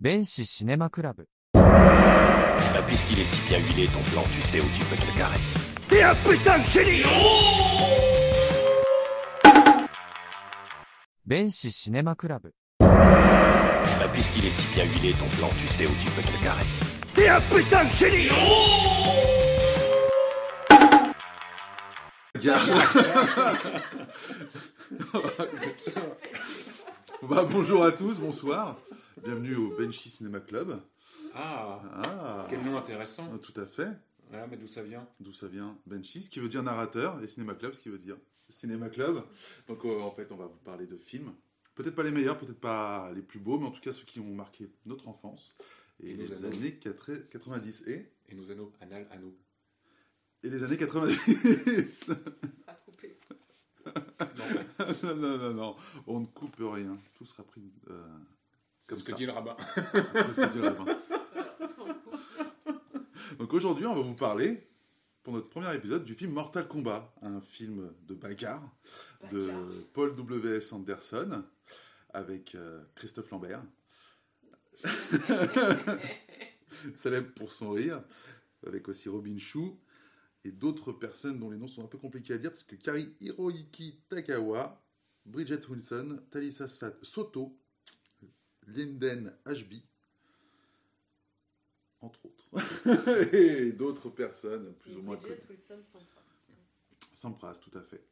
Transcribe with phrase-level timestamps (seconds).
[0.00, 5.05] 弁士シネマクラブ Bah, Puisqu'il est si bien huilé ton plan, tu sais où tu peux te
[5.05, 5.37] le carrer.
[5.89, 7.03] T'es un putain de génie
[11.25, 12.87] 弁士シネマクラブ Bah,
[14.13, 16.63] Puisqu'il est si bien huilé ton plan, tu sais où tu peux te le carrer.
[17.13, 18.29] T'es un putain de génie
[27.21, 28.77] Bah, bonjour à tous, bonsoir.
[29.17, 30.79] Bienvenue au Benchy Cinéma Club.
[31.33, 33.37] Ah, Ah, quel nom intéressant.
[33.39, 33.89] tout à fait.
[34.33, 35.07] Ah, mais d'où ça vient?
[35.19, 35.77] D'où ça vient?
[35.85, 38.17] Benchy, ce qui veut dire narrateur, et Cinéma Club, ce qui veut dire
[38.49, 39.23] Cinéma Club.
[39.67, 41.33] Donc euh, en fait, on va vous parler de films.
[41.75, 44.19] Peut-être pas les meilleurs, peut-être pas les plus beaux, mais en tout cas ceux qui
[44.19, 45.55] ont marqué notre enfance
[46.01, 46.57] et les années.
[46.57, 49.35] années 4 90 et, Et nos anneaux, anal, anneaux.
[50.43, 52.11] et les années 90.
[52.67, 53.17] à couper.
[55.03, 55.75] non, non, non, non,
[56.07, 56.97] on ne coupe rien.
[57.15, 58.03] Tout sera pris euh,
[58.81, 59.55] C'est comme ce que dit le rabbin.
[60.15, 60.85] C'est ce que dit le rabbin.
[63.39, 64.67] Donc aujourd'hui, on va vous parler,
[65.23, 68.61] pour notre premier épisode, du film Mortal Kombat, un film de bagarre
[69.31, 69.61] de Bagarre.
[69.93, 70.73] Paul W.S.
[70.73, 71.43] Anderson
[72.13, 73.63] avec euh, Christophe Lambert,
[76.95, 78.03] célèbre pour son rire,
[78.65, 79.79] avec aussi Robin Chou
[80.43, 83.15] et d'autres personnes dont les noms sont un peu compliqués à dire, parce que Kari
[83.21, 84.81] Hiroyuki Takawa,
[85.25, 87.57] Bridget Wilson, Talisa Sa- Soto,
[88.67, 89.83] Linden Ashby,
[92.01, 95.59] entre autres, et d'autres personnes plus Et ou moins Bridget connues.
[97.13, 98.03] Sampras, tout à fait.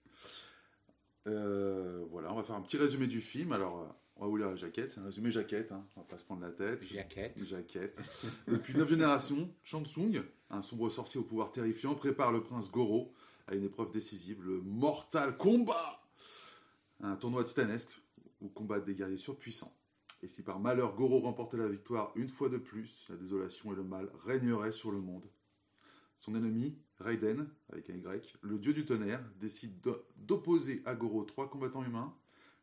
[1.28, 3.52] Euh, voilà, on va faire un petit résumé du film.
[3.52, 4.91] Alors, euh, on va vous lire la jaquette.
[4.91, 5.86] C'est un résumé jaquette, hein.
[5.95, 6.84] on va pas se prendre la tête.
[6.84, 7.44] Jaquette.
[7.45, 8.02] Jaquette.
[8.47, 13.13] Depuis neuf générations, Shang Tsung, un sombre sorcier au pouvoir terrifiant, prépare le prince Goro
[13.47, 16.02] à une épreuve décisive, le Mortal Kombat
[17.02, 17.91] Un tournoi titanesque
[18.41, 19.73] où combattent des guerriers surpuissants.
[20.22, 23.75] Et si par malheur Goro remportait la victoire une fois de plus, la désolation et
[23.75, 25.25] le mal régneraient sur le monde.
[26.17, 31.24] Son ennemi, Raiden, avec un Y, le dieu du tonnerre, décide d'o- d'opposer à Goro
[31.24, 32.13] trois combattants humains,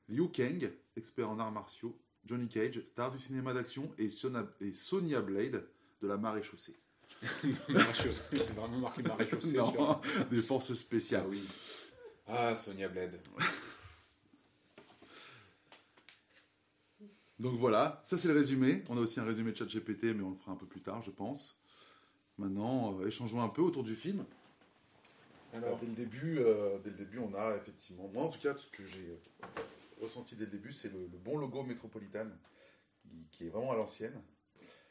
[0.09, 4.09] Liu Kang, expert en arts martiaux, Johnny Cage, star du cinéma d'action, et,
[4.61, 5.67] et Sonya Blade,
[6.03, 6.77] de la marée chaussée.
[7.23, 10.00] C'est vraiment marqué maréchaussée Non, sur...
[10.31, 11.27] des forces Ah spéciales.
[11.31, 11.43] oui.
[12.27, 13.19] Ah, Sonia Bled.
[17.39, 18.83] Donc voilà, ça c'est le résumé.
[18.89, 20.81] On a aussi un résumé de chat GPT, mais on le fera un peu plus
[20.81, 21.61] tard, je pense.
[22.39, 24.25] Maintenant, euh, échangeons un peu autour du film.
[25.53, 28.55] Alors, dès, le début, euh, dès le début, on a effectivement, moi en tout cas,
[28.55, 29.47] ce que j'ai euh,
[30.03, 32.37] ressenti dès le début, c'est le, le bon logo Métropolitane,
[33.03, 34.21] qui, qui est vraiment à l'ancienne,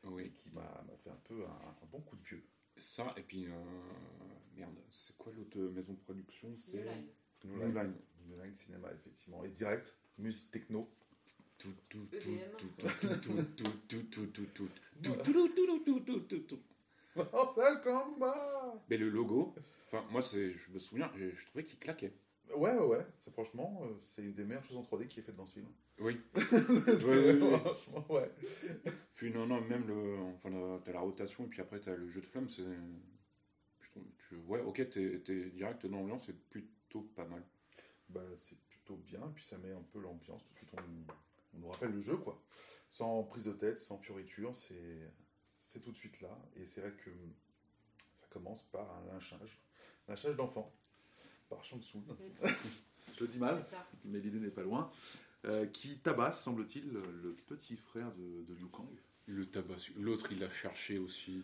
[0.04, 0.32] et oui.
[0.32, 2.44] qui m'a fait un peu un, un bon coup de vieux.
[2.78, 3.46] Ça, et puis...
[3.46, 3.50] euh,
[4.56, 6.56] Merde, c'est quoi l'autre maison de production?
[6.58, 6.78] C'est...
[6.78, 7.06] New Line.
[7.44, 7.74] New New Line.
[7.76, 7.94] Line.
[8.28, 9.44] New Line Cinéma, effectivement.
[9.44, 10.90] Et direct, musique techno.
[17.16, 19.56] Mortal Kombat Mais le logo,
[19.88, 22.14] enfin, moi, c'est, je me souviens, je, je trouvais qu'il claquait.
[22.56, 25.24] Ouais, ouais, ouais, c'est franchement, euh, c'est une des meilleures choses en 3D qui est
[25.24, 25.68] faite dans ce film.
[26.00, 26.20] Oui.
[26.36, 27.60] C'est Ouais, ouais, ouais.
[27.60, 28.32] franchement, ouais.
[29.16, 32.08] Puis non, non, même le, enfin, la- t'as la rotation et puis après t'as le
[32.10, 32.62] jeu de flamme, c'est,
[33.82, 37.42] je trouve, tu, ouais, ok, t'es, t'es direct dans l'ambiance, c'est plutôt pas mal.
[38.10, 40.46] Bah, c'est plutôt bien, puis ça met un peu l'ambiance.
[40.46, 41.14] Tout de suite, on,
[41.56, 42.42] on nous rappelle le jeu, quoi.
[42.90, 45.12] Sans prise de tête, sans fioriture, c'est,
[45.62, 46.38] c'est tout de suite là.
[46.56, 47.10] Et c'est vrai que
[48.16, 49.60] ça commence par un lynchage.
[50.08, 50.74] Lynchage d'enfant,
[51.50, 52.04] par Shang Tsung.
[53.16, 53.56] Je le dis mal,
[54.04, 54.92] mais l'idée n'est pas loin.
[55.46, 58.88] Euh, qui tabasse, semble-t-il, le, petit frère de, de Liu Kang.
[59.28, 61.44] Le tabac, l'autre il l'a cherché aussi.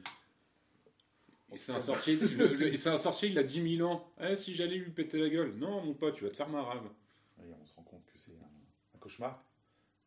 [1.52, 4.12] Et c'est un sorcier, il, le- le- c'est un sorcier, il a 10 000 ans.
[4.22, 5.54] Eh, si j'allais lui péter la gueule.
[5.58, 6.90] Non, mon pote, tu vas te faire ma rave.
[7.44, 9.44] Et on se rend compte que c'est un, un cauchemar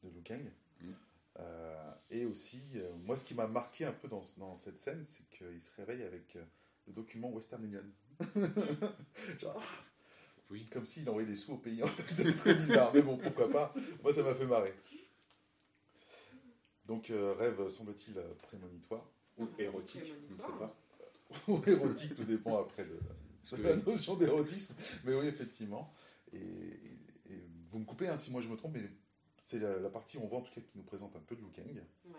[0.04, 0.44] de Liu Kang.
[0.80, 0.90] Mm.
[1.40, 5.02] Euh, et aussi, euh, moi, ce qui m'a marqué un peu dans, dans cette scène,
[5.04, 6.44] c'est qu'il se réveille avec euh,
[6.86, 7.82] le document Western Union.
[9.40, 9.84] Genre, ah,
[10.50, 10.66] Oui.
[10.72, 11.82] comme s'il envoyait des sous au pays.
[11.82, 13.74] En fait, c'est très bizarre, mais bon, pourquoi pas.
[14.02, 14.74] Moi, ça m'a fait marrer.
[16.86, 19.04] Donc, rêve, semble-t-il, prémonitoire.
[19.38, 20.58] Ou érotique, je ne sais Prémonitoire.
[20.58, 20.76] pas.
[21.48, 24.74] Ou érotique, tout dépend après de, de la notion d'érotisme.
[25.04, 25.92] Mais oui, effectivement.
[26.32, 27.00] Et, et-
[27.32, 28.82] et vous me coupez hein, si moi je me trompe, mais
[29.54, 31.36] c'est la, la partie où on voit en tout cas qui nous présente un peu
[31.36, 31.66] de Liu Kang.
[32.06, 32.12] Ouais.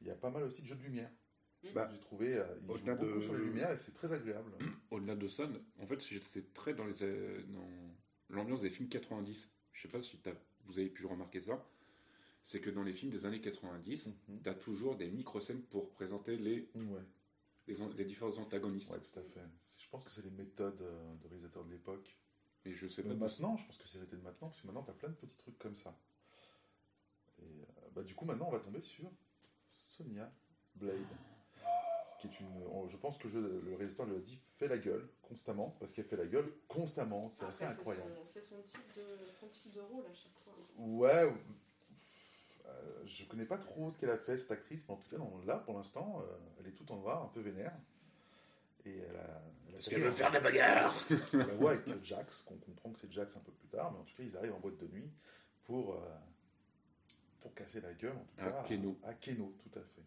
[0.00, 1.10] Il y a pas mal aussi de jeux de lumière.
[1.62, 1.72] Mhm.
[1.74, 4.50] Bah, J'ai trouvé, euh, il joue beaucoup de- sur les lumières et c'est très agréable.
[4.90, 5.48] Au-delà de ça,
[5.78, 9.50] en fait, c'est très dans les euh, dans l'ambiance des films 90.
[9.72, 10.18] Je sais pas si
[10.64, 11.64] vous avez pu remarquer ça.
[12.42, 14.42] C'est que dans les films des années 90, Mhm.
[14.42, 17.04] tu as toujours des micro-scènes pour présenter les, Ouais,
[17.68, 18.90] les, différents antagonistes.
[18.90, 19.40] ouais, tout à fait.
[19.78, 22.16] Je pense que c'est les méthodes euh, de réalisateurs de l'époque.
[22.64, 24.82] Et je sais pas maintenant, je pense que c'est l'arrêté de maintenant, parce que maintenant,
[24.82, 25.96] tu as plein de petits trucs comme ça.
[27.42, 29.10] Et euh, bah, du coup, maintenant, on va tomber sur
[29.72, 30.30] Sonia
[30.74, 30.96] Blade.
[32.06, 34.78] Ce qui est une, on- je pense que le, réalisateur lui a dit fait la
[34.78, 37.30] gueule constamment parce qu'elle fait la gueule constamment.
[37.30, 38.12] C'est assez incroyable.
[38.14, 39.02] son- C'est son, type de,
[39.38, 40.52] son type de rôle à chaque fois.
[40.78, 41.32] Ouais.
[42.66, 45.16] euh, je connais pas trop ce qu'elle a fait cette actrice, mais en tout cas
[45.46, 47.72] là pour l'instant, euh, elle est toute en noir, un peu vénère.
[48.86, 49.42] Et elle a.
[49.68, 50.94] elle a Parce qu'elle veut faire de la bagarre
[51.32, 54.04] la voix avec Jax, qu'on comprend que c'est Jax un peu plus tard, mais en
[54.04, 55.10] tout cas, ils arrivent en boîte de nuit
[55.64, 55.98] pour, euh,
[57.40, 58.64] pour casser la gueule, en tout À cas.
[58.68, 58.98] Keno.
[59.04, 60.02] À, Keno, tout à fait.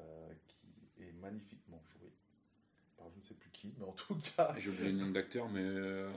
[0.00, 2.12] Euh, qui est magnifiquement joué
[2.96, 5.48] par je ne sais plus qui, mais en tout cas, J'ai oublié le nom d'acteur,
[5.48, 6.10] mais euh,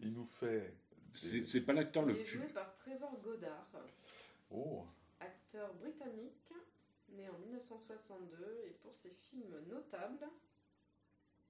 [0.00, 0.74] il nous fait.
[1.14, 2.38] c'est des- c'est pas l'acteur Il le est plus.
[2.38, 3.70] joué par Trevor Goddard,
[4.50, 4.84] Oh,
[5.20, 6.52] acteur britannique,
[7.08, 10.26] né en 1962, et pour ses films notables,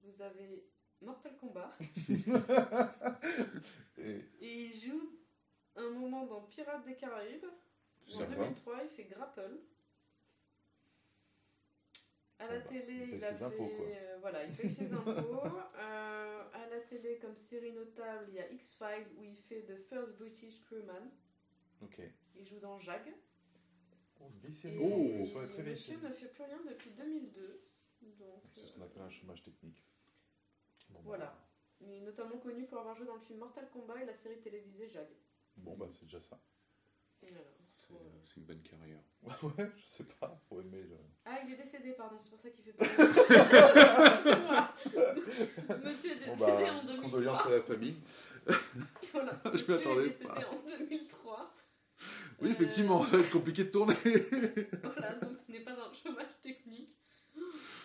[0.03, 0.65] vous avez
[1.01, 1.75] Mortal Kombat,
[3.97, 5.11] et et il joue
[5.75, 7.45] un moment dans Pirates des Caraïbes.
[8.07, 8.35] En Ça va.
[8.35, 9.59] 2003, il fait Grapple.
[12.37, 13.43] À la bah, télé, il il a ses fait.
[13.45, 15.11] impôts, euh, voilà, il paye ses impôts.
[15.11, 19.77] Euh, à la télé, comme série notable, il y a X-Files où il fait The
[19.87, 21.09] First British Crewman.
[21.81, 22.01] ok.
[22.35, 23.13] Il joue dans Jag.
[24.19, 24.77] Oh, série.
[24.81, 27.61] Oh, être très ne fait plus rien depuis 2002.
[28.01, 29.83] Donc, C'est ce qu'on appelle un chômage technique.
[30.89, 31.47] Bon, bah, Voilà.
[31.79, 34.39] Il est notamment connu pour avoir joué dans le film Mortal Kombat et la série
[34.39, 35.07] télévisée Jag.
[35.57, 36.39] Bon, bah, c'est déjà ça.
[37.21, 37.37] Voilà.
[37.49, 37.65] C'est
[38.25, 38.99] c'est une bonne carrière.
[39.43, 40.97] Ouais, je sais pas, faut aimer le.
[41.25, 42.85] Ah, il est décédé, pardon, c'est pour ça qu'il fait pas.
[45.83, 47.01] Monsieur est décédé Bon, bah, en 2003.
[47.01, 47.95] condoléances à la famille.
[49.13, 50.49] Voilà, Je m'y monsieur attendais est décédé pas.
[50.51, 51.53] en 2003.
[52.41, 53.95] Oui, Euh, effectivement, ça va être compliqué de tourner.
[54.83, 56.95] Voilà, donc ce n'est pas un chômage technique.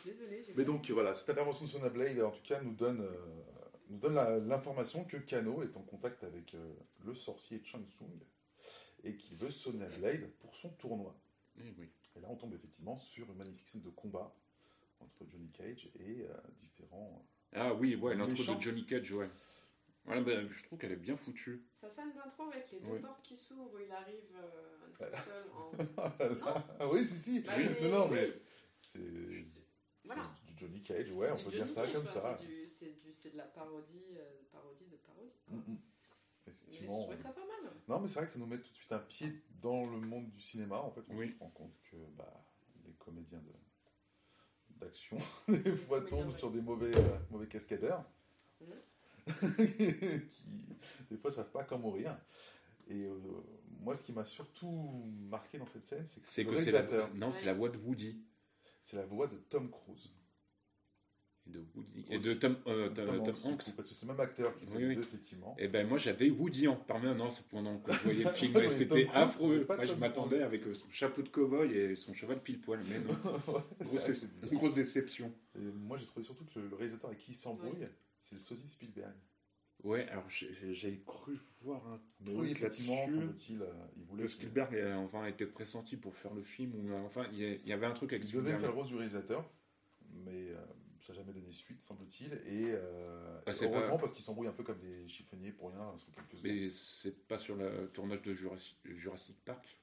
[0.04, 3.42] Désolé, j'ai Mais donc voilà, cette intervention de Blade, en tout cas, nous donne, euh,
[3.90, 4.14] nous donne
[4.48, 6.72] l'information que Kano est en contact avec euh,
[7.04, 8.08] le sorcier Chang Tsung
[9.04, 11.14] et qu'il veut Sonia Blade pour son tournoi.
[11.58, 11.90] Eh oui.
[12.16, 14.34] Et là, on tombe effectivement sur une magnifique scène de combat
[15.00, 17.24] entre Johnny Cage et euh, différents.
[17.52, 19.28] Ah oui, ouais, l'intro de Johnny Cage, ouais.
[20.04, 21.62] Voilà, bah, je trouve qu'elle est bien foutue.
[21.74, 23.00] Sa scène d'intro avec les deux Oui.
[23.00, 25.72] portes qui s'ouvrent où il arrive euh, tout seul en.
[26.78, 27.40] ah oui, si, si.
[27.40, 28.28] Bah, c'est- non, non, mais
[28.80, 28.98] C'est-
[30.14, 30.30] Voilà.
[30.46, 32.38] du Johnny Cage, ouais, on peut dire ça Cage, comme ça.
[33.12, 35.30] C'est de la parodie, euh, parodie de parodie.
[35.48, 35.62] Mm, mm.
[36.46, 37.00] Mais je Effectivement.
[37.02, 37.72] trouvais ça pas mal.
[37.88, 39.98] Non, mais c'est vrai que ça nous met tout de suite un pied dans le
[40.00, 40.76] monde du cinéma.
[40.78, 41.32] En fait, on Oui.
[41.34, 42.44] se rend compte que bah,
[42.86, 43.52] les comédiens de
[44.78, 45.18] d'action
[45.48, 48.04] des fois tombent sur des mauvais euh, mauvais cascadeurs
[48.60, 48.76] Mhm.
[50.30, 50.44] qui
[51.10, 52.16] des fois savent pas comment mourir.
[52.88, 53.18] Et euh,
[53.80, 57.30] moi, ce qui m'a surtout marqué dans cette scène, c'est que C'est le la, non,
[57.32, 58.20] c'est la voix de Woody.
[58.82, 60.10] C'est la voix de Tom Cruise.
[61.46, 62.04] Et de Woody.
[62.10, 64.54] Et de Tom, euh, Tom, Tom Tom Hanks, coup, parce que c'est le même acteur
[64.56, 64.94] qui faisait Oui, les oui.
[64.96, 65.56] deux, effectivement.
[65.58, 69.04] Et ben moi j'avais Woody en permanence pendant que je voyais le film Ouais, c'était
[69.04, 69.64] Tom Cruise, affreux.
[69.66, 72.80] Moi je Tom m'attendais avec euh, son chapeau de cow-boy et son cheval pile poil,
[72.88, 73.16] mais non.
[73.54, 73.96] Ouais, c'est
[74.52, 75.32] grosse, c'est déception.
[75.56, 77.88] Et moi, j'ai trouvé surtout que le, le réalisateur avec qui il s'embrouille,
[78.20, 79.14] c'est le sosie Spielberg.
[79.82, 83.18] Ouais, alors j'ai cru voir un truc oui, effectivement, là-dessus.
[83.18, 86.74] semble-t-il, euh, il voulait Le qu'il- Spielberg a enfin été pressenti pour faire le film
[86.74, 88.94] ou euh, enfin il y avait un truc avec Il devait faire le rôle du
[88.94, 89.48] réalisateur,
[90.12, 90.56] mais euh,
[90.98, 92.32] ça n'a jamais donné suite, semble-t-il.
[92.46, 95.70] Et euh, Ah, c'est heureusement, pas- parce qu'ils s'embrouillent un peu comme des chiffonniers pour
[95.70, 96.42] rien sur quelques.
[96.44, 99.78] Mais c'est pas sur le tournage de Jurassic, Jurassic Park?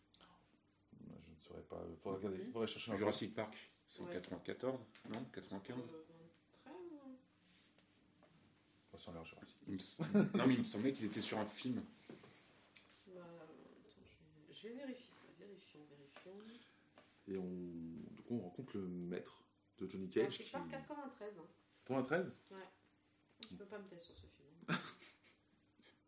[0.93, 1.83] Je ne saurais pas.
[1.89, 2.99] Il faudrait, regarder, faudrait chercher l'info.
[2.99, 3.55] Jurassic Park,
[3.87, 4.13] c'est en Ouais.
[4.13, 5.75] 94, non 95
[10.35, 11.83] non, mais il me semblait qu'il était sur un film.
[13.07, 13.21] Bah,
[14.51, 14.67] je...
[14.67, 15.25] vais vérifier ça.
[15.39, 16.31] Vérifions, vérifions.
[17.27, 19.43] Et on, rencontre le maître
[19.79, 20.39] de Johnny bah, Cage.
[20.39, 21.33] Ah, c'est par 93.
[21.85, 22.57] 93 Ouais.
[23.47, 24.47] Tu peux pas me taire sur ce film.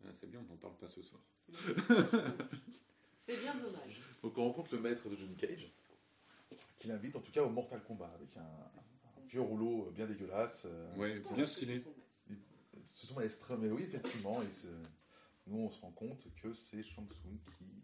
[0.05, 1.21] Ah, c'est bien, on n'en parle pas ce soir.
[3.19, 4.01] c'est bien dommage.
[4.23, 5.69] Donc on rencontre le maître de Johnny Cage,
[6.77, 8.47] qui l'invite en tout cas au Mortal Kombat avec un,
[9.27, 10.67] vieux rouleau bien dégueulasse.
[10.69, 11.81] Euh, ouais, euh, bien stylé.
[12.85, 14.41] Ce sont maestres, mais oui, effectivement.
[14.41, 14.47] et
[15.47, 17.83] nous, on se rend compte que c'est Shang Tsung qui,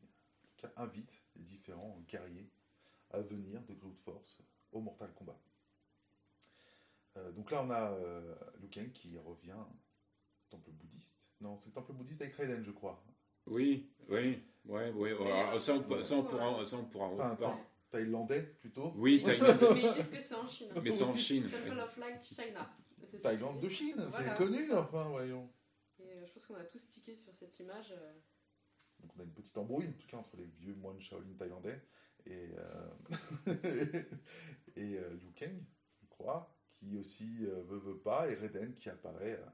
[0.77, 2.49] en invite les différents guerriers
[3.11, 5.39] à venir de Groot Force au Mortal Kombat.
[7.17, 11.29] Euh, donc là, on a euh, Liu Kang qui revient au temple bouddhiste.
[11.39, 13.03] Non, c'est le temple bouddhiste avec Raiden, je crois.
[13.45, 15.11] Oui, oui, ouais, ouais.
[15.31, 17.55] Alors, ça, on, peut- ça, on pourra, ça, on pourra Enfin, reparler.
[17.55, 18.91] thaï- thaïlandais plutôt.
[18.95, 19.57] Oui, Mais Thaïlande.
[19.75, 20.69] mais ils disent que c'est en Chine.
[20.83, 21.49] Mais c'est en Chine.
[21.49, 22.69] Temple of Light China.
[23.21, 25.49] Thaïlande de Chine, Voilà, c'est connu, enfin, voyons.
[25.99, 27.91] Et euh, je pense qu'on a tous tiqué sur cette image.
[27.91, 28.13] euh,
[28.99, 31.81] Donc on a une petite embrouille, en tout cas, entre les vieux moines Shaolin thaïlandais
[32.25, 32.89] et, euh,
[34.75, 35.61] et euh, Liu Kang,
[36.01, 39.45] je crois, qui aussi euh, veut, veut pas, et Raiden qui apparaît euh,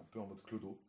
[0.00, 0.80] un peu en mode clodo.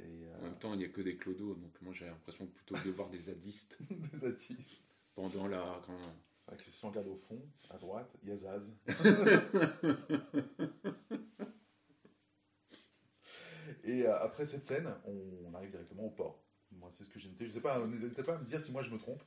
[0.00, 2.46] Et euh, En même temps, il n'y a que des clodos, donc moi j'ai l'impression
[2.46, 5.00] plutôt de voir des zadistes des artistes.
[5.14, 5.98] pendant la, quand,
[6.70, 7.40] si on regarde au fond,
[7.70, 8.74] à droite, il y a Zaz.
[13.84, 16.42] Et euh, après cette scène, on, on arrive directement au port.
[16.72, 17.46] Moi, c'est ce que j'ai noté.
[17.46, 19.22] Je sais pas, n'hésitez pas à me dire si moi je me trompe.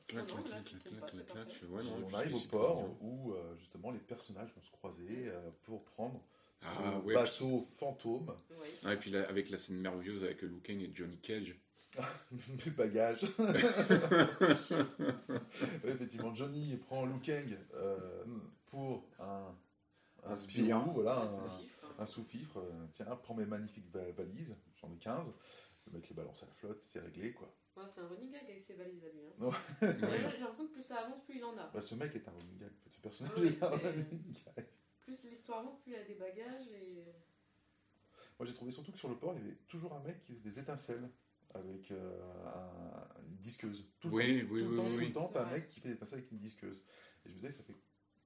[2.10, 6.20] On arrive au port où euh, justement les personnages vont se croiser euh, pour prendre
[6.62, 8.34] Ah, ce ouais, bateau fantôme.
[8.84, 11.54] Ah, et puis là, avec la scène merveilleuse avec Liu Kang et Johnny Cage.
[12.30, 13.26] du bagage.
[15.84, 18.24] Ouais, effectivement, Johnny prend Liu Kang euh,
[18.66, 19.54] pour un,
[20.24, 20.78] un Un sbire.
[20.92, 22.58] voilà, Un un, sous-fifre.
[22.58, 25.34] euh, tiens, prends mes magnifiques va- valises, j'en ai 15.
[25.86, 27.52] Le mec les balance à la flotte, c'est réglé quoi.
[27.76, 29.20] Ouais, c'est un running gag avec ses valises à lui.
[29.40, 29.50] Hein.
[29.82, 31.70] J'ai l'impression que plus ça avance, plus il en a.
[31.72, 34.66] Bah, ce mec est un running gag, ce personnage Oui, est un c'est- running gag.
[35.00, 37.04] Plus l'histoire monte, plus il a des bagages et.
[38.38, 40.32] Moi j'ai trouvé surtout que sur le port, il y avait toujours un mec qui
[40.34, 41.08] faisait des étincelles
[41.56, 43.88] avec euh, un- une disqueuse.
[44.00, 45.06] Tout le Oui, temps, oui, tout oui, le temps, oui, tout oui.
[45.08, 46.78] le temps, C'est t'as un mec qui fait des étincelles avec une disqueuse.
[47.24, 47.74] Et je me disais, ça fait.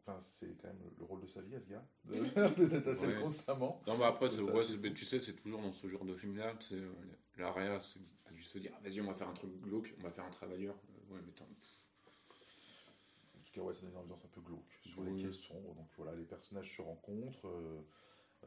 [0.07, 2.75] Enfin, c'est quand même le rôle de sa vie à ce gars, de faire des
[2.75, 3.23] étincelles Ouais.
[3.23, 3.83] constamment.
[3.87, 4.81] Non, mais après, Ça, c'est- c'est ouais, assez c'est- fou.
[4.83, 6.91] mais tu sais, c'est toujours dans ce genre de film-là, tu sais, euh,
[7.37, 9.95] la réa se- a dû se dire, ah, vas-y, on va faire un truc glauque,
[9.99, 10.75] on va faire un travailleur.
[10.75, 14.79] Euh, ouais, mais t'en- En tout cas, ouais, ça donne une ambiance un peu glauque
[14.85, 15.13] sur Oui.
[15.17, 15.75] les quais sombres.
[15.75, 17.81] Donc voilà, les personnages se rencontrent, euh,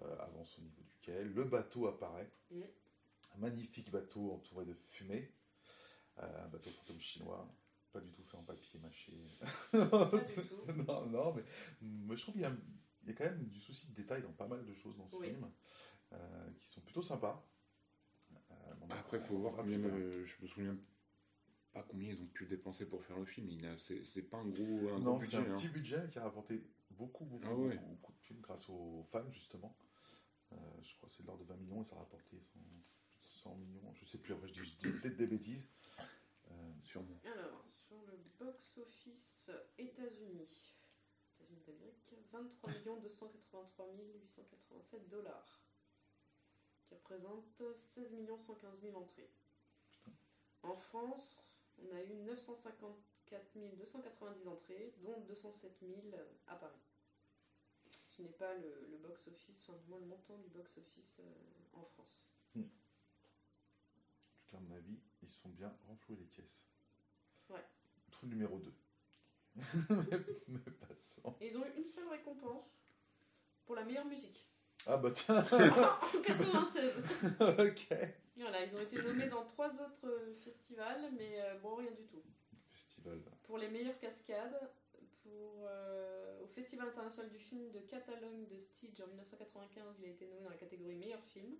[0.01, 1.23] euh, avancent au niveau du quai.
[1.23, 2.31] Le bateau apparaît.
[2.51, 2.61] Mm.
[3.35, 5.31] Un magnifique bateau entouré de fumée.
[6.19, 7.47] Euh, un bateau fantôme chinois.
[7.91, 9.13] Pas du tout fait en papier mâché.
[9.71, 10.71] Pas du tout.
[10.87, 11.43] non, non, mais,
[11.81, 12.55] mais je trouve qu'il y, a-
[13.03, 15.07] il y a quand même du souci de détail dans pas mal de choses dans
[15.07, 15.27] ce Oui.
[15.27, 15.51] film
[16.13, 17.43] euh, qui sont plutôt sympas.
[18.33, 20.77] Euh, Après, apprend- faut voir en combien, euh, je me souviens
[21.71, 23.49] pas combien ils ont pu dépenser pour faire le film.
[23.49, 25.49] Il a- C'est c'est pas un gros, un Non, gros c'est budget.
[25.49, 25.55] un hein.
[25.55, 27.75] petit budget qui a rapporté beaucoup, beaucoup, Ah ouais.
[27.77, 29.75] beaucoup, beaucoup de films grâce aux fans, justement.
[30.51, 32.59] Euh, je crois que c'est de l'ordre de 20 millions et ça a rapporté 100,
[33.43, 33.93] 100 millions.
[33.95, 35.67] Je sais plus, après je dis, peut-être des bêtises.
[36.51, 37.17] Euh, Sûrement.
[37.25, 40.73] Alors, sur le box-office États-Unis,
[41.39, 42.71] États-Unis d'Amérique, 23
[43.01, 45.61] 283 887 dollars,
[46.87, 48.11] qui représente 16
[48.45, 49.29] 115 000 entrées.
[50.63, 51.37] En France,
[51.79, 52.93] on a eu 954
[53.77, 56.01] 290 entrées, dont 207 000
[56.47, 56.79] à Paris.
[58.09, 61.83] Ce n'est pas le, le box-office, enfin, du moins le montant du box-office euh, en
[61.83, 62.25] France.
[62.55, 62.61] en
[64.53, 66.63] tout cas, à mon avis, ils sont bien renfloués les caisses.
[67.49, 67.63] Ouais.
[68.11, 68.73] Trou numéro 2.
[70.47, 71.35] Mais passons.
[71.41, 72.79] Et ils ont eu une seule récompense
[73.65, 74.47] pour la meilleure musique.
[74.85, 77.03] Ah bah tiens, en 96.
[77.39, 77.97] ok.
[78.35, 82.03] Voilà, ils ont été nommés dans trois autres euh, festivals, mais euh, bon, rien du
[82.07, 82.21] tout.
[82.73, 83.21] Festival.
[83.43, 84.59] Pour les meilleures cascades,
[85.21, 90.09] pour, euh, au Festival international du film de Catalogne de Stige en 1995, il a
[90.09, 91.55] été nommé dans la catégorie meilleur film.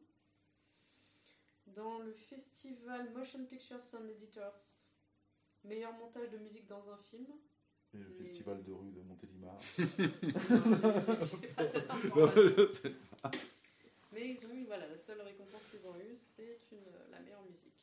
[1.68, 4.54] Dans le festival Motion Picture Sound Editors,
[5.64, 7.28] meilleur montage de musique dans un film.
[7.94, 9.56] Et le festival de rue de Montélimar.
[9.78, 12.42] Non, j'ai- j'ai pas cette non, information.
[12.58, 12.90] je sais
[13.22, 13.32] pas.
[14.12, 16.80] Mais ils ont eu, voilà, la seule récompense qu'ils ont eue, c'est une,
[17.12, 17.74] la meilleure musique.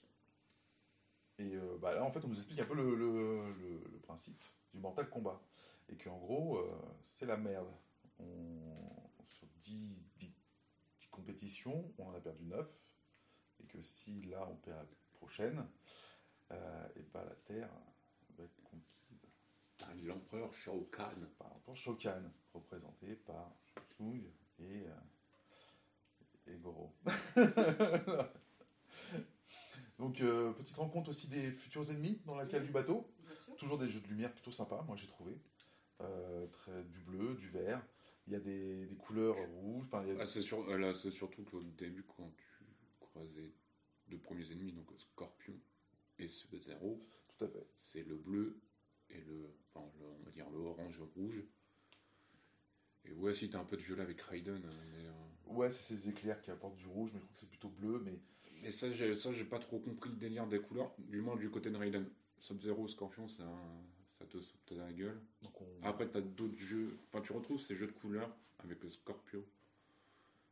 [1.39, 3.99] Et euh, bah là, en fait, on nous explique un peu le, le- le- le
[4.01, 4.45] principe
[4.75, 5.41] du Mortal Kombat.
[5.89, 6.71] Et qu'en gros, euh,
[7.03, 7.71] c'est la merde.
[8.19, 8.77] On,
[9.29, 9.73] sur 10,
[10.19, 10.33] 10
[10.99, 12.69] 10 compétitions, on en a perdu 9.
[13.61, 14.87] Et que si là, on perd la
[15.19, 15.67] prochaine,
[16.53, 17.71] euh, et bah, la Terre
[18.37, 18.87] va être conquise
[20.05, 21.27] L'empereur Shao Kahn.
[21.39, 23.51] par l'empereur Shokan, représenté par
[23.97, 24.23] Chung
[24.59, 24.93] et, euh,
[26.53, 26.93] et Goro.
[29.99, 33.07] Donc, euh, petite rencontre aussi des futurs ennemis dans la cale du bateau.
[33.59, 35.39] Toujours des jeux de lumière plutôt sympas, moi j'ai trouvé.
[36.01, 37.85] Euh, très, du bleu, du vert.
[38.27, 39.85] Il y a des, des couleurs rouges.
[39.87, 42.45] Enfin, a- Ah, c'est sur- euh, c'est surtout qu'au début, quand tu
[43.21, 43.53] croisais
[44.09, 45.55] deux premiers ennemis, donc Scorpion
[46.19, 47.05] et Sub-Zero,
[47.37, 47.67] Tout à fait.
[47.79, 48.59] c'est le bleu
[49.11, 51.43] et le, enfin, le- on va dire le orange-rouge.
[53.05, 55.13] Et ouais, si t'as un peu de violet avec Raiden, mais, euh,
[55.47, 58.01] Ouais, c'est ces éclairs qui apportent du rouge, mais je crois que c'est plutôt bleu.
[58.05, 58.19] Mais
[58.63, 61.51] mais ça, j'ai, ça, j'ai pas trop compris le délire des couleurs, du moins du
[61.51, 62.07] côté de Raiden.
[62.39, 63.45] Sub-Zero, Scorpion, ça,
[64.19, 65.21] ça te saute dans la gueule.
[65.43, 65.67] donc on...
[65.83, 69.45] Après, t'as d'autres jeux, enfin, tu retrouves ces jeux de couleurs avec le Scorpio,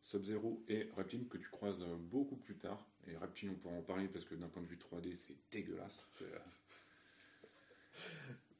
[0.02, 2.84] Sub-Zero et Reptile que tu croises euh, beaucoup plus tard.
[3.06, 6.08] Et Reptile, on pourra en parler parce que d'un point de vue 3D, c'est dégueulasse.
[6.22, 6.38] Euh,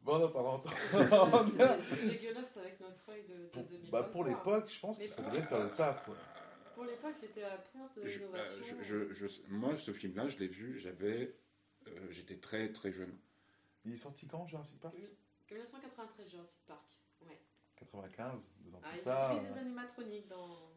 [0.02, 0.62] Bon, en parlant
[1.82, 3.90] C'est c'est dégueulasse avec notre œil de, de pour, 2023.
[4.02, 6.08] bah, pour l'époque, je pense Mais que ça pour- devait faire le taf.
[6.08, 6.14] ouais.
[6.74, 8.64] Pour l'époque, j'étais à la pointe de je- l'innovation.
[8.78, 11.36] euh, je- je- je- moi, ce film-là, je l'ai vu, j'avais,
[11.88, 13.12] euh, j'étais très très jeune.
[13.84, 14.94] Il est sorti quand, Jurassic Park?
[15.50, 16.86] 1993, Jurassic Park.
[17.26, 17.38] Ouais.
[17.76, 19.34] 95, deux ans Ah, plus ils tard.
[19.36, 20.70] utilisent des animatroniques dans.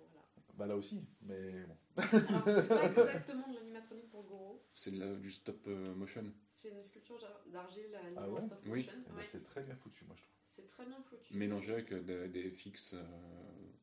[0.62, 1.76] Bah là aussi, mais bon.
[1.98, 4.62] Alors, c'est pas exactement de l'animatronique pour Goro.
[4.76, 6.24] C'est de la- du stop euh, motion.
[6.52, 8.84] C'est une sculpture d'argile animée Ah ouais stop Oui.
[8.86, 8.94] motion.
[8.96, 9.24] Eh ben, Ouais.
[9.26, 10.36] c'est très bien foutu, moi je trouve.
[10.50, 11.34] C'est très bien foutu.
[11.36, 13.02] Mélangé avec euh, des, des fixes euh,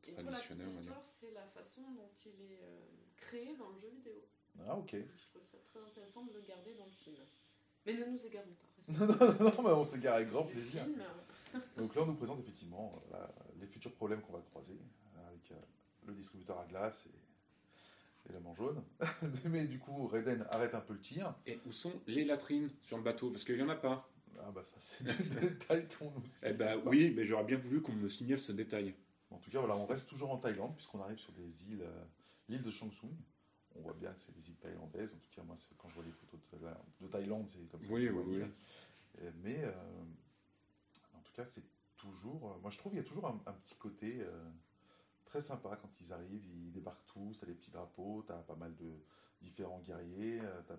[0.07, 0.81] Et pour la petite traditionnels, on va dire.
[0.83, 2.79] histoire, c'est la façon dont il est euh,
[3.17, 4.23] créé dans le jeu vidéo.
[4.65, 4.91] Ah, ok.
[4.93, 7.17] Je trouve ça très intéressant de le garder dans le film.
[7.85, 8.93] Mais ne nous égarons pas.
[8.93, 10.85] non, non, non, mais on s'égare avec grand plaisir.
[10.85, 11.03] film.
[11.75, 14.79] Donc là, on nous présente effectivement euh, la- les futurs problèmes qu'on va croiser
[15.17, 15.55] euh, avec euh,
[16.05, 18.83] le distributeur à glace et, et le jaune.
[19.45, 21.35] Mais du coup, Raiden arrête un peu le tir.
[21.45, 23.29] Et où sont les latrines sur le bateau?
[23.31, 24.09] Parce qu'il n'y en a pas.
[24.41, 26.89] Ah bah ça, c'est des détails qu'on nous Eh ben signale pas.
[26.89, 28.93] oui, mais j'aurais bien voulu qu'on me signale ce détail.
[29.31, 32.03] En tout cas, voilà, on reste toujours en Thaïlande puisqu'on arrive sur des îles, euh,
[32.47, 33.11] l'île de Changsung.
[33.75, 35.13] On voit bien que c'est des îles thaïlandaises.
[35.13, 37.91] En tout cas, moi, quand je vois les photos de, de Thaïlande, c'est comme ça.
[37.93, 38.41] Oui, oui, oui.
[39.21, 39.71] Euh, Mais euh,
[41.15, 41.63] en tout cas, c'est
[41.97, 42.51] toujours.
[42.53, 44.49] euh, moi, je trouve qu'il y a toujours un, un petit côté euh,
[45.29, 46.45] très sympa quand ils arrivent.
[46.47, 47.37] Ils débarquent tous.
[47.39, 48.23] T'as des petits drapeaux.
[48.27, 48.91] T'as pas mal de
[49.41, 50.39] différents guerriers.
[50.41, 50.75] euh, T'as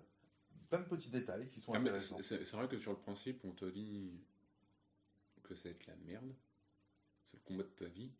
[0.69, 2.17] plein de petits détails qui sont Ah, intéressants.
[2.21, 4.11] c'est vrai que sur le principe, on te dit
[5.43, 6.33] que ça va être la merde.
[7.25, 8.11] C'est le combat de ta vie.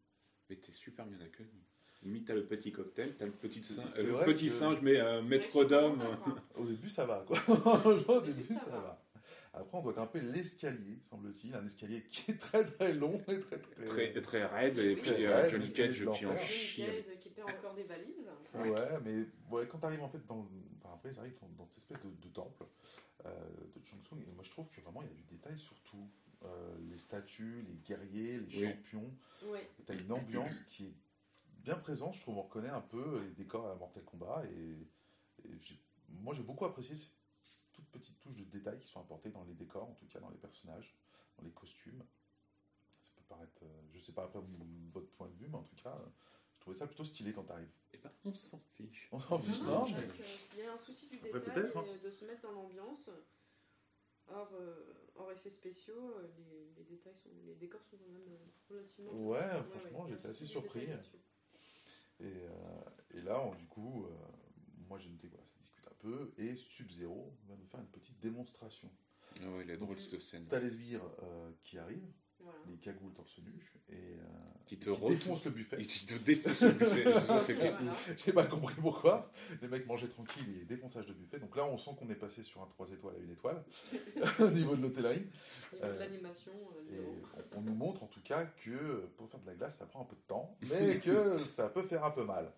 [0.49, 1.63] Mais t'es super bien accueilli.
[2.03, 4.99] Limite, t'as le petit cocktail, t'as le petit, singe, euh, le petit que- singe, mais
[4.99, 6.01] euh, maître d'homme.
[6.55, 7.37] Au début, ça va, quoi.
[7.47, 8.79] Au début, début, ça, ça va.
[8.81, 9.00] va.
[9.53, 11.53] Après, on doit grimper l'escalier, semble-t-il.
[11.55, 13.83] Un escalier qui est très très long et très très.
[13.85, 14.95] Très, très raide, et Oui.
[15.01, 16.29] puis Très euh, raide, Johnny Cage, puis en l'enfer.
[16.37, 16.85] Johnny chien.
[16.85, 18.29] Cage qui perd encore des valises.
[18.53, 20.47] Ouais, mais ouais, quand tu arrives en fait dans.
[20.77, 22.65] Enfin, après, ils arrivent dans, dans cette espèce de, de temple
[23.25, 23.29] euh,
[23.75, 24.21] de Changsung.
[24.21, 26.07] Et moi, je trouve que vraiment, il y a du détail sur tout.
[26.43, 28.67] Euh, les statues, les guerriers, les Oui.
[28.71, 29.13] champions.
[29.51, 29.69] Ouais.
[29.85, 30.93] Tu as une ambiance qui est
[31.63, 32.15] bien présente.
[32.15, 34.43] Je trouve on reconnaît un peu les décors à Mortal Kombat.
[34.45, 35.47] Et,
[36.23, 36.95] moi, j'ai beaucoup apprécié
[37.91, 40.29] toutes petites touches de détails qui sont apportées dans les décors, en tout cas dans
[40.29, 40.95] les personnages,
[41.37, 42.03] dans les costumes.
[43.01, 43.63] Ça peut paraître.
[43.63, 44.39] euh, je sais pas après
[44.93, 46.05] votre point de vue, mais en tout cas, euh,
[46.55, 47.71] je trouvais ça plutôt stylé quand tu arrives.
[47.93, 49.09] Et ben, on s'en fiche.
[49.11, 50.07] On s'en fiche, Non, mais-
[50.49, 51.83] qu'il y a un souci du Après, détail hein.
[51.93, 53.09] et de se mettre dans l'ambiance.
[54.27, 58.29] Hors, euh, hors effets spéciaux, euh, les, les détails sont, les décors sont quand même
[58.29, 59.11] euh, relativement.
[59.11, 60.87] Ouais, ouais, franchement, il j'étais assez surpris.
[62.19, 64.15] Et, euh, et là, on- du coup, euh,
[64.87, 66.31] moi j'ai noté voilà, ça discute un peu.
[66.37, 68.89] Et Sub-Zero va nous faire une petite démonstration.
[69.41, 70.45] Ah ouais, il est drôle cette scène.
[70.49, 72.11] T'as les sbires euh, qui arrivent,
[72.41, 72.57] Voilà.
[72.69, 74.17] les cagoules torse nu, et euh,
[74.65, 75.77] Qui te qui défoncent le buffet.
[75.79, 77.05] Il te défonce le buffet.
[78.17, 79.31] J'ai pas compris pourquoi.
[79.61, 81.39] Les mecs mangeaient tranquille et défonçage de buffet.
[81.39, 83.63] Donc là, on sent qu'on est passé sur un 3 étoiles à une étoile
[84.39, 85.25] au niveau de l'hôtellerie.
[85.81, 86.51] Euh, l'animation,
[86.91, 87.13] euh,
[87.53, 90.01] on, on nous montre en tout cas que pour faire de la glace, ça prend
[90.01, 92.51] un peu de temps, mais que ça peut faire un peu mal.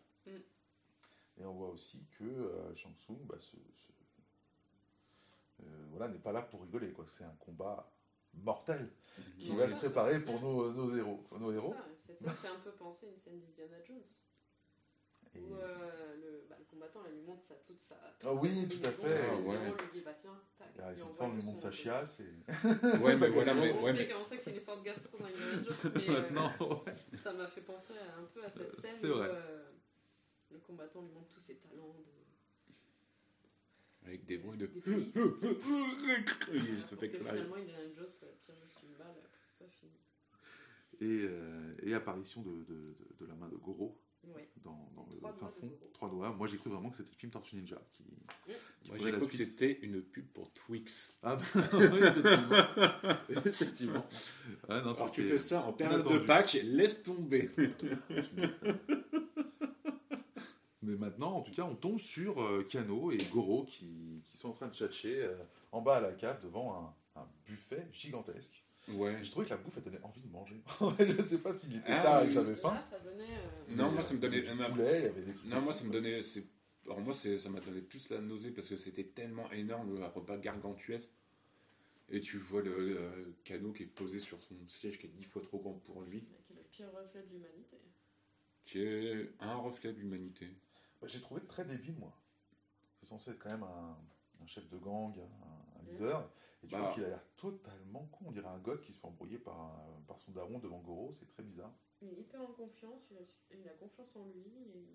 [1.42, 3.58] Et on voit aussi que euh, Shang Tsung bah, se- se-
[5.64, 6.92] euh, voilà, n'est pas là pour rigoler.
[6.92, 7.06] quoi.
[7.08, 7.92] C'est un combat
[8.36, 8.90] mortel
[9.40, 9.58] qui Ouais.
[9.58, 11.24] va se préparer pour nos, nos héros.
[11.40, 11.74] Nos héros.
[11.74, 14.02] Ça, cette scène fait un peu penser à une scène d'Indiana Jones.
[15.36, 17.96] Et- Où euh, le, bah, le combattant là, lui montre sa, toute sa.
[18.24, 19.10] Ah oui, tout à fait.
[19.10, 19.58] Et Ah, ouais.
[19.66, 20.68] lui dit bah tiens, tac.
[20.80, 22.20] Ah, on le lui montre sa chiasse.
[22.20, 22.30] Et...
[23.02, 24.58] Ouais, mais Ça voilà, mais, on, ouais, sait mais que, on sait que c'est une
[24.58, 26.52] histoire de gastro dans Indiana Jones, mais euh, Maintenant,
[26.86, 26.96] ouais.
[27.18, 29.30] ça m'a fait penser un peu à cette scène c'est où vrai.
[29.32, 29.64] euh,
[30.54, 32.06] le combattant lui montre tous ses talents de.
[34.08, 34.68] avec des bruits de.
[34.68, 34.82] Des.
[36.54, 39.58] Il se Pour que finalement Indiana Jones euh, tire juste une balle pour que ce
[39.58, 39.92] soit fini.
[41.02, 44.00] Et, euh, et apparition de, de, de- de la main de Goro
[44.34, 44.48] Ouais.
[44.64, 45.70] dans, dans le fin fond.
[45.92, 46.32] Trois doigts.
[46.32, 48.04] Moi, j'ai cru vraiment que c'était le film Tortue Ninja qui.
[48.06, 51.18] qui Moi, prenait j'ai cru que c'était une pub pour Twix.
[51.24, 52.66] Ah, bah, oui, effectivement.
[53.46, 54.06] effectivement.
[54.70, 56.20] Ah, non, Alors, tu fais ça en période de.
[56.20, 57.50] Pâques, laisse tomber.
[60.84, 64.50] Mais maintenant, en tout cas, on tombe sur euh, Kano et Goro qui, qui sont
[64.50, 65.36] en train de tchatcher euh,
[65.72, 68.64] en bas à la cave devant un, un buffet gigantesque.
[68.90, 69.14] Ouais.
[69.22, 70.62] Et je trouvais que la bouffe, elle donnait envie de manger.
[71.00, 72.74] je sais pas s'il était Ah, tard et que j'avais faim.
[72.74, 73.24] Là, ça donnait.
[73.24, 75.08] euh, Non, moi, ça me euh, donnait- il y avait ma- Du poulet, il y
[75.08, 75.50] avait des trucs.
[75.50, 76.22] Non, moi, ça me donnait.
[76.86, 80.38] Alors, moi, ça m'a donné plus la nausée parce que c'était tellement énorme, le repas
[80.38, 81.12] gargantuesque.
[82.10, 85.24] Et tu vois le, le canot qui est posé sur son siège qui est dix
[85.24, 87.78] fois trop grand pour lui, qui est le pire reflet de l'humanité.
[88.66, 90.48] qui est un reflet de l'humanité.
[91.04, 92.14] Bah, J'ai trouvé très débile, moi.
[93.02, 93.98] C'est censé être quand même un,
[94.42, 95.88] un chef de gang, un, un Mm.
[95.92, 96.30] leader.
[96.64, 96.80] Et tu Bah.
[96.80, 98.26] vois qu'il a l'air totalement con.
[98.28, 101.12] On dirait un gosse qui se fait embrouiller par, un- par son daron devant Goro.
[101.20, 101.74] C'est très bizarre.
[102.02, 104.54] Il est hyper en confiance, il a, su- il a confiance en lui.
[104.74, 104.86] Et...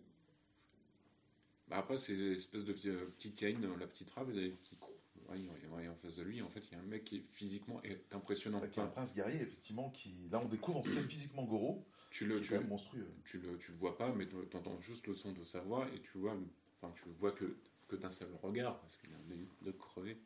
[1.68, 4.32] Bah, après, c'est l'espèce de petit, euh, petit Kane, la petite rave
[4.64, 4.94] qui court.
[5.28, 7.20] Ouais, ouais, ouais, en face de lui, en fait, il y a un mec qui
[7.32, 8.58] physiquement est impressionnant.
[8.58, 10.26] Avec un Enfin, prince guerrier, effectivement, qui.
[10.30, 11.84] Là, on découvre en tout cas physiquement Goro,
[12.18, 13.06] tu le, tu, monstrueux.
[13.24, 15.86] tu le, tu le vois pas, mais tu entends juste le son de sa voix
[15.94, 16.36] et tu vois,
[16.80, 19.70] enfin, tu le vois que, que d'un seul regard parce qu'il a un œil de
[19.70, 20.18] crevé.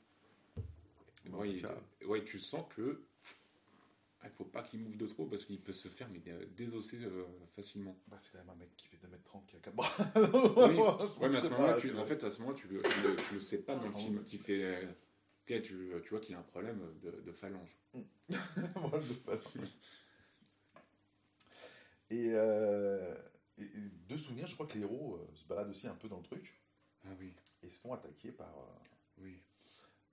[1.31, 3.03] En ouais, il- ouais, tu sens que
[4.23, 6.47] ah, il faut pas qu'il mouve de trop parce qu'il peut se faire mais, euh,
[6.57, 7.25] désosser euh,
[7.57, 7.97] facilement.
[8.07, 9.93] Bah, c'est quand même un mec qui fait 2m30 qui a 4 bras.
[10.17, 10.79] Oui.
[11.21, 13.17] Ouais, mais à ce moment-là, tu, en fait, à ce moment-là, tu le, tu le,
[13.17, 14.65] tu le sais pas dans le Ah, film qui fait.
[14.65, 17.77] euh, ok, tu, tu vois qu'il a un problème de, de phalange.
[17.95, 19.01] Moi,
[22.13, 23.17] Euh,
[23.59, 23.65] et,
[24.09, 26.23] de souvenir, je crois que les héros euh, se baladent aussi un peu dans le
[26.23, 26.61] truc.
[27.05, 27.35] Ah oui.
[27.63, 28.55] Et se font attaquer par.
[29.19, 29.25] Euh,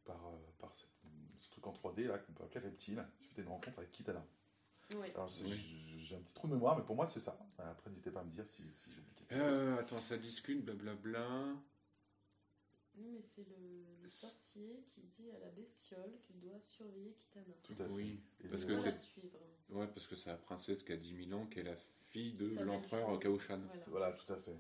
[0.06, 0.20] par,
[0.58, 3.92] par ce truc en 3D là qu'on peut appeler Reptile, suite à une rencontre avec
[3.92, 4.26] Kitana.
[4.96, 5.08] Oui.
[5.14, 7.38] Alors, j'ai un petit trou de mémoire, mais pour moi, c'est ça.
[7.60, 9.78] Après, n'hésitez pas à me dire si, si j'ai oublié.
[9.80, 11.54] attends, ça discute, blablabla.
[13.00, 17.46] Oui, mais c'est le, le sorcier qui dit à la bestiole qu'il doit surveiller Kitana.
[17.64, 17.92] Tout à fait.
[17.92, 19.40] Oui, Et parce que c'est suivre.
[19.70, 21.78] ouais, parce que c'est la princesse qui a 10 000 ans, qui est la
[22.10, 23.18] fille de l'empereur.
[23.20, 23.60] Kaoshan.
[23.60, 23.86] Voilà.
[23.88, 24.60] Voilà, tout à fait.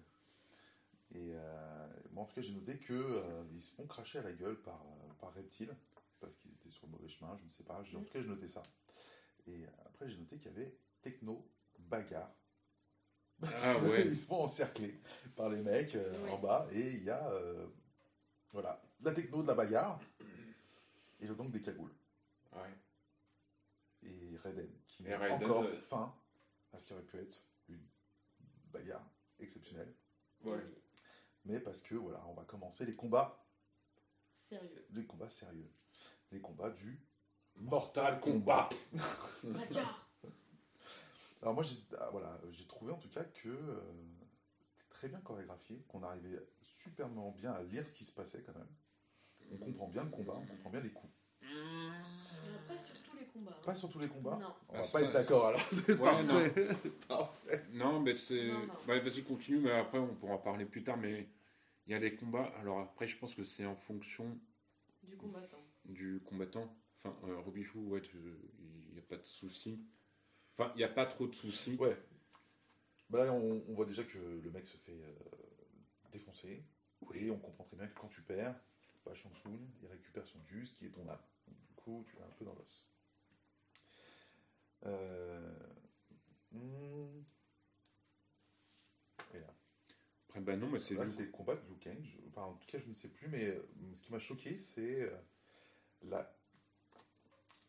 [1.15, 4.21] Et euh, moi, en tout cas, j'ai noté que euh, ils se font cracher à
[4.21, 5.75] la gueule par, euh, par Reptile,
[6.19, 7.83] parce qu'ils étaient sur le mauvais chemin, je ne sais pas.
[7.83, 8.05] J'ai- En Mm.
[8.05, 8.63] tout cas, j'ai noté ça.
[9.47, 11.49] Et euh, après, j'ai noté qu'il y avait techno,
[11.79, 12.31] bagarre.
[13.41, 14.05] Ah ouais.
[14.07, 15.01] ils se font encercler
[15.35, 16.29] par les mecs euh, Ouais.
[16.31, 17.65] en bas, et il y a euh,
[18.51, 19.99] voilà, la techno de la bagarre,
[21.19, 21.93] et le gang des cagoules.
[22.53, 22.73] Ouais.
[24.03, 26.13] Et Raiden, qui Et met Raiden, encore euh, fin
[26.73, 27.85] à ce qui aurait pu être une
[28.71, 29.05] bagarre
[29.39, 29.93] exceptionnelle.
[30.43, 30.63] Ouais.
[31.45, 33.45] Mais parce que voilà, on va commencer les combats,
[34.49, 34.85] Sérieux.
[34.91, 35.69] les combats sérieux,
[36.31, 36.99] les combats du
[37.55, 38.69] Mortal Kombat.
[39.43, 40.07] Bagarre
[41.41, 43.81] Alors moi, j'ai ah, voilà, j'ai trouvé en tout cas que euh,
[44.99, 48.67] très bien chorégraphié, qu'on arrivait superment bien à lire ce qui se passait quand même.
[49.53, 51.13] On comprend bien le combat, on comprend bien les coups.
[51.41, 51.89] Euh,
[52.67, 53.51] Pas sur tous les combats.
[53.57, 53.61] hein.
[53.65, 54.35] Pas sur tous les combats.
[54.41, 54.53] Non.
[54.67, 55.61] On Ah, va ça, pas être d'accord alors.
[55.71, 56.67] C'est Ouais, parfait.
[57.07, 57.63] parfait.
[57.71, 58.49] Non, mais c'est.
[58.49, 58.73] Non, non.
[58.85, 60.97] Vas-y, continue, mais après, on pourra parler plus tard.
[60.97, 61.29] Mais
[61.87, 62.51] il y a des combats.
[62.59, 64.37] Alors après, je pense que c'est en fonction
[65.03, 65.63] Du combattant.
[65.85, 66.75] du combattant.
[67.05, 69.79] Enfin, euh, Robichou, ouais, il n'y a pas de souci.
[70.57, 71.75] Enfin, il n'y a pas trop de soucis.
[71.77, 71.97] Ouais.
[73.09, 75.13] Bah là, on, on voit déjà que le mec se fait euh,
[76.11, 76.63] défoncer.
[77.13, 78.55] Et on comprend très bien que quand tu perds,
[79.05, 81.17] bah, Shang Tsung, il récupère son dieu, qui est ton âme.
[81.47, 82.87] Donc, du coup, tu l'as un peu dans l'os.
[84.85, 85.53] Euh...
[86.51, 87.23] hmm.
[89.33, 89.53] Et là,
[90.27, 91.97] Après, bah non, mais c'est là, du c'est le combat de Liu Kang.
[92.03, 94.57] Je- Enfin, en tout cas, je ne sais plus, mais euh, ce qui m'a choqué,
[94.57, 95.11] c'est
[96.03, 96.31] la...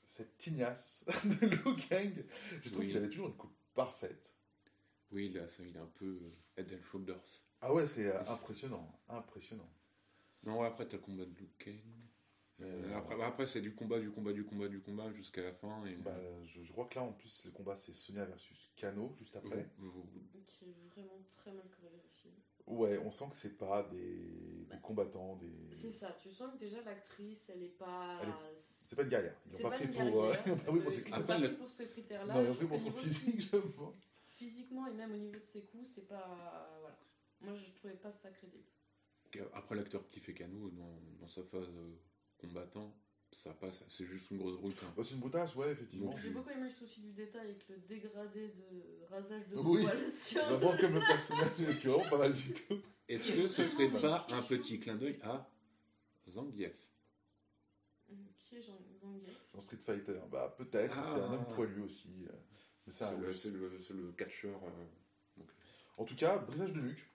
[0.06, 2.24] cette tignasse de Liu Kang.
[2.62, 2.88] Je trouve Oui.
[2.88, 4.36] qu'il avait toujours une coupe parfaite.
[5.12, 7.20] Oui, là, ça, il est un peu euh, head and shoulders.
[7.60, 9.68] Ah ouais, c'est euh, impressionnant, impressionnant.
[10.44, 11.74] Non, ouais, après, t'as le combat de Liu Kang.
[12.62, 15.52] Euh, après, bah, après c'est du combat, du combat, du combat, du combat jusqu'à la
[15.52, 15.84] fin.
[15.86, 19.12] Et, Bah, je, je crois que là, en plus, le combat, c'est Sonia versus Kano,
[19.18, 19.66] juste après.
[20.46, 22.32] Qui est vraiment très mal chorégraphié.
[22.66, 25.50] Ouais, on sent que c'est pas des, des combattants, des...
[25.72, 28.20] C'est ça, tu sens que déjà l'actrice, elle est pas.
[28.84, 29.34] C'est pas une guerrière.
[29.46, 30.24] Ils C'est l'ont pas pas pris une pour...
[30.24, 30.44] euh, guerrière.
[30.46, 32.34] ils l'ont pas pris pour Euh, pas pris ce critère-là.
[32.34, 33.94] Non, ils je ont pris pour son physique, phys- je pense.
[34.40, 36.78] Physiquement et même au niveau de ses coups, c'est pas.
[36.80, 36.98] Voilà.
[37.42, 38.64] Moi, je trouvais pas ça crédible.
[39.52, 41.92] Après, l'acteur qui fait Kano dans, dans sa phase euh,
[42.38, 42.96] combattant,
[43.30, 43.84] ça passe.
[43.90, 44.78] C'est juste une grosse brute.
[44.82, 44.92] hein.
[44.96, 46.16] Bah, c'est une boutasse, ouais, effectivement.
[46.16, 49.82] J'ai beaucoup aimé le souci du détail avec le dégradé de rasage de Oui.
[49.82, 50.42] poils sur.
[50.46, 52.80] Vraiment comme le personnage, ce qui est vraiment pas mal du tout.
[53.08, 55.46] Est-ce que ce serait pas un petit clin d'œil à
[56.28, 56.72] Zangief?
[58.38, 61.10] Qui est Jean Zangief Dans Street Fighter, bah peut-être, Ah.
[61.12, 62.08] c'est un homme poilu aussi.
[62.88, 64.60] Euh, C'est le, le, catcheur.
[64.64, 65.42] euh.
[65.98, 67.10] En tout cas, brisage de nuque.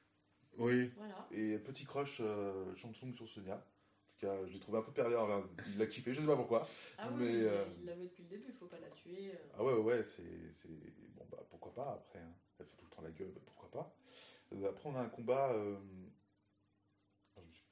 [0.58, 0.91] Oui.
[0.95, 1.28] Voilà.
[1.32, 3.56] Et petit crush euh, sur Sonia.
[3.56, 3.60] En
[4.19, 5.21] tout cas, je l'ai trouvé un peu pervers.
[5.21, 6.67] envers- Il l'a kiffé, je sais pas pourquoi.
[6.97, 9.32] Ah oui, Mais, euh, il l'avait depuis le début, faut pas la tuer.
[9.32, 9.38] euh.
[9.58, 10.54] Ah ouais, ouais, ouais, c'est.
[10.54, 10.69] c'est-
[11.15, 12.19] Bon, bah pourquoi pas après.
[12.19, 12.34] hein.
[12.60, 13.95] Elle fait tout le temps la gueule, bah, pourquoi pas.
[14.54, 15.51] Euh, Après, on a un combat.
[15.51, 15.75] euh,
[17.36, 17.65] Je me suis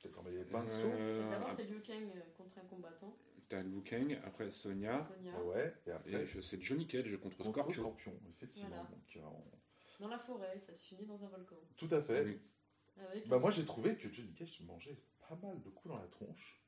[0.00, 0.88] peut-être emmêlé les pinceaux.
[0.92, 3.16] Euh, D'abord, c'est Liu Kang euh, contre un combattant.
[3.50, 5.42] T'as Liu Kang, après Sonia, Sonia.
[5.42, 6.26] Ouais, et après.
[6.40, 7.82] c'est Johnny Cage contre contre Scorpio.
[7.82, 8.68] Scorpion, effectivement.
[8.70, 8.84] Voilà.
[8.88, 11.56] Donc, euh, on- Dans la forêt, ça se finit dans un volcan.
[11.76, 12.24] Tout à fait.
[12.24, 12.40] Oui.
[13.26, 14.96] Bah un- moi j'ai trouvé que Johnny Cage mangeait
[15.28, 16.62] pas mal de coups dans la tronche,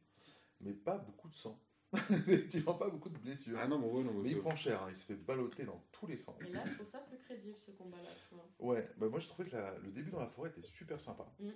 [0.60, 1.60] mais pas beaucoup de sang.
[2.10, 3.58] Effectivement pas beaucoup de blessures.
[3.60, 5.64] Ah non, mais ouais, non, mais mais il prend cher, hein, il se fait balloter
[5.64, 6.34] dans tous les sens.
[6.40, 8.10] Et là, je trouve ça plus crédible ce combat-là.
[8.58, 11.30] Ouais, bah moi je trouvais que la- le début dans la forêt était super sympa.
[11.38, 11.50] Mm.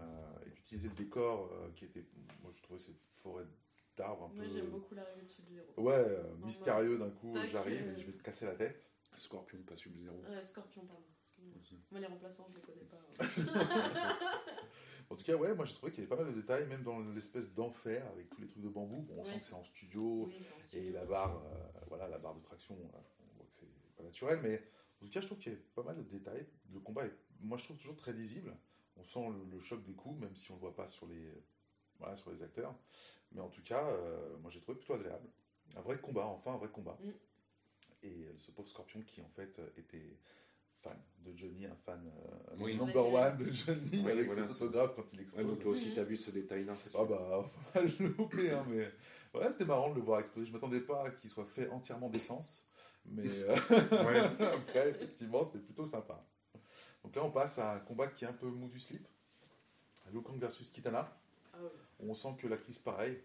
[0.00, 2.04] Euh, et d'utiliser le décor euh, qui était...
[2.42, 3.44] Moi je trouvais cette forêt
[3.96, 4.50] d'arbres un Moi, peu...
[4.50, 5.66] j'aime beaucoup l'arrivée de Sub-Zero.
[5.76, 8.86] Ouais, euh, mystérieux d'un coup, j'arrive et je vais te casser la tête.
[9.16, 10.14] Scorpion, pas Sub-Zero.
[10.26, 11.02] Euh, Scorpion, pardon.
[11.90, 12.98] Moi, les remplaçants, je les connais pas.
[13.18, 14.16] hein.
[15.10, 16.82] En tout cas, ouais, moi j'ai trouvé qu'il y avait pas mal de détails, même
[16.84, 19.02] dans l'espèce d'enfer avec tous les trucs de bambou.
[19.02, 20.34] Bon, on sent que c'est en studio, Oui,
[20.72, 22.98] Et la barre, euh, voilà, la barre de traction, euh,
[23.34, 24.62] on voit que c'est pas naturel, mais
[25.02, 26.46] en tout cas, je trouve qu'il y a pas mal de détails.
[26.72, 28.56] Le combat est, moi, je trouve toujours très lisible.
[28.96, 31.30] On sent le, le choc des coups, même si on le voit pas sur les,
[31.98, 32.74] voilà, sur les acteurs.
[33.34, 35.28] Mais en tout cas, euh, moi, j'ai trouvé plutôt agréable.
[35.76, 36.96] Un vrai combat, enfin, un vrai combat.
[37.02, 37.10] Mm.
[38.04, 40.16] Et euh, ce pauvre Scorpion qui, en fait, euh, était
[40.82, 42.76] fan de Johnny, un fan euh, Oui.
[42.76, 43.20] number Ouais.
[43.26, 45.46] one de Johnny, Oui, avec voilà, cet c'est- autographe quand il Ouais, explose.
[45.46, 48.90] donc toi aussi, t'as vu ce détail-là, c'est Ah bah, pas mal loupé, hein, mais
[49.38, 50.46] ouais, c'était marrant de le voir exploser.
[50.48, 52.66] Je m'attendais pas qu'il soit fait entièrement d'essence,
[53.06, 53.54] mais euh,
[54.08, 54.18] Ouais.
[54.54, 56.26] après, effectivement, c'était plutôt sympa.
[57.04, 59.06] Donc là, on passe à un combat qui est un peu mou du slip.
[60.12, 61.16] Liu Kang versus Kitana.
[61.52, 61.70] Ah ouais.
[62.02, 63.18] On sent que l'actrice, pareil,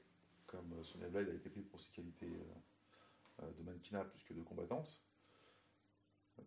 [0.46, 4.24] comme euh, Sonya Blade a été prise pour ses qualités euh, euh, de mannequinat plus
[4.24, 5.02] que de combattante,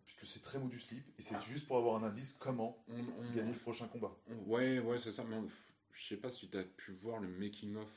[0.05, 2.93] puisque c'est très mou du slip, et c'est juste pour avoir un indice comment On-
[3.21, 4.15] on- gagner le prochain combat.
[4.29, 5.23] on- ouais, ouais, c'est ça.
[5.25, 5.37] Mais
[5.91, 7.89] je sais pas si tu as pu voir le making of.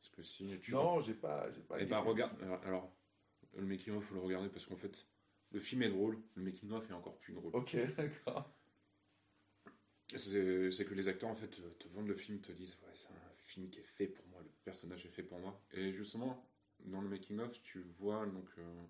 [0.00, 1.80] Parce que si tu non, j'ai pas, pas.
[1.80, 2.92] Eh ben regarde, alors, alors,
[3.54, 5.06] le making of faut le regarder parce qu'en fait
[5.52, 7.54] le film est drôle, le making of est encore plus drôle.
[7.54, 8.50] Ok, d'accord.
[10.18, 13.08] C'est que les acteurs en fait te, te vendent le film, te disent ouais c'est
[13.10, 15.60] un film qui est fait pour moi, le personnage est fait pour moi.
[15.72, 16.48] Et justement
[16.84, 18.82] dans le making of tu vois donc euh,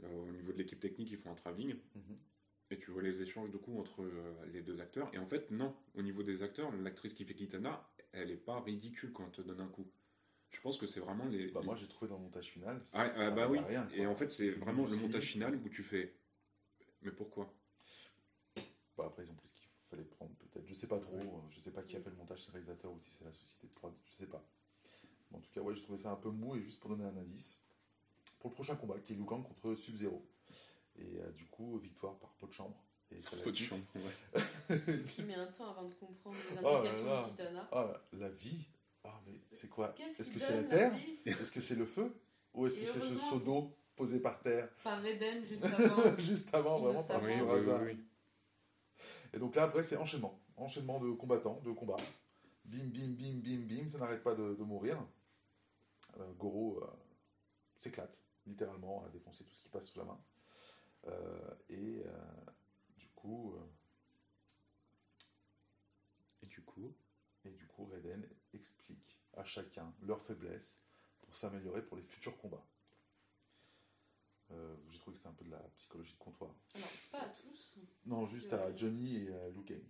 [0.00, 2.16] là, au niveau de l'équipe technique ils font un travelling Mhm.
[2.70, 5.10] et tu vois les échanges de coups entre euh, les deux acteurs.
[5.14, 8.60] Et en fait non, au niveau des acteurs, l'actrice qui fait Kitana, elle est pas
[8.60, 9.90] ridicule quand elle te donne un coup.
[10.50, 12.82] Je pense que c'est vraiment les, Bah, moi, j'ai trouvé dans le montage final.
[12.92, 13.60] Ah, ça ah, bah oui.
[13.60, 16.12] rien, et en fait, c'est vraiment le montage final où tu fais.
[17.02, 17.54] Mais pourquoi?
[19.00, 20.66] Bah, après, ils ont pris ce qu'il fallait prendre, peut-être.
[20.66, 21.16] Je sais pas trop.
[21.16, 23.24] euh, Je sais pas qui a fait le montage, c'est le réalisateur ou si c'est
[23.24, 23.92] la société de prod.
[24.04, 24.42] Je sais pas.
[25.30, 27.04] Mais en tout cas, ouais, j'ai trouvé ça un peu mou et juste pour donner
[27.04, 27.58] un indice.
[28.38, 30.22] Pour le prochain combat, qui est Liu Kang contre Sub-Zero.
[30.98, 32.76] Et euh, du coup, victoire par pot de chambre.
[33.12, 35.02] Et ça Peu de chance, ouais.
[35.04, 37.22] Qui met un temps avant de comprendre les Oh là indications là.
[37.24, 37.68] de Kitana.
[37.72, 38.64] Ah, la vie
[39.04, 40.94] Ah, mais c'est quoi Est-ce que c'est la terre
[41.26, 42.14] Est-ce que c'est le feu
[42.54, 46.18] Ou est-ce que c'est ce seau d'eau posé par terre Par Eden juste avant.
[46.18, 47.80] Juste avant, vraiment, par Oui, oui, oui, hasard.
[47.82, 47.96] oui.
[49.32, 50.40] Et donc là, après, c'est enchaînement.
[50.56, 51.96] Enchaînement de combattants, de combats.
[52.64, 54.98] Bim, bim, bim, bim, bim, ça n'arrête pas de, de mourir.
[56.18, 56.86] Euh, Goro euh,
[57.76, 60.20] s'éclate, littéralement, à défoncer tout ce qui passe sous la main.
[61.06, 62.04] Euh, et
[62.98, 63.54] du coup,
[66.42, 66.94] Et du coup
[67.44, 70.78] et du coup, Raiden explique à chacun leurs faiblesses
[71.22, 72.64] pour s'améliorer pour les futurs combats.
[74.52, 76.50] Euh, J'ai trouvé que c'était un peu de la psychologie de comptoir.
[76.74, 77.78] Alors, pas à tous.
[78.06, 79.80] Non, juste que- à Johnny et à Kang.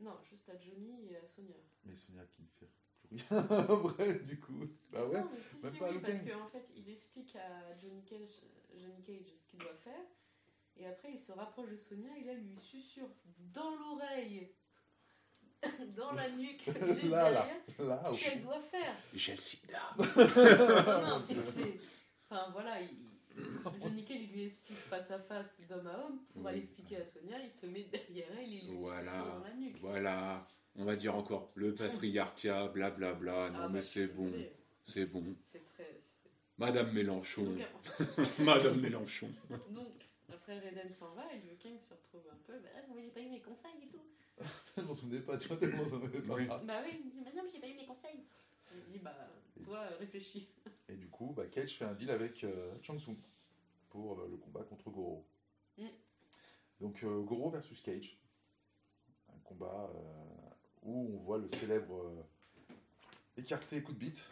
[0.00, 1.54] Non, juste à Johnny et à Sonia.
[1.84, 2.68] Mais Sonia qui ne fait
[3.00, 4.66] plus rien après, du coup.
[4.90, 5.20] Bah ouais.
[5.20, 8.40] Non, mais si, même si, pas oui, parce qu'en fait, il explique à Johnny Cage,
[8.76, 10.00] Johnny Cage ce qu'il doit faire.
[10.76, 13.08] Et après, il se rapproche de Sonia et là, il lui susurre
[13.54, 14.50] dans l'oreille,
[15.96, 17.46] dans la nuque, juste Là, là.
[17.46, 17.62] derrière,
[18.02, 18.96] Là, au ce qu'elle doit faire.
[19.14, 21.78] J'ai le sida non, non, mais c'est.
[22.28, 23.08] Enfin, voilà, il-
[23.80, 26.48] Johnny Cage, il lui explique face à face, d'homme à homme, pour Oui.
[26.50, 29.76] aller expliquer à Sonia, il se met derrière elle, il lui Voilà, dans la nuque.
[29.80, 30.46] voilà.
[30.76, 33.50] On va dire encore le patriarcat, blablabla.
[33.50, 34.32] Non, Ah, mais bah, c'est je suis bon,
[34.84, 35.36] c'est bon.
[35.40, 35.94] C'est très.
[35.98, 36.16] c'est-
[36.58, 37.58] Madame Mélenchon, Donc,
[38.38, 39.28] Madame Mélenchon.
[39.70, 39.92] Donc,
[40.32, 42.58] après Raiden s'en va et Liu Kang se retrouve un peu.
[42.58, 44.02] Bah, moi j'ai pas eu mes conseils et tout.
[44.76, 46.34] Je m'en souvenais pas, tu vois, tellement j'en avais pas.
[46.34, 46.46] Oui.
[46.46, 48.20] Bah oui, il dit, Madame, j'ai pas eu mes conseils.
[48.74, 49.14] Il dit, bah,
[49.64, 50.48] toi, réfléchis.
[50.92, 53.16] Et du coup, bah, Cage fait un deal avec euh, Chang Tsung
[53.88, 55.24] pour euh, le combat contre Goro.
[55.78, 55.86] Mm.
[56.80, 58.18] Donc euh, Goro versus Cage.
[59.34, 60.50] Un combat euh,
[60.82, 62.22] où on voit le célèbre euh,
[63.38, 64.28] écarté coup de bite,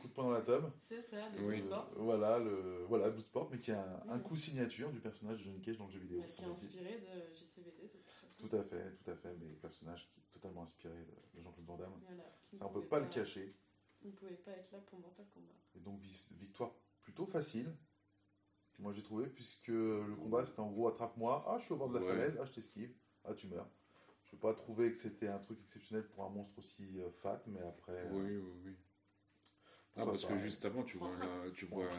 [0.00, 0.68] coup de poing dans la tube.
[0.84, 1.60] C'est ça, le Oui.
[1.62, 1.88] sport.
[1.96, 4.22] Voilà, le, voilà, Bloodsport, mais qui est un, un Mm.
[4.22, 6.22] coup signature du personnage de Johnny Cage dans le jeu vidéo.
[6.28, 7.90] qui est inspiré de JCVD.
[8.38, 11.64] Tout à fait, tout à fait, mais personnage qui est totalement inspiré de, de Jean-Claude
[11.66, 12.00] Van Damme.
[12.04, 13.54] Voilà, ne Ça, on peut pouvait pas le cacher.
[14.04, 15.54] Il ne pouvait pas être là pour Mortal Kombat.
[15.76, 17.72] Et donc vi- victoire plutôt facile,
[18.74, 21.76] que moi j'ai trouvé, puisque le combat c'était en gros attrape-moi, ah je suis au
[21.76, 22.08] bord de la Ouais.
[22.08, 22.92] falaise, ah je t'esquive,
[23.24, 23.68] ah tu meurs.
[24.24, 27.42] Je n'ai pas trouvé que c'était un truc exceptionnel pour un monstre aussi euh, fat,
[27.46, 27.92] mais après...
[27.92, 28.76] euh, Oui, oui, oui.
[29.94, 31.90] Ah, parce que juste avant, tu vois, là, tu vois,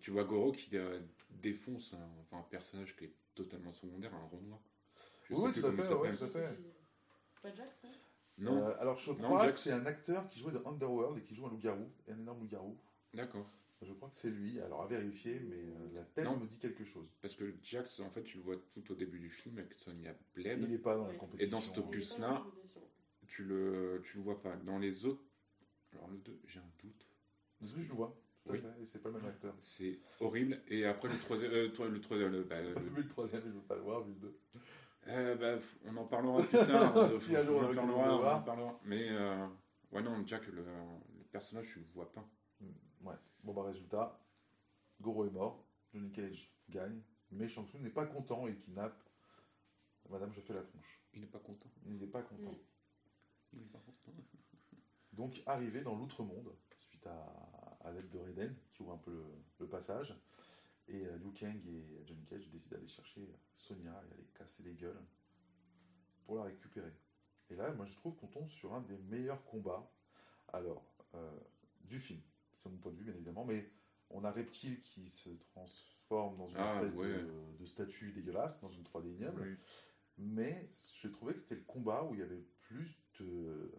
[0.00, 1.00] tu vois Goro qui euh,
[1.30, 4.60] défonce un, enfin, un personnage qui est totalement secondaire, un Renoir.
[5.30, 6.58] Oui, tout à fait, ouais, tout à fait.
[7.42, 7.90] Pas Jax, hein
[8.38, 9.58] Non, euh, alors je Non, crois Jax.
[9.58, 12.40] que c'est un acteur qui jouait dans Underworld et qui joue un loup-garou, un énorme
[12.40, 12.76] loup-garou.
[13.14, 13.46] d'accord.
[13.84, 16.36] Je crois que c'est lui, alors à vérifier, mais euh, la tête Non.
[16.36, 17.08] me dit quelque chose.
[17.20, 20.14] Parce que Jax, en fait, tu le vois tout au début du film avec Sonia
[20.36, 20.60] Blade.
[20.62, 21.44] Il n'est pas dans la compétition.
[21.46, 22.80] Et dans cet Il est opus pas dans là, la compétition.
[23.26, 24.54] Tu le, tu le vois pas.
[24.54, 25.24] Dans les autres.
[25.94, 27.06] Alors, le 2, j'ai un doute.
[27.58, 28.60] Parce que je le vois, tout à Oui.
[28.60, 29.54] fait, et c'est pas le même acteur.
[29.60, 30.60] C'est horrible.
[30.68, 31.50] Et après, le troisième.
[31.50, 32.30] euh, le troisième.
[32.30, 32.62] le- bah,
[32.96, 34.38] le- troisième, je veux pas le voir, vu le deux.
[35.08, 36.96] Euh, bah, f- on en parlera plus tard.
[36.96, 38.44] euh, Si un jour on en parlera, le on en voir.
[38.44, 38.80] parlera.
[38.84, 39.46] Mais euh,
[39.90, 42.24] ouais, non, Jack, le, le personnage, tu le vois pas.
[42.60, 42.70] Hmm,
[43.06, 43.14] Ouais.
[43.42, 44.20] Bon bah résultat,
[45.00, 47.00] Goro est mort, Johnny Cage gagne,
[47.32, 49.02] mais Shang Tsung n'est pas content et kidnappe
[50.10, 51.00] Madame je fais la tronche.
[51.14, 51.68] Il n'est pas content.
[51.86, 52.50] Il n'est pas content.
[52.52, 52.56] Mm.
[53.54, 54.12] Il n'est pas content.
[55.12, 59.24] Donc arrivé dans l'outre-monde, suite à, à l'aide de Raiden, qui ouvre un peu le,
[59.60, 60.14] le passage,
[60.92, 64.74] et euh, Liu Kang et Johnny Cage décident d'aller chercher Sonia et aller casser les
[64.74, 65.00] gueules
[66.24, 66.92] pour la récupérer.
[67.50, 69.90] Et là, moi je trouve qu'on tombe sur un des meilleurs combats,
[70.52, 71.30] alors, euh,
[71.82, 72.20] du film.
[72.54, 73.70] C'est mon point de vue, bien évidemment, mais
[74.10, 77.08] on a Reptile qui se transforme dans une Ah, espèce ouais.
[77.08, 79.42] de, de statue dégueulasse, dans une 3D ignoble.
[79.42, 79.56] Oui.
[80.18, 83.72] mais j'ai trouvé que c'était le combat où il y avait plus de,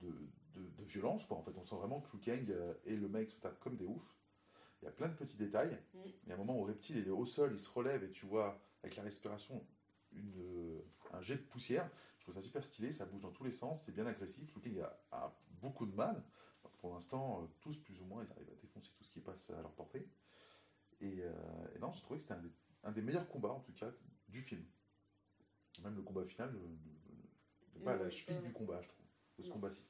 [0.00, 0.10] de,
[0.54, 1.26] de- de violence.
[1.26, 1.36] Quoi.
[1.36, 3.76] En fait, on sent vraiment que Liu Kang euh, et le mec se tapent comme
[3.76, 4.16] des oufs.
[4.82, 5.78] Il y a plein de petits détails.
[5.94, 5.98] Mm.
[6.24, 8.10] Il y a un moment où Reptile il est au sol, il se relève et
[8.10, 9.64] tu vois, avec la respiration,
[10.12, 10.80] une, euh,
[11.12, 11.88] un jet de poussière.
[12.18, 14.54] Je trouve ça super stylé, ça bouge dans tous les sens, c'est bien agressif.
[14.54, 16.22] Liu Kang a, a beaucoup de mal.
[16.62, 19.20] Alors, pour l'instant, euh, tous plus ou moins, ils arrivent à défoncer tout ce qui
[19.20, 20.08] passe à leur portée.
[21.00, 21.32] Et, euh,
[21.74, 22.52] et non, j'ai trouvé que c'était un, des-
[22.84, 23.90] un des meilleurs combats, en tout cas,
[24.28, 24.64] du film.
[25.82, 26.52] Même le combat final
[27.74, 29.06] n'est pas la cheville du combat, je trouve,
[29.38, 29.84] de ce combat-ci.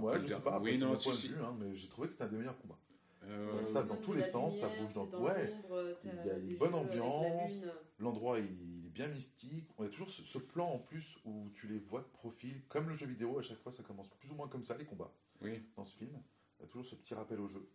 [0.00, 1.28] Ouais, je sais pas, Oui, c'est mon si, point de si.
[1.28, 2.78] vue, hein, mais j'ai trouvé que c'était un des meilleurs combats.
[3.24, 5.50] Euh, Ça se tape dans tous les sens, ça bouge dans- c'est ouais.
[5.50, 7.64] l'ombre, Il y a une bonne ambiance.
[7.98, 9.68] L'endroit il est bien mystique.
[9.76, 12.88] On a toujours ce, ce plan en plus où tu les vois de profil, comme
[12.88, 13.38] le jeu vidéo.
[13.38, 15.62] À chaque fois, ça commence plus ou moins comme ça les combats Oui.
[15.76, 16.12] dans ce film.
[16.58, 17.68] Il y a toujours ce petit rappel au jeu.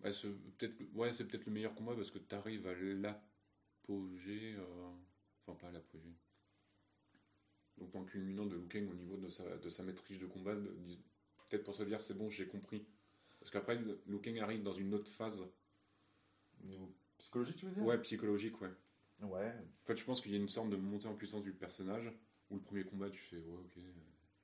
[0.00, 0.10] Bah,
[0.58, 4.54] peut-être, que- ouais, c'est peut-être le meilleur combat parce que tu arrives à l'apogée.
[4.58, 4.90] euh,
[5.46, 6.12] Enfin, pas à l'apogée.
[7.78, 10.54] Donc, en culminant de Liu Kang au niveau de sa, de sa maîtrise de combat,
[10.54, 10.76] de-
[11.48, 12.86] peut-être pour se dire c'est bon, j'ai compris.
[13.40, 13.78] Parce qu'après,
[14.22, 15.40] Kang arrive dans une autre phase.
[16.62, 17.84] Au niveau psychologique, tu veux dire?
[17.84, 18.70] Ouais, psychologique, ouais.
[19.20, 19.52] Ouais.
[19.82, 22.12] En fait, je pense qu'il y a une sorte de montée en puissance du personnage
[22.50, 23.78] où le premier combat, tu fais ouais, ok,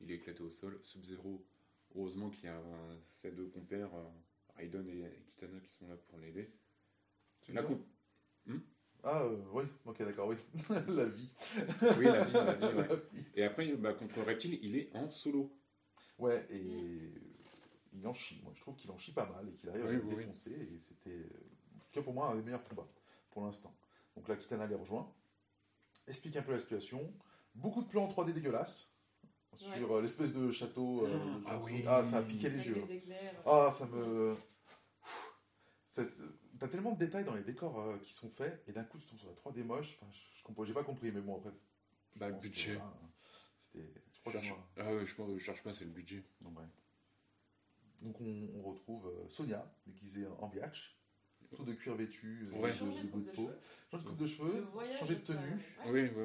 [0.01, 0.79] il est éclaté au sol.
[0.83, 1.45] Sub-Zero,
[1.95, 2.61] heureusement qu'il y a
[3.21, 4.09] ses deux compères, euh,
[4.57, 6.51] Raiden et Kitana, qui sont là pour l'aider.
[7.53, 7.85] La coupe.
[9.07, 10.37] Ah, euh, oui, ok, d'accord, oui.
[10.89, 11.29] la vie.
[11.99, 12.89] Oui, la vie, la vie, ouais.
[12.89, 13.27] La vie.
[13.35, 15.55] Et après, bah, contre Reptile, il est en solo.
[16.19, 17.13] Ouais, et
[17.93, 18.41] il en chie.
[18.43, 20.09] Moi, je trouve qu'il en chie pas mal et qu'il arrive à Oui, le oui,
[20.11, 20.17] oui.
[20.25, 20.51] défoncer.
[20.53, 21.29] Et c'était, euh,
[21.77, 22.89] en tout cas pour moi, un des meilleurs combats
[23.31, 23.75] pour l'instant.
[24.17, 25.13] Donc là, Kitana les rejoint,
[26.07, 27.13] explique un peu la situation.
[27.55, 28.95] Beaucoup de plans en 3D dégueulasses
[29.57, 29.97] sur Ouais.
[29.99, 31.05] euh, l'espèce de château.
[31.07, 31.65] euh, Ah Jansu.
[31.73, 31.85] oui.
[31.87, 32.91] Ah, ça a piqué les Avec yeux.
[32.91, 33.43] éclairs.
[33.47, 34.37] Ah, ça me.
[35.87, 36.21] Cette-
[36.59, 39.07] T'as tellement de détails dans les décors euh, qui sont faits, et d'un coup tu
[39.07, 39.99] tombes sur la 3D moche.
[40.01, 41.51] Enfin, je, j'ai pas compris, mais bon, après.
[42.17, 42.75] Bah, le budget.
[42.77, 42.93] voilà,
[43.59, 43.93] C'était.
[44.33, 44.49] Cherche...
[44.49, 46.23] moi- Ah ouais, je, je cherche pas, c'est le budget.
[46.41, 46.67] donc, ouais.
[48.01, 50.99] Donc on, on retrouve euh, Sonia, déguisée en biatch,
[51.55, 52.71] tout de cuir vêtu, euh, Ouais.
[52.71, 53.59] de, Changer de de bout coupe de de peau, cheveux.
[53.91, 55.91] changer de coupe de cheveux, voyage, changer de ça- tenue, ouais.
[55.91, 56.25] Oui, oui,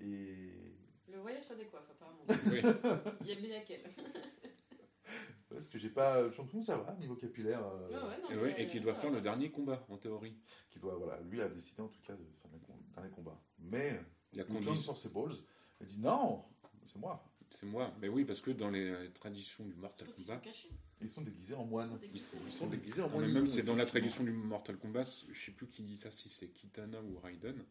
[0.00, 0.06] oui.
[0.06, 2.24] et Le voyage, ça décoiffe, apparemment.
[2.28, 2.60] oui.
[3.22, 3.94] Il y a bien qu'elle.
[5.48, 8.42] parce que j'ai pas Chantong ça va niveau capillaire euh, Ouais, ouais, non, Et, mais,
[8.42, 9.16] ouais, et qui euh, doit faire va.
[9.16, 10.36] le dernier combat, en théorie.
[10.70, 12.58] qui doit voilà lui a décidé en tout cas de faire le
[12.94, 14.00] dernier combat mais
[14.36, 15.32] Kang condition, sort ses balls
[15.80, 16.44] elle dit non
[16.86, 17.22] c'est moi
[17.60, 17.94] c'est moi.
[18.00, 20.68] Mais oui, parce que dans les traditions du Mortal sont Kombat, cachés.
[21.00, 22.38] ils sont déguisés en Ils sont moine déguisés.
[22.44, 25.04] ils sont déguisés en Non, moine mais même c'est dans la tradition du Mortal Kombat,
[25.32, 27.64] je sais plus qui dit ça, si c'est Kitana ou Raiden.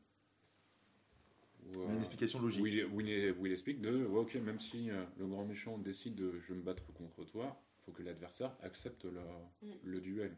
[1.67, 3.82] Ou, Il y a euh, une explication logique Où il, où il- où il explique
[3.82, 6.86] de ouais, ok même si euh, le grand méchant décide de je vais me battre
[6.93, 9.19] contre toi, faut que l'adversaire accepte le,
[9.62, 9.71] Mm.
[9.84, 10.36] le duel.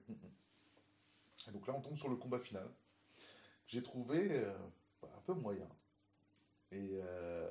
[1.47, 2.67] Et donc là, on tombe sur le combat final.
[3.67, 4.51] J'ai trouvé euh,
[5.03, 5.69] un peu moyen.
[6.71, 7.49] Et euh,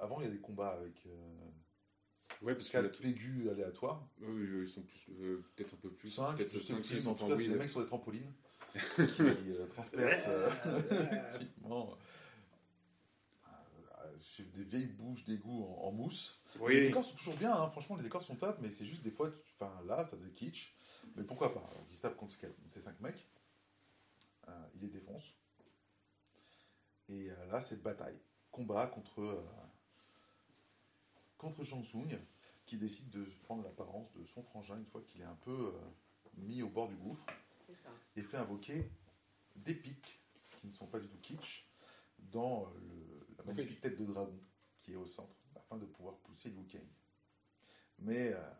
[0.00, 1.10] avant, il y a des combats avec euh,
[2.42, 4.06] Ouais parce que la- 4 pégus aléatoires.
[4.22, 4.26] eux,
[4.60, 4.84] euh, ils sont
[5.20, 7.24] euh, peut-être un peu plus 5, peut-être je sais 5 plus, 6 mais en tout
[7.24, 8.32] enfin, cas, oui, des mecs sur des trampolines
[8.74, 10.50] qui euh, transpercent euh,
[11.28, 11.96] effectivement
[13.46, 14.16] euh,
[14.54, 16.42] des vieilles bouches d'égout en, en mousse.
[16.56, 16.80] Les oui.
[16.86, 17.68] décors sont toujours bien, hein.
[17.70, 20.30] franchement, les décors sont top, mais c'est juste des fois, tu- enfin là, ça faisait
[20.30, 20.74] kitsch.
[21.16, 21.60] Mais pourquoi pas?
[21.60, 23.26] Donc, Ils se tapent contre ces- ces 5 mecs,
[24.48, 25.34] Euh, ils les défoncent.
[27.08, 28.18] Et euh, là, c'est bataille.
[28.50, 29.42] Combat contre, euh,
[31.40, 32.18] contre Shang Tsung,
[32.66, 35.80] qui décide de prendre l'apparence de son frangin une fois qu'il est un peu euh,
[36.36, 37.24] mis au bord du gouffre,
[37.74, 37.88] ça.
[38.16, 38.90] et fait invoquer
[39.56, 40.20] des pics,
[40.60, 41.66] qui ne sont pas du tout kitsch,
[42.18, 44.38] dans euh, le- la magnifique tête de dragon
[44.82, 46.82] qui est au centre, afin de pouvoir pousser Liu Kang.
[47.98, 48.50] Mais euh,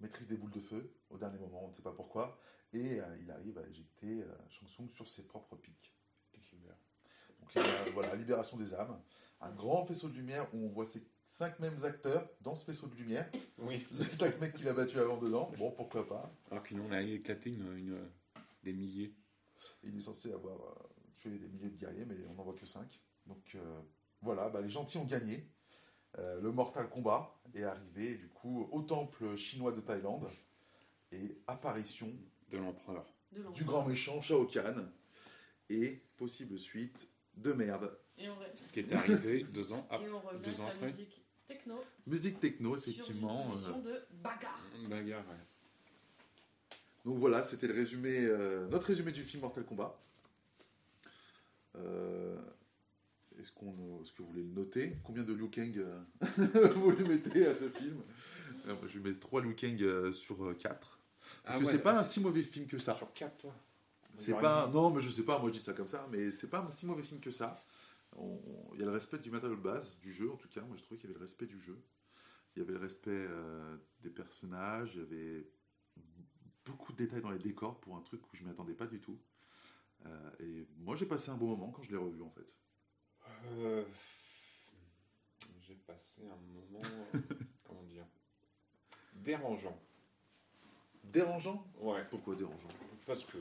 [0.00, 2.38] maîtrise des boules de feu au dernier moment, on ne sait pas pourquoi,
[2.72, 5.94] et euh, il arrive à éjecter euh, Shang Tsung sur ses propres pics.
[7.40, 8.98] Donc voilà, libération des âmes,
[9.40, 12.88] un grand faisceau de lumière où on voit ces cinq mêmes acteurs dans ce faisceau
[12.88, 13.86] de lumière, Oui.
[13.92, 16.30] les cinq mecs qu'il a battus avant dedans, bon pourquoi pas.
[16.50, 18.10] Alors qu'il en a éclaté une, une-
[18.62, 19.14] des milliers.
[19.84, 20.74] Il est censé avoir euh,
[21.18, 22.86] tué des milliers de guerriers, mais on n'en voit que 5.
[23.26, 23.80] Donc euh,
[24.20, 25.46] voilà, bah, les gentils ont gagné.
[26.18, 30.28] Euh, le Mortal Kombat est arrivé du coup au temple chinois de Thaïlande
[31.12, 32.12] et apparition
[32.50, 33.06] de l'empereur.
[33.54, 34.90] Du grand méchant Shao Kahn
[35.70, 37.10] et possible suite
[37.40, 37.96] de merde.
[38.18, 38.36] Et on,
[38.72, 40.86] Qui est arrivé deux ans, ap- et on revient deux ans la après.
[40.86, 41.80] musique techno.
[42.06, 43.54] Musique techno sur une effectivement.
[43.56, 44.60] euh, de bagarre.
[44.88, 46.76] Bagarre, ouais.
[47.04, 49.98] Donc voilà, c'était le résumé, euh, notre résumé du film Mortal Kombat.
[51.76, 52.36] Euh,
[53.38, 54.96] Est-ce qu'on, euh, est-ce que vous voulez le noter?
[55.02, 56.00] Combien de Liu Kang euh,
[56.76, 58.02] vous lui mettez à ce film?
[58.66, 60.78] Euh, Je lui mets 3 Liu Kang euh, sur 4.
[60.78, 60.98] Parce
[61.44, 62.94] Ah que ouais, c'est pas un si mauvais film que ça.
[62.96, 63.54] Sur 4, toi.
[64.16, 64.66] C'est pas.
[64.68, 66.70] Non, mais je sais pas, moi je dis ça comme ça, mais c'est pas un
[66.72, 67.64] si mauvais film que ça.
[68.18, 70.62] Il y a le respect du matériau de base, du jeu en tout cas.
[70.62, 71.80] Moi je trouvais qu'il y avait le respect du jeu.
[72.54, 75.50] Il y avait le respect euh, des personnages, il y avait
[76.64, 79.00] beaucoup de détails dans les décors pour un truc où je m'y attendais pas du
[79.00, 79.18] tout.
[80.06, 82.46] Euh, et moi j'ai passé un bon moment quand je l'ai revu en fait.
[83.52, 83.84] Euh,
[85.60, 86.82] J'ai passé un moment,
[87.64, 88.06] comment dire,
[89.14, 89.78] dérangeant.
[91.04, 91.66] Dérangeant?
[91.78, 92.68] Ouais, Pourquoi dérangeant?
[93.06, 93.38] Parce que.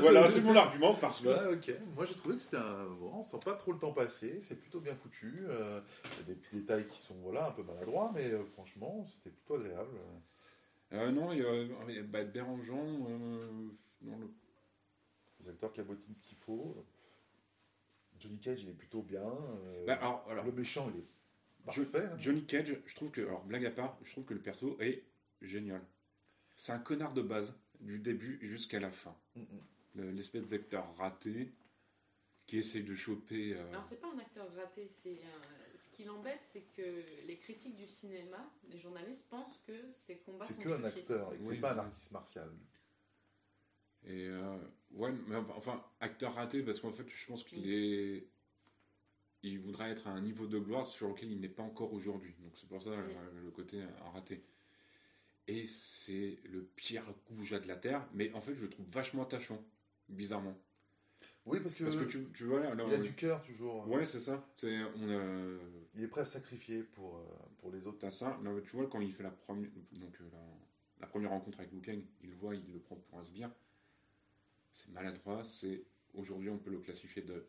[0.00, 1.28] Voilà, c'est mon argument parce que.
[1.28, 1.74] Ouais, ok.
[1.94, 2.86] Moi j'ai trouvé que c'était un.
[3.00, 5.44] On sent pas trop le temps passer, c'est plutôt bien foutu.
[5.48, 8.44] euh, Il y a des petits détails qui sont voilà, un peu maladroits, mais euh,
[8.44, 9.96] franchement c'était plutôt agréable.
[10.92, 11.54] Euh, non, il y a,
[11.88, 13.06] il y a- bah, dérangeant.
[13.08, 13.68] euh,
[14.02, 14.30] le-
[15.40, 16.84] Les acteurs cabotinent ce qu'il faut.
[18.20, 19.22] Johnny Cage, il est plutôt bien.
[19.22, 21.06] euh, Bah, alors, alors, le méchant, il est
[21.64, 22.06] parfait.
[22.12, 22.16] hein.
[22.18, 25.02] Johnny Cage, je trouve que, alors blague à part, je trouve que le perso est
[25.40, 25.82] génial.
[26.56, 29.14] C'est un connard de base, du début jusqu'à la fin.
[29.36, 29.46] Mm, mm.
[29.96, 31.52] Le- L'espèce d'acteur raté
[32.46, 33.54] qui essaye de choper.
[33.54, 37.36] euh, Alors c'est pas un acteur raté, c'est un- ce qui l'embête, c'est que les
[37.38, 41.38] critiques du cinéma, les journalistes pensent que ces combats C'est sont que un acteur, et
[41.38, 42.50] que c'est pas un artiste martial.
[44.04, 44.58] Et euh,
[44.92, 48.26] ouais, mais enfin, acteur raté parce qu'en fait, je pense qu'il est.
[49.44, 52.34] Il voudrait être à un niveau de gloire sur lequel il n'est pas encore aujourd'hui.
[52.40, 52.96] Donc c'est pour ça Oui.
[53.14, 54.42] euh, le côté euh, raté.
[55.48, 59.24] Et c'est le pire goujat de la terre, mais en fait, je le trouve vachement
[59.24, 59.62] attachant,
[60.08, 60.56] bizarrement.
[61.44, 63.88] Oui, parce que, Parce que tu, tu vois là, là, il a du cœur toujours.
[63.88, 64.46] Ouais, c'est ça.
[64.56, 65.58] C'est on a
[65.96, 67.24] Il est prêt à sacrifier pour, euh,
[67.58, 67.98] pour les autres.
[67.98, 68.38] T'as ça.
[68.64, 70.38] Tu vois, quand il fait la première, donc, euh, la,
[71.00, 73.50] la première rencontre avec Liu Kang, il le voit, il le prend pour un sbire.
[74.72, 75.42] C'est maladroit.
[75.44, 75.82] C'est
[76.14, 77.44] aujourd'hui, on peut le classifier de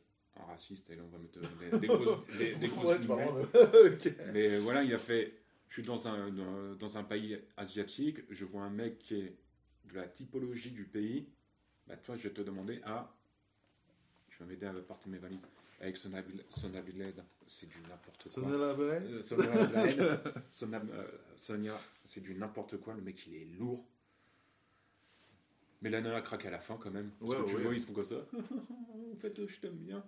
[0.47, 2.67] raciste et là, on va mettre euh, des, des grosses, des, des
[3.07, 3.29] Ouais,
[3.93, 4.13] ok.
[4.33, 5.42] Mais voilà, il a fait.
[5.73, 9.35] Je suis dans un, dans, dans un pays asiatique, je vois un mec qui est
[9.85, 11.27] de la typologie du pays.
[11.87, 13.11] Bah, toi, je vais te demander Ah,
[14.27, 15.47] tu vas m'aider à porter mes valises.
[15.81, 18.31] Avec son habit, son habit LED, c'est du n'importe quoi.
[18.31, 21.07] Sonia Euh, Sonia, Blade, Sonia, euh,
[21.37, 22.93] Sonia, c'est du n'importe quoi.
[22.93, 23.83] Le mec, il est lourd.
[25.81, 27.09] Mais la nana craque à la fin quand même.
[27.19, 27.63] Parce Ouais, que tu ouais.
[27.63, 28.23] vois, ils font comme ça.
[29.11, 30.05] en fait, je t'aime bien.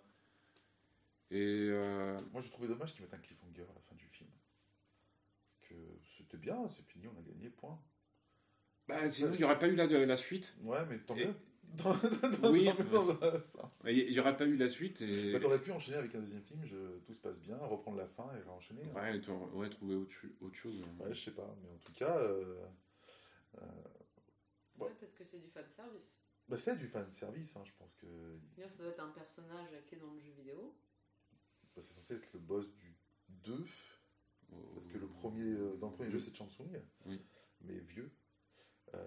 [1.32, 4.30] Et euh, Moi, j'ai trouvé dommage qu'ils mettent un cliffhanger à la fin du film.
[5.68, 5.74] Que
[6.18, 7.82] c'était bien, c'est fini, on a gagné, point.
[8.88, 10.56] bah, sinon, il n'y aurait pas eu la, la suite.
[10.62, 11.34] Ouais, mais tant Et- mieux.
[11.76, 13.72] Dans, dans- Oui, tant mieux dans un sens.
[13.88, 15.02] Il n'y aurait pas eu la suite.
[15.02, 15.34] Et...
[15.34, 18.08] Bah, T'aurais pu enchaîner avec un deuxième film, je- tout se passe bien, reprendre la
[18.08, 18.84] fin et enchaîner.
[18.86, 18.94] hein.
[18.94, 20.80] Ouais, t'aurais- ouais, trouver autre, autre chose.
[21.00, 22.64] Ouais, je sais pas, mais en tout cas, euh,
[23.58, 23.62] euh,
[24.78, 24.90] Ouais.
[25.00, 26.22] Peut-être que c'est du fan service.
[26.48, 28.06] bah, c'est du fan service, hein, je pense que
[28.56, 30.78] Bien, ça doit être un personnage clé dans le jeu vidéo.
[31.76, 32.96] bah, c'est censé être le boss du
[33.30, 33.66] 2,
[34.74, 36.70] parce que le premier, euh, dans le premier jeu c'est Chansung,
[37.06, 37.22] Oui.
[37.62, 38.12] mais vieux.
[38.94, 38.98] Euh,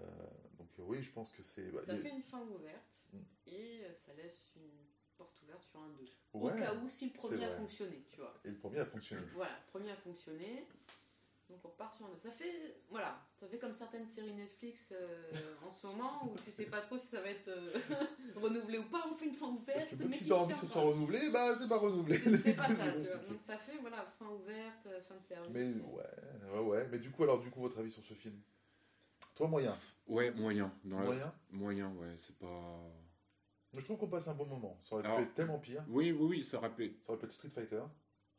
[0.57, 1.71] donc euh, oui, je pense que c'est...
[1.71, 3.17] bah, Ça il fait une fin ouverte Mm.
[3.47, 4.69] et ça laisse une
[5.17, 6.03] porte ouverte sur un 2.
[6.33, 8.39] Ouais, Au cas où, si le premier a fonctionné, tu vois.
[8.45, 9.21] Et le premier a fonctionné.
[9.33, 10.65] Voilà, le premier a fonctionné.
[11.49, 12.17] Donc on repart sur un 2.
[12.17, 15.31] Ça fait, voilà, ça fait comme certaines séries Netflix euh,
[15.65, 17.73] en ce moment où tu sais pas trop si ça va être euh,
[18.35, 19.03] renouvelé ou pas.
[19.11, 20.81] On fait une fin Parce ouverte, que mais si t'as envie que ce perd soit
[20.83, 22.17] renouvelé, bah c'est pas renouvelé.
[22.37, 23.15] C'est- pas ça, tu vois.
[23.17, 25.51] Donc ça fait, voilà, fin ouverte, euh, fin de service.
[25.51, 26.87] Mais ouais, ouais, ouais.
[26.91, 28.39] Mais du coup, alors, du coup, votre avis sur ce film?
[29.33, 29.75] Toi, moyen?
[30.05, 30.71] Ouais, moyen.
[30.83, 31.33] Dans la- Moyen?
[31.49, 32.79] Moyen, ouais, c'est pas.
[33.73, 34.79] Je trouve qu'on passe un bon moment.
[34.83, 35.83] Ça aurait pu Alors- être tellement pire.
[35.87, 36.93] Oui, oui, oui, ça rappelle.
[37.05, 37.81] Ça aurait pu être Street Fighter.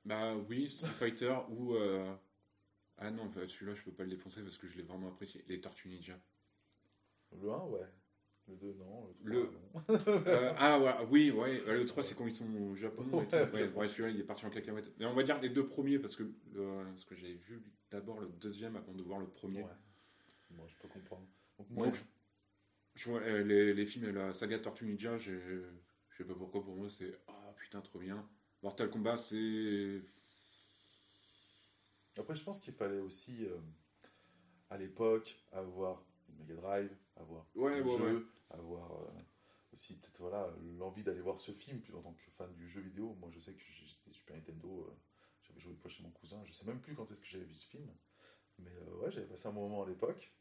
[0.05, 1.75] Bah oui, Street Fighter ou.
[3.01, 5.43] Ah non, bah, celui-là, je peux pas le défoncer parce que je l'ai vraiment apprécié.
[5.49, 6.19] Les Tortues Ninja.
[7.33, 7.81] Le 1, ouais.
[8.49, 9.07] Le 2, non.
[9.23, 10.23] Le 3, Le- non.
[10.27, 11.63] Euh, ah ouais, oui, ouais.
[11.67, 13.05] euh, Le 3, c'est quand ils sont au Japon.
[13.13, 14.93] Ouais, Ouais, ouais, celui-là, il est parti en cacahuète.
[14.99, 16.25] Mais on va dire les deux premiers parce que,
[16.57, 19.63] euh, parce que j'avais vu d'abord le deuxième avant de voir le premier.
[19.63, 19.71] Ouais.
[20.51, 21.27] Moi, je peux comprendre.
[21.59, 21.93] Donc, moyen.
[21.93, 22.01] Donc,
[22.97, 26.63] je vois, euh, les, les films, la saga Tortue Ninja, j'ai- je sais pas pourquoi
[26.63, 28.29] pour moi c'est ah putain trop bien.
[28.63, 30.03] Mortal Kombat c'est
[32.21, 33.59] Après, je pense qu'il fallait aussi, euh,
[34.71, 38.23] à l'époque, avoir une Mega Drive, avoir Ouais, un ouais, jeu, ouais.
[38.51, 39.11] avoir euh,
[39.73, 42.81] aussi peut-être voilà, l'envie d'aller voir ce film puis en tant que fan du jeu
[42.81, 43.15] vidéo.
[43.21, 43.63] Moi, je sais que
[44.07, 44.95] des Super Nintendo, euh,
[45.43, 47.45] j'avais joué une fois chez mon cousin, je sais même plus quand est-ce que j'avais
[47.45, 47.89] vu ce film.
[48.59, 50.33] Mais ouais, j'avais passé un bon moment à l'époque.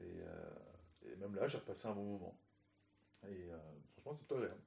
[0.00, 0.20] Et,
[1.02, 2.40] et même là, j'ai repassé un bon moment.
[3.28, 3.48] Et
[3.92, 4.62] franchement, c'est plutôt agréable.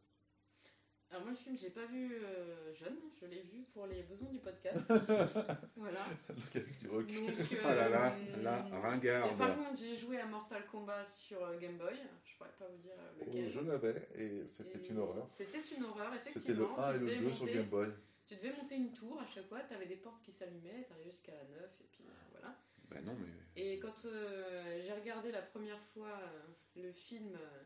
[1.11, 4.29] Alors moi le film j'ai pas vu euh, jeune, je l'ai vu pour les besoins
[4.29, 4.77] du podcast.
[5.75, 6.05] voilà.
[6.29, 7.25] Donc, avec du recul.
[7.25, 9.37] Donc, Oh là là, euh, la Et par ringarde.
[9.57, 11.95] contre j'ai joué à Mortal Kombat sur euh, Game Boy.
[12.25, 13.49] Je pourrais pas vous dire euh, Oh, lequel.
[13.49, 15.25] je l'avais et c'était une horreur.
[15.27, 16.79] C'était une horreur C'était le effectivement.
[16.85, 17.87] 1 tu et le devais 2 sur Game Boy.
[18.27, 20.93] Tu devais monter une tour à chaque fois, tu avais des portes qui s'allumaient, tu
[20.93, 22.55] arrivais jusqu'à la 9 et puis euh, voilà.
[22.91, 26.41] Bah non mais Et quand euh, j'ai regardé la première fois euh,
[26.75, 27.63] le film, euh,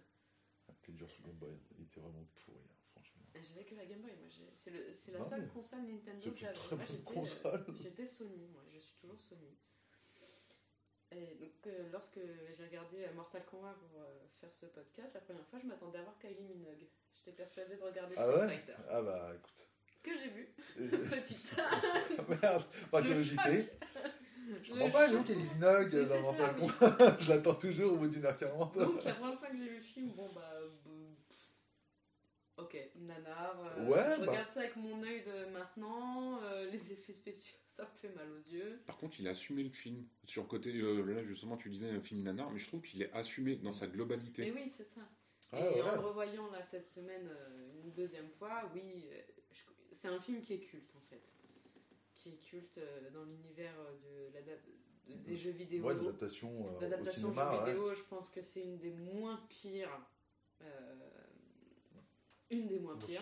[0.81, 1.51] T'es dur sur Game Boy.
[1.77, 2.75] Il était vraiment pourri, hein,
[3.41, 4.29] J'avais que la Game Boy, moi.
[4.95, 6.53] C'est la seule console Nintendo que j'avais.
[6.87, 7.17] j'étais,
[7.47, 7.57] euh.
[7.81, 8.61] J'étais Sony, moi.
[8.73, 9.57] Je suis toujours Sony.
[11.11, 12.19] Et donc, euh, lorsque
[12.55, 15.99] j'ai regardé euh, Mortal Kombat pour euh, faire ce podcast, la première fois, je m'attendais
[15.99, 16.87] à voir Kylie Minogue.
[17.13, 18.47] J'étais persuadée de regarder Ah Street ouais?
[18.57, 18.73] Fighter.
[18.89, 19.67] Ah bah écoute.
[20.01, 20.47] Que j'ai vu,
[20.79, 20.87] Et-
[21.21, 21.55] petite.
[22.41, 23.69] Merde, par curiosité.
[24.63, 26.55] Je comprends pas, nous, Kelly Minogue dans Mortal.
[26.57, 27.17] Kombat.
[27.19, 28.77] Je l'attends toujours au bout d'une heure quarante.
[28.77, 30.51] Donc, la première fois que j'ai vu le film, bon bah.
[32.63, 33.59] Ok, nanar.
[33.77, 34.31] euh, Ouais, je bah.
[34.31, 36.41] regarde ça avec mon œil de maintenant.
[36.43, 38.81] euh, les effets spéciaux, ça me fait mal aux yeux.
[38.85, 40.05] Par contre, il a assumé le film.
[40.25, 43.01] Sur le côté, euh, là justement, tu disais un film nanar, mais je trouve qu'il
[43.01, 44.51] est assumé dans sa Et globalité.
[44.51, 45.01] oui, c'est ça.
[45.51, 45.81] Ah, et ouais.
[45.83, 49.61] en le revoyant là cette semaine euh, une deuxième fois, oui, euh, je-
[49.91, 51.21] c'est un film qui est culte en fait.
[52.15, 54.65] Qui est culte euh, dans l'univers euh, de l'adap-
[55.09, 55.83] de- des jeux vidéo.
[55.85, 57.51] Ouais, l'adaptation euh, au L'adaptation cinéma.
[57.51, 57.65] jeux ouais.
[57.73, 60.01] vidéo, je pense que c'est une des moins pires.
[60.61, 60.95] euh,
[62.53, 63.21] une des moins Moi, pires.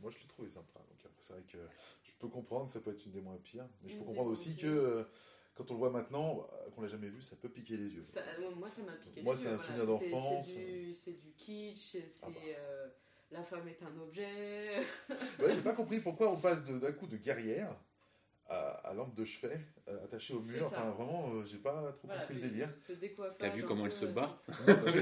[0.00, 0.78] Moi, je l'ai trouvé sympa.
[0.80, 1.58] Donc, après, c'est vrai que
[2.02, 3.66] je peux comprendre, ça peut être une des moins pires.
[3.82, 4.62] Mais je Une peux comprendre aussi pires.
[4.62, 5.04] que euh,
[5.54, 8.02] quand on le voit maintenant, bah, qu'on l'a jamais vu, ça peut piquer les yeux.
[8.02, 9.66] Ça- euh, moi, ça m'a piqué Moi, les c'est yeux, un voilà.
[9.66, 10.46] souvenir d'enfance.
[10.46, 12.40] C'est du, c'est du kitsch, c'est Ah bah.
[12.58, 12.88] euh,
[13.30, 14.80] la femme est un objet.
[15.38, 17.76] Ouais, j'ai pas compris pourquoi on passe d'un coup de guerrière
[18.50, 20.66] à, à lampe de chevet euh, attachée au C'est mur.
[20.66, 22.68] Enfin, vraiment, euh, j'ai pas trop Voilà, compris le délire.
[22.76, 23.38] Ce décoiffage.
[23.38, 25.00] T'as vu un comment elle se euh, bat Ouais, bah oui.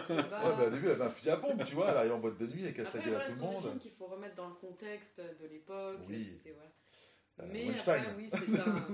[0.00, 0.14] c'est-.
[0.16, 2.18] Ouais, bah, au début, elle avait un fusil à pompe, tu vois, elle arrive en
[2.20, 3.78] boîte de nuit, elle casse Après, la gueule voilà, à tout le monde.
[3.78, 5.98] qu'il faut remettre dans le contexte de l'époque.
[6.08, 6.40] Oui.
[6.44, 6.70] voilà.
[7.40, 8.00] Euh, Mais Weinstein.
[8.00, 8.86] après, oui, c'est un.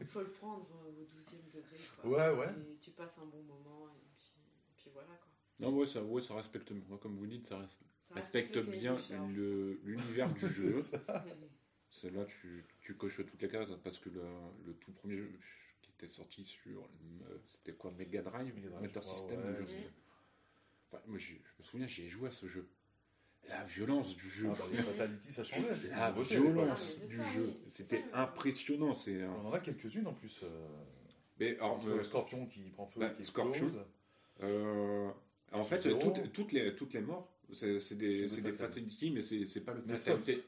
[0.00, 1.76] Il faut le prendre euh, au 12e degré.
[2.02, 2.10] Quoi.
[2.10, 2.52] Ouais, ouais.
[2.72, 4.32] Et tu passes un bon moment, et puis,
[4.68, 5.26] et puis voilà quoi.
[5.58, 7.68] Non, ouais, ça, ouais, ça respecte, moi, comme vous dites, ça res-
[8.04, 8.96] Ça respecte bien
[9.82, 10.78] l'univers du jeu.
[11.90, 12.08] C'est ça.
[12.08, 14.22] C'est là tu, tu coches toutes les cases parce que le,
[14.66, 15.30] le tout premier jeu
[15.82, 19.66] qui était sorti sur euh, c'était quoi Mega Drive, Mega Drive, Master System ouais.
[19.66, 19.74] je.
[20.92, 22.66] Enfin, moi je me souviens j'y ai joué à ce jeu.
[23.48, 24.48] La violence du jeu.
[24.50, 25.88] Ah, bah, les Fatality, ça changeait.
[25.88, 28.94] la violence Ah, du ça, jeu, oui, c'était le- impressionnant.
[28.94, 30.42] C'est un- On en a quelques-unes en plus.
[30.44, 30.68] euh,
[31.40, 33.84] Mais alors, entre euh, Scorpion qui prend feu bah, qui Scorpion, explose.
[34.42, 35.10] euh,
[35.52, 38.56] en fait, toutes, toutes les, toutes les morts, c'est des, des fatalities.
[38.58, 40.42] fatalities, mais c'est pas le Mais fatality.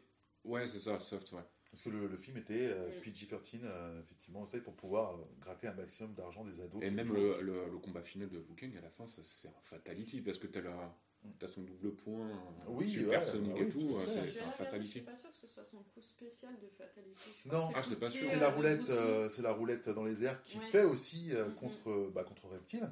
[0.45, 1.43] Ouais, c'est ça, soft, ouais.
[1.71, 3.03] Parce que le, le film était euh, Mm.
[3.03, 6.83] PG-13, euh, effectivement, pour pouvoir euh, gratter un maximum d'argent des ados.
[6.83, 10.21] Et même le, le, le combat final de Kang, à la fin, c'est un fatality
[10.21, 10.95] parce que t'as la-
[11.39, 12.29] t'as son double point
[12.67, 14.07] Oui, supersonique ouais, et bah oui, tout, fait.
[14.07, 14.91] c'est un regarder, Je fatality.
[14.91, 17.31] suis pas sûr que ce soit son coup spécial de Fatality.
[17.45, 17.71] Je Non.
[17.75, 18.21] Ah, c'est pas sûr.
[18.29, 20.65] C'est la roulette, euh, c'est la roulette dans les airs qui Ouais.
[20.67, 22.91] fait aussi euh, contre, bah, contre Reptile,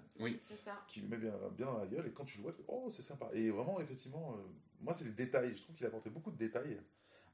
[0.49, 0.83] C'est ça.
[0.89, 2.07] qui lui met bien, bien dans la gueule.
[2.07, 3.29] Et quand tu le vois, tu fais oh c'est sympa.
[3.35, 4.43] Et vraiment effectivement, euh,
[4.81, 5.55] moi c'est les détails.
[5.57, 6.81] Je trouve qu'il apportait beaucoup de détails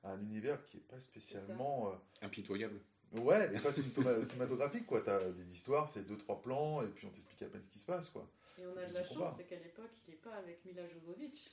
[0.06, 1.90] à un univers qui est pas spécialement.
[1.90, 1.96] euh,
[2.26, 2.80] Impitoyable.
[3.12, 3.72] Ouais, et pas
[4.24, 5.00] cinématographique quoi.
[5.00, 7.78] T'as des histoires, c'est deux trois plans et puis on t'explique à peine ce qui
[7.78, 8.28] se passe quoi.
[8.58, 11.46] Et on a de la chance, c'est qu'à l'époque, il n'est pas avec Mila Jovovich.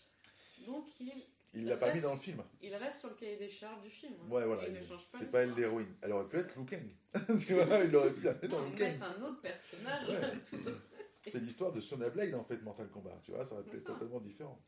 [0.65, 1.11] Donc il,
[1.53, 2.41] Il l'a pas mis dans le film.
[2.61, 4.13] il reste sur le cahier des charges du film.
[4.23, 4.31] hein.
[4.31, 4.63] Ouais, voilà.
[4.63, 5.69] Et il il- ne change pas C'est pas elle l'histoire.
[5.71, 5.95] l'héroïne.
[6.01, 6.89] Elle aurait pu être Liu Kang.
[7.39, 8.79] tu vois, il aurait pu la mettre dans Liu Kang.
[8.91, 10.21] mettre un autre personnage Ouais.
[10.49, 10.81] tout autre.
[11.27, 13.19] C'est l'histoire de Sonya Blade en fait, Mortal Kombat.
[13.23, 14.59] Tu vois, ça aurait pu être totalement différent.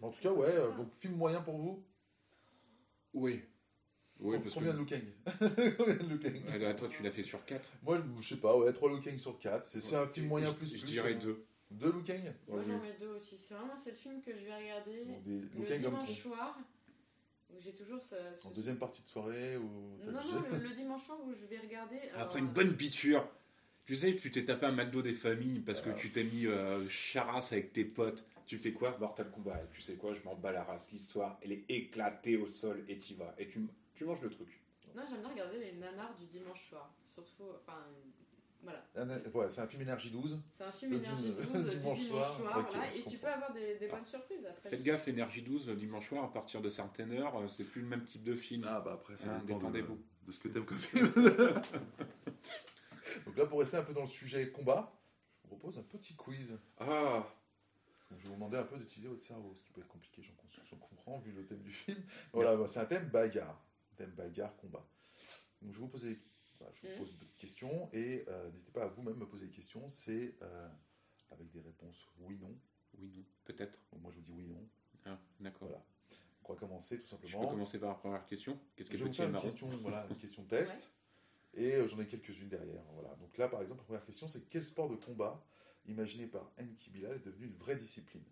[0.00, 1.84] Mais en tout cas, ouais, euh, donc film moyen pour vous?
[3.18, 3.40] Oui.
[4.20, 4.78] Oui, parce Combien que.
[4.78, 4.82] de
[5.76, 6.34] Combien de Liu Kang
[6.66, 9.00] Ah, toi, tu l'as fait sur 4 Moi, je je sais pas, ouais, 3 Liu
[9.00, 9.64] Kang sur 4.
[9.64, 10.90] C'est un film moyen plus Je plus.
[10.90, 11.44] dirais euh, 2.
[11.70, 13.36] Deux Liu Kang Moi j'en mets deux aussi.
[13.38, 16.58] C'est vraiment le film que je vais regarder Bon, des Liu le Kang dimanche soir.
[17.60, 18.16] J'ai toujours ce.
[18.34, 19.96] ce- En deuxième partie de soirée ou.
[20.04, 21.98] Non, non, le, le dimanche soir où je vais regarder.
[22.14, 23.26] alors, Après une bonne piture.
[23.86, 25.94] Tu sais, tu t'es tapé un McDo des familles parce que Ah.
[25.94, 28.26] tu t'es mis euh, charasse avec tes potes.
[28.48, 29.62] Tu fais quoi Mortal Kombat?
[29.62, 30.90] Et tu sais quoi Je m'en bats la race.
[30.90, 33.32] L'histoire, elle est éclatée au sol et t'y vas.
[33.38, 33.60] Et tu,
[33.94, 34.60] tu manges le truc.
[34.96, 36.90] Non, j'aime bien regarder les nanars du dimanche soir.
[37.06, 37.76] Surtout, enfin,
[38.62, 38.82] voilà.
[39.34, 40.40] Ouais, c'est un film Énergie 12.
[40.50, 42.40] C'est un film énergie dim- 12 le du dimanche dimanche soir.
[42.40, 43.96] voilà, et tu peux avoir des, des Ah.
[43.96, 44.70] bonnes surprises après.
[44.70, 47.82] Faites gaffe, Énergie 12, le dimanche soir, à partir de certaines heures, euh, c'est plus
[47.82, 48.64] le même type de film.
[48.66, 49.98] Ah bah après, ça Ah, dépend de, détendez-vous.
[50.26, 51.12] de ce que t'aimes comme film.
[53.26, 54.90] Donc là, pour rester un peu dans le sujet combat,
[55.44, 56.58] je vous propose un petit quiz.
[56.78, 57.26] Ah
[58.10, 60.22] Donc, je vais vous demander un peu d'utiliser votre cerveau, ce qui peut être compliqué,
[60.22, 62.02] j'en comprends, vu le thème du film.
[62.32, 63.60] Voilà, c'est un thème bagarre.
[63.96, 64.86] Thème bagarre, combat.
[65.60, 66.20] Donc je vais vous poser,
[66.58, 69.46] voilà, je vous pose une petite question et euh, n'hésitez pas à vous-même me poser
[69.46, 69.88] des questions.
[69.88, 70.68] C'est euh,
[71.32, 72.54] avec des réponses oui, non.
[72.98, 73.78] Oui, non, peut-être.
[74.00, 74.66] Moi je vous dis oui, non.
[75.06, 75.68] Ah, d'accord.
[75.68, 75.84] Voilà.
[76.44, 77.50] On va commencer tout Je peux simplement.
[77.50, 80.16] commencer par la première question Qu'est-ce Je que vais vous faire une question, voilà, une
[80.16, 80.90] question test.
[81.54, 82.82] Et euh, j'en ai quelques-unes derrière.
[82.94, 83.14] Voilà.
[83.16, 85.44] Donc là, par exemple, la première question, c'est quel sport de combat,
[85.88, 88.24] imaginé par Enki Bilal, est devenu une vraie discipline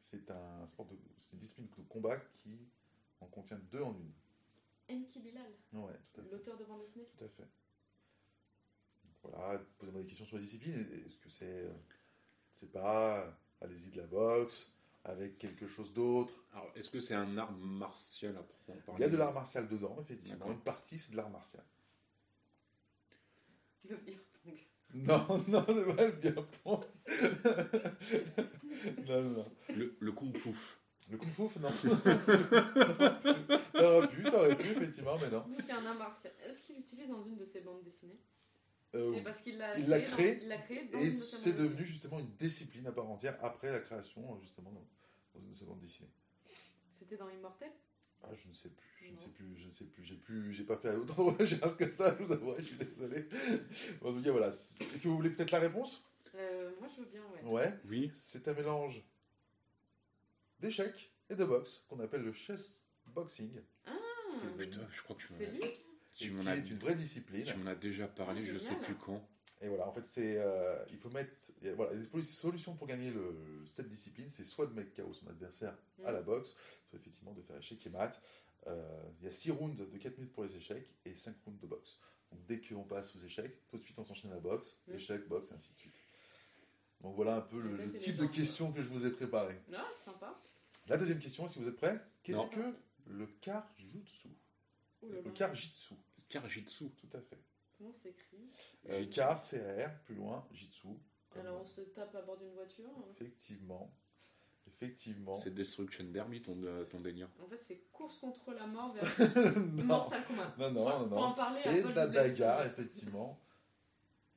[0.00, 2.58] C'est un sport de, c'est une discipline de combat qui
[3.20, 4.12] en contient deux en une.
[4.90, 6.30] Enki Bilal, Ouais, tout à fait.
[6.30, 7.06] l'auteur de bande dessinée.
[7.16, 7.42] Tout à fait.
[9.04, 10.74] Donc voilà, posez-moi des questions sur la discipline.
[10.74, 11.72] Est-ce que c'est, euh,
[12.50, 14.74] c'est pas, allez-y de la boxe,
[15.04, 16.34] avec quelque chose d'autre?
[16.52, 19.66] Alors, est-ce que c'est un art martial à proprement Il y a de l'art martial
[19.68, 20.50] dedans, effectivement.
[20.52, 21.64] Une partie, c'est de l'art martial.
[23.88, 24.16] Le pong.
[24.92, 26.84] Non, non, c'est pas le bien pong.
[29.08, 29.46] non, non, non.
[29.74, 30.50] Le, le kung fu.
[31.10, 31.70] Le kung fu, non.
[33.74, 35.40] ça aurait pu, ça aurait pu, effectivement, mais non.
[35.40, 36.32] Donc il y a un art martial.
[36.46, 38.20] Est-ce qu'il l'utilise dans une de ses bandes dessinées?
[38.94, 41.10] Euh, C'est parce qu'il l'a il l'a dans- créé, il l'a créé dans et une
[41.10, 41.86] de ses c'est bandes devenu dessinées.
[41.86, 44.86] justement une discipline à part entière après la création, justement, dans,
[45.34, 46.10] dans une de ces bandes dessinées.
[46.98, 47.72] C'était dans Immortel?
[48.26, 50.52] Ah, je ne sais plus, je ne sais plus, je ne sais plus, j'ai plus,
[50.52, 53.28] j'ai pas fait autant de recherches que ça, je vous avoue, je suis désolé.
[54.02, 54.48] En tout cas, voilà.
[54.48, 56.04] Est-ce que vous voulez peut-être la réponse?
[56.34, 57.48] Euh, Moi je veux bien, ouais.
[57.48, 57.78] Ouais.
[57.88, 58.10] Oui.
[58.14, 59.02] C'est un mélange
[60.60, 63.92] d'échecs et de boxe qu'on appelle le chess boxing, Ah,
[64.58, 65.80] Putain, je crois que tu c'est m'en lui as, et
[66.14, 67.44] tu qui m'en as, une vraie discipline.
[67.44, 68.82] tu m'en as déjà parlé, je sais génial.
[68.84, 69.28] plus quand.
[69.64, 73.10] Et voilà, en fait, c'est, euh, il faut mettre, et voilà, les solutions pour gagner
[73.10, 73.34] le,
[73.72, 76.50] cette discipline, c'est soit de mettre KO son adversaire à la boxe,
[76.90, 78.20] soit effectivement de faire échec et mat.
[78.66, 81.58] Euh, Il y a 6 rounds de 4 minutes pour les échecs et 5 rounds
[81.62, 81.98] de boxe.
[82.30, 84.94] Donc dès qu'on passe aux échecs, tout de suite on s'enchaîne à la boxe, Mm.
[84.96, 85.94] échec, boxe, et ainsi de suite.
[87.00, 89.58] Donc voilà un peu le, type de questions que je vous ai préparé.
[89.72, 90.38] Ah, sympa.
[90.88, 91.98] La deuxième question, est-ce que vous êtes prêts?
[92.22, 92.48] Qu'est-ce Non.
[92.48, 92.74] que
[93.06, 94.28] le karjutsu?
[95.02, 95.94] Le karjitsu,
[96.28, 96.90] Karjitsu.
[96.90, 97.38] tout à fait.
[97.78, 98.50] Comment c'est écrit
[98.90, 100.88] Euh, C-A-R, plus loin, jitsu.
[101.38, 102.88] Alors on se tape à bord d'une voiture.
[102.96, 103.04] hein.
[103.12, 103.92] Effectivement.
[104.66, 105.34] Effectivement.
[105.34, 107.28] C'est Destruction Derby ton, euh, ton délire.
[107.44, 110.54] En fait, c'est course contre la mort versus non, Mortal Kombat.
[110.58, 113.38] non, non, non, non, c'est de la bagarre, effectivement,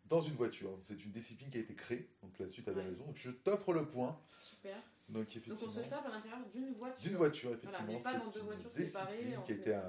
[0.05, 0.75] dans une voiture.
[0.79, 3.05] C'est une discipline qui a été créée, donc là-dessus, tu as bien raison.
[3.05, 4.19] Donc je t'offre le point.
[4.43, 4.75] Super.
[5.09, 7.01] Donc Donc on se effectivement, tape à l'intérieur d'une voiture.
[7.09, 9.81] d'une voiture, Voilà, effectivement, mais pas dans deux voitures séparées, qui a été, euh,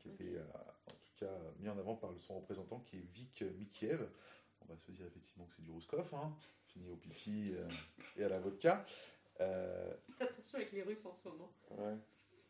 [0.00, 0.20] qui a Ok.
[0.20, 0.42] été, euh,
[1.16, 4.06] cas, mis en avant par son représentant, qui est Vic Mikiev.
[4.62, 6.34] On va se dire effectivement que c'est du Rouskov, hein,
[6.66, 7.68] fini au pipi euh,
[8.16, 8.84] et à la vodka.
[9.40, 11.52] Euh, Attention avec les Russes en ce moment.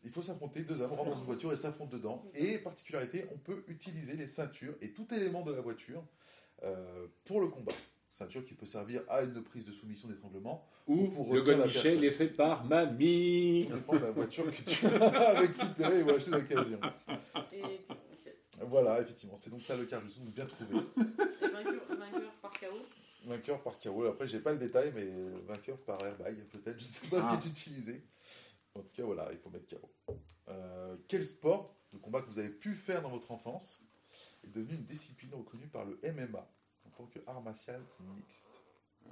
[0.02, 2.30] Il faut s'affronter, deux hommes rentrent dans une voiture et s'affrontent dedans.
[2.34, 6.04] Et particularité, on peut utiliser les ceintures et tout élément de la voiture
[6.62, 7.72] euh, pour le combat.
[8.10, 10.64] Ceinture qui peut servir à une prise de soumission d'étranglement.
[10.86, 12.04] Ou pour le retenir la God Michel personne.
[12.04, 13.66] est fait par mamie.
[13.68, 16.80] Ça dépend de la voiture que tu as récupérée ou achetée d'occasion.
[17.52, 17.93] Et, ok.
[18.62, 20.76] Voilà, effectivement, c'est donc ça le Karjutsu, donc bien trouvé.
[20.76, 22.66] Et vainqueur, vainqueur par KO.
[23.26, 24.04] Vainqueur par KO.
[24.06, 25.06] Après, j'ai pas le détail, mais
[25.46, 26.78] vainqueur par airbag, peut-être.
[26.78, 27.36] Je ne sais pas Ah.
[27.36, 28.02] ce qui est utilisé.
[28.74, 29.90] En tout cas, voilà, il faut mettre KO.
[30.48, 33.82] Euh, quel sport de combat que vous avez pu faire dans votre enfance
[34.44, 36.46] est devenu une discipline reconnue par le MMA
[36.86, 37.82] en tant que art martial
[38.16, 38.46] mixte?
[39.06, 39.10] Euh,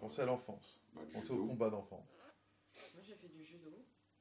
[0.00, 0.80] Pensez à l'enfance.
[0.94, 1.46] bah, Pensez au judo.
[1.48, 2.06] combat d'enfants.
[2.94, 3.70] Moi j'ai fait du judo.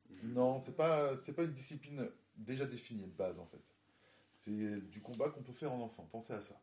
[0.10, 0.34] Judo.
[0.34, 3.62] Non, c'est pas c'est pas une discipline déjà définie de base en fait.
[4.44, 6.06] C'est du combat qu'on peut faire en enfant.
[6.12, 6.62] Pensez à ça.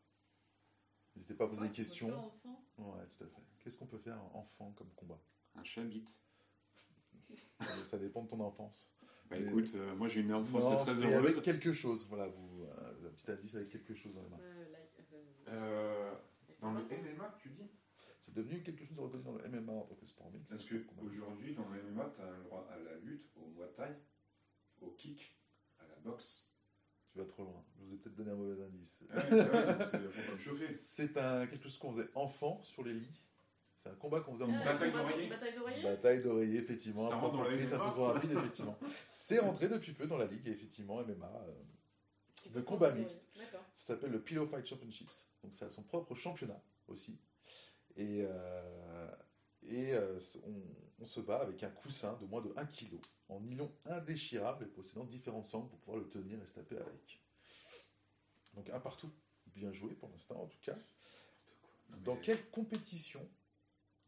[1.17, 2.09] N'hésitez pas à poser Ouais, des questions.
[2.09, 2.65] on peut faire enfant?
[2.77, 3.43] Ouais, tout à fait.
[3.59, 5.19] Qu'est-ce qu'on peut faire en enfant comme combat?
[5.55, 6.05] Un chabit.
[7.59, 8.95] ça, ça dépend de ton enfance.
[9.31, 11.15] Bah Mais- écoute, euh, moi j'ai une enfance Non, très heureuse.
[11.15, 12.07] avec quelque chose.
[12.09, 14.39] Voilà, vous euh, un petit indice avec quelque chose dans.
[14.39, 16.15] Euh, like, euh, Euh,
[16.61, 17.71] dans le MMA, tu dis?
[18.19, 20.51] C'est devenu quelque chose de reconnu dans le MMA en tant que sport mix.
[20.51, 23.97] Parce dans le MMA, tu as le droit à la lutte, au muay thai,
[24.83, 25.35] au kick,
[25.79, 26.51] à la boxe.
[27.13, 27.65] Tu vas trop loin.
[27.79, 29.05] Je vous ai peut-être donné un mauvais indice.
[29.13, 29.21] Ah
[30.77, 33.21] c'est- un quelque chose qu'on faisait enfant sur les lits.
[33.83, 37.09] C'est un combat qu'on faisait en Ah, Bataille d'oreiller Bataille d'oreiller Bataille d'oreiller, effectivement.
[37.09, 38.79] Ça rentre dans la c'est un peu trop rapide, effectivement.
[39.15, 41.27] C'est rentré depuis peu dans la ligue, effectivement, MMA.
[41.49, 43.29] euh, de combat mixte.
[43.37, 43.61] D'accord.
[43.75, 45.27] ça s'appelle le Pillow Fight Championships.
[45.43, 47.19] Donc, ça a son propre championnat aussi.
[47.97, 49.11] Et, euh,
[49.63, 50.63] et euh, on,
[51.01, 52.99] on se bat avec un coussin de moins de 1 kg,
[53.29, 57.21] en nylon indéchirable et possédant différentes sangles pour pouvoir le tenir et se taper avec.
[58.55, 59.11] Donc, un partout.
[59.47, 60.77] Bien joué pour l'instant, en tout cas.
[62.05, 63.29] Dans quelle compétition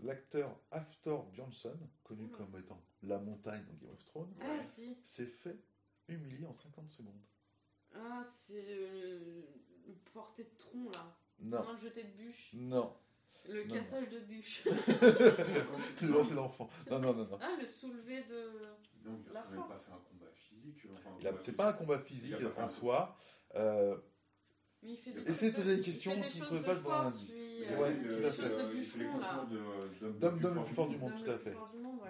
[0.01, 2.37] l'acteur Aftor Bjornsson, connu Oula.
[2.37, 4.97] comme étant la montagne dans Game of Thrones, Ah si.
[5.05, 5.57] s'est fait
[6.09, 7.21] humilier en 50 secondes?
[7.95, 9.45] Ah c'est le,
[9.87, 11.17] le porté de tronc là.
[11.41, 12.51] Non, le jeté de bûche.
[12.55, 12.97] non.
[13.49, 14.63] Le Non, cassage de bûche.
[16.03, 16.69] Le lancer d'enfant.
[16.91, 17.39] Non, non, non, non.
[17.41, 18.51] ah le soulevé de.
[19.05, 19.83] Non, il La même pas force.
[19.85, 20.87] fait un combat physique.
[20.93, 21.57] enfin, a- combat C'est physique.
[21.57, 23.17] pas un combat physique en soi.
[23.57, 23.97] Euh,
[24.83, 26.65] Mais il fait des Essayez de poser des il questions, des si vous trouvez de
[26.67, 27.33] pas, je vous un force, indice.
[27.63, 28.43] euh, Ouais, tout euh, à fait.
[28.45, 31.13] euh, d'homme D'homme le plus fort du monde.
[31.25, 31.57] tout à fait.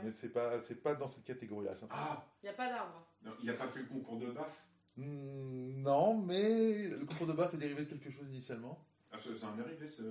[0.04, 1.72] Mais c'est pas, c'est pas dans cette catégorie-là.
[1.90, 3.06] Ah Il n'y a pas d'arbre.
[3.42, 7.54] Il a pas fait le concours de BAF Hmm, non, mais le concours de baf
[7.54, 8.86] est dérivé de quelque chose initialement.
[9.10, 10.02] ah, C'est c'est un dérivé, c'est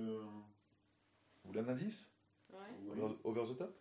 [1.44, 2.14] Vous voulez un indice
[2.50, 2.58] Ouais.
[2.82, 3.00] oui.
[3.00, 3.78] over, over the top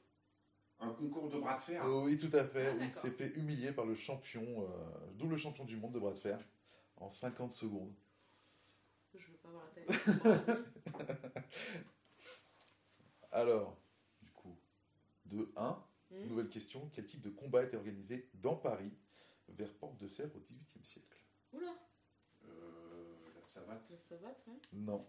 [0.84, 1.84] un concours de bras de fer.
[1.86, 2.66] Oh Oui, tout à fait.
[2.70, 6.12] Ah, Il s'est fait humilier par le champion, euh, double champion du monde de bras
[6.12, 6.40] de fer
[6.98, 7.94] en 50 secondes.
[9.14, 10.58] Je veux pas voir la tête.
[13.32, 13.78] Alors,
[14.24, 14.58] du coup,
[15.30, 15.78] 2-1.
[16.10, 16.28] Hmm.
[16.28, 18.92] Nouvelle question, quel type de combat était organisé dans Paris
[19.50, 21.18] vers Porte de Sèvres au XVIIIe siècle?
[21.54, 21.74] Oula,
[22.44, 23.88] Euh, la savate.
[23.90, 24.60] la savate, ouais.
[24.74, 25.06] Non.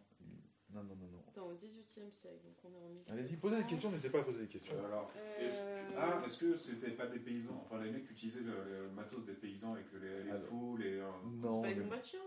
[0.72, 1.22] Non, non, non, non.
[1.28, 3.12] Attends, au 18 e siècle, donc on est en 1700.
[3.12, 4.74] Allez-y, posez des questions, n'hésitez pas à poser des questions.
[4.74, 7.60] Euh, alors, est-ce Euh, que- ah, est-ce que c'était pas des paysans?
[7.66, 10.98] Enfin, les mecs utilisaient le, le matos des paysans avec les, les Alors, fous, les.
[10.98, 11.62] euh, Non.
[11.62, 12.20] Les combats de chiens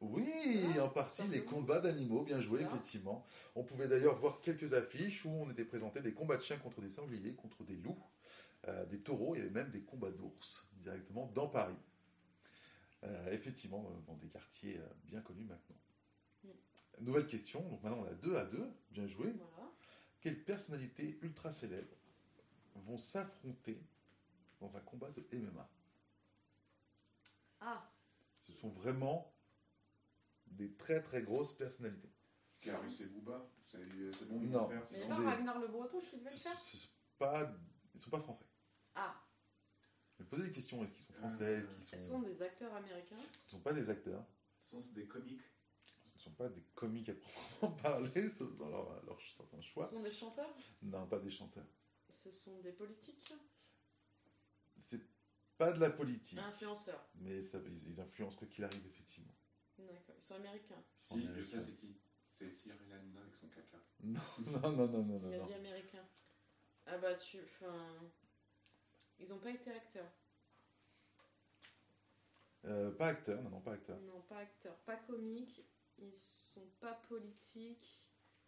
[0.00, 0.32] Oui,
[0.78, 2.70] Ah, en partie les combats d'animaux, bien joué, Voilà.
[2.76, 3.26] effectivement.
[3.56, 6.80] On pouvait d'ailleurs voir quelques affiches où on était présenté des combats de chiens contre
[6.80, 7.98] des sangliers, contre des loups,
[8.68, 11.74] euh, des taureaux et même des combats d'ours directement dans Paris.
[13.02, 15.76] Euh, effectivement, euh, dans des quartiers euh, bien connus maintenant.
[17.00, 19.32] Nouvelle question, donc maintenant on a deux à deux, bien joué.
[19.32, 19.70] Voilà.
[20.20, 21.94] Quelles personnalités ultra célèbres
[22.74, 23.80] vont s'affronter
[24.60, 25.68] dans un combat de MMA
[27.60, 27.90] Ah,
[28.40, 29.32] Ce sont vraiment
[30.46, 32.10] des très très grosses personnalités.
[32.60, 33.48] Carus et Booba.
[33.66, 33.78] C'est
[34.12, 34.68] c'est bon, Non.
[34.68, 34.80] faire.
[34.80, 36.58] mais Ce c'est sont pas des- Ragnar le Breton qui devait le Ce faire?
[36.58, 36.88] Ce sont
[37.18, 37.52] pas,
[37.94, 38.46] ils sont pas français.
[38.94, 39.14] Ah,
[40.18, 42.12] Mais posez des questions, est-ce qu'ils sont français, est-ce qu'ils ce sont...
[42.14, 43.16] sont des acteurs américains?
[43.38, 44.24] Ce ne sont pas des acteurs,
[44.62, 45.42] Ce sont des comiques.
[46.18, 49.86] Ce ne sont pas des comiques à proprement parler, sauf dans leur, leur certains choix.
[49.86, 50.50] Ce sont des chanteurs?
[50.82, 51.66] Non, pas des chanteurs.
[52.10, 53.32] Ce sont des politiques?
[54.76, 55.02] C'est
[55.56, 57.04] pas de la politique, Influenceurs.
[57.16, 59.34] mais ça, ils, ils influencent quoi qu'il arrive, effectivement.
[59.78, 60.82] D'accord, ils sont américains.
[61.00, 61.60] Ils sont Si, je américains.
[61.60, 61.96] sais c'est qui?
[62.32, 63.78] C'est Cyril Hanouna avec son caca.
[64.00, 65.18] Non, non, non, non, non, non.
[65.20, 65.38] non.
[65.38, 66.06] Quasi-américains.
[66.86, 67.40] Ah bah tu...
[67.42, 68.10] Enfin...
[69.20, 70.10] Ils ont pas été acteurs.
[72.64, 73.98] Euh, pas acteurs, non, non, pas acteurs.
[74.00, 74.76] Non, pas acteurs.
[74.80, 75.62] Pas comiques.
[76.00, 76.12] Ils
[76.54, 78.02] sont pas politiques.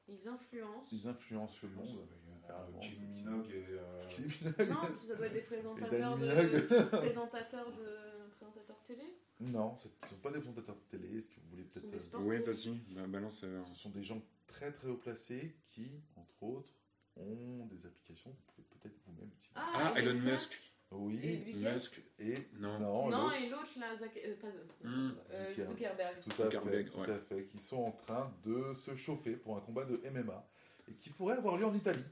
[0.09, 0.88] Ils influencent.
[0.90, 1.86] Ils influencent le monde.
[1.88, 3.30] Euh, carrément, effectivement.
[3.36, 3.64] Minogue et.
[3.68, 4.66] euh.
[4.66, 6.96] Non, ça doit être des présentateurs de...
[6.96, 8.28] Présentateurs de...
[8.30, 9.05] présentateurs télé.
[9.40, 12.14] Non, ce ne sont pas des présentateurs de télé, est-ce que vous voulez peut-être...
[12.14, 12.18] euh.
[12.18, 13.42] Oui, vas-y, bah, balance.
[13.44, 16.72] euh, Ce sont des gens très très haut placés qui, entre autres,
[17.16, 19.55] ont des applications que vous pouvez peut-être vous-même utiliser.
[19.55, 20.69] Ah, Ah, Elon Musk.
[20.93, 21.55] Oui.
[21.55, 22.03] Musk.
[22.18, 22.78] et Non.
[22.80, 24.11] non, Non, l'autre, et l'autre là, Zac...
[24.24, 24.49] euh, pas...
[24.82, 25.12] Hmm.
[25.30, 26.16] euh, Zucker- Zuckerberg.
[26.22, 27.11] tout à fait, tout ouais.
[27.11, 30.49] à fait, qui sont en train de se chauffer pour un combat de MMA
[30.88, 32.05] et qui pourrait avoir lieu en Italie.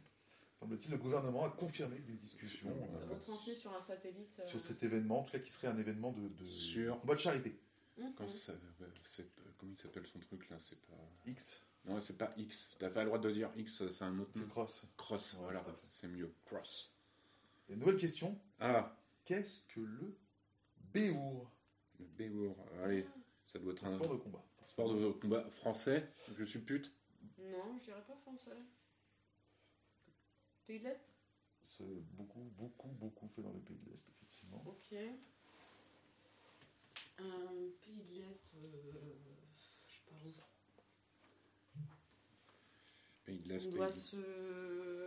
[0.60, 4.36] Semble-t-il, le gouvernement a confirmé les discussions euh, Retransmis sur un satellite.
[4.40, 7.14] euh, sur cet événement, en tout cas qui serait un événement de, de Sur- combat
[7.14, 7.58] de charité.
[7.96, 8.12] mhm.
[8.16, 8.52] Comment, ça-
[9.62, 10.94] il s'appelle son truc là C'est pas.
[11.26, 12.70] X, Non, c'est pas X.
[12.78, 14.30] T'as pas le droit de dire X, c'est un autre.
[14.34, 14.86] c'est cross.
[14.96, 16.32] Cross, Ouais, voilà, c'est mieux.
[16.44, 16.92] Cross.
[17.68, 20.16] Et nouvelle question, Ah, qu'est-ce que le
[20.92, 21.50] Béour?
[21.98, 22.56] Le Béour.
[22.82, 23.06] Allez,
[23.46, 24.42] ça doit être Un un sport de combat.
[24.64, 26.08] sport de combat français.
[26.36, 26.92] Je suis pute.
[27.38, 28.56] Non, je dirais pas français.
[30.66, 31.04] Pays de l'Est?
[31.60, 34.62] C'est beaucoup, beaucoup, beaucoup fait dans les pays de l'Est, effectivement.
[34.66, 34.94] Ok.
[37.18, 38.52] Un pays de l'Est.
[38.56, 38.92] euh,
[39.88, 40.44] Je parle où ça
[43.24, 43.37] Pays de l'Est.
[43.50, 44.16] On doit se...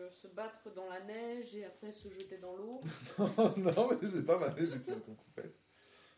[0.09, 2.81] se battre dans la neige et après se jeter dans l'eau.
[3.19, 5.17] non, mais c'est pas mal, effectivement.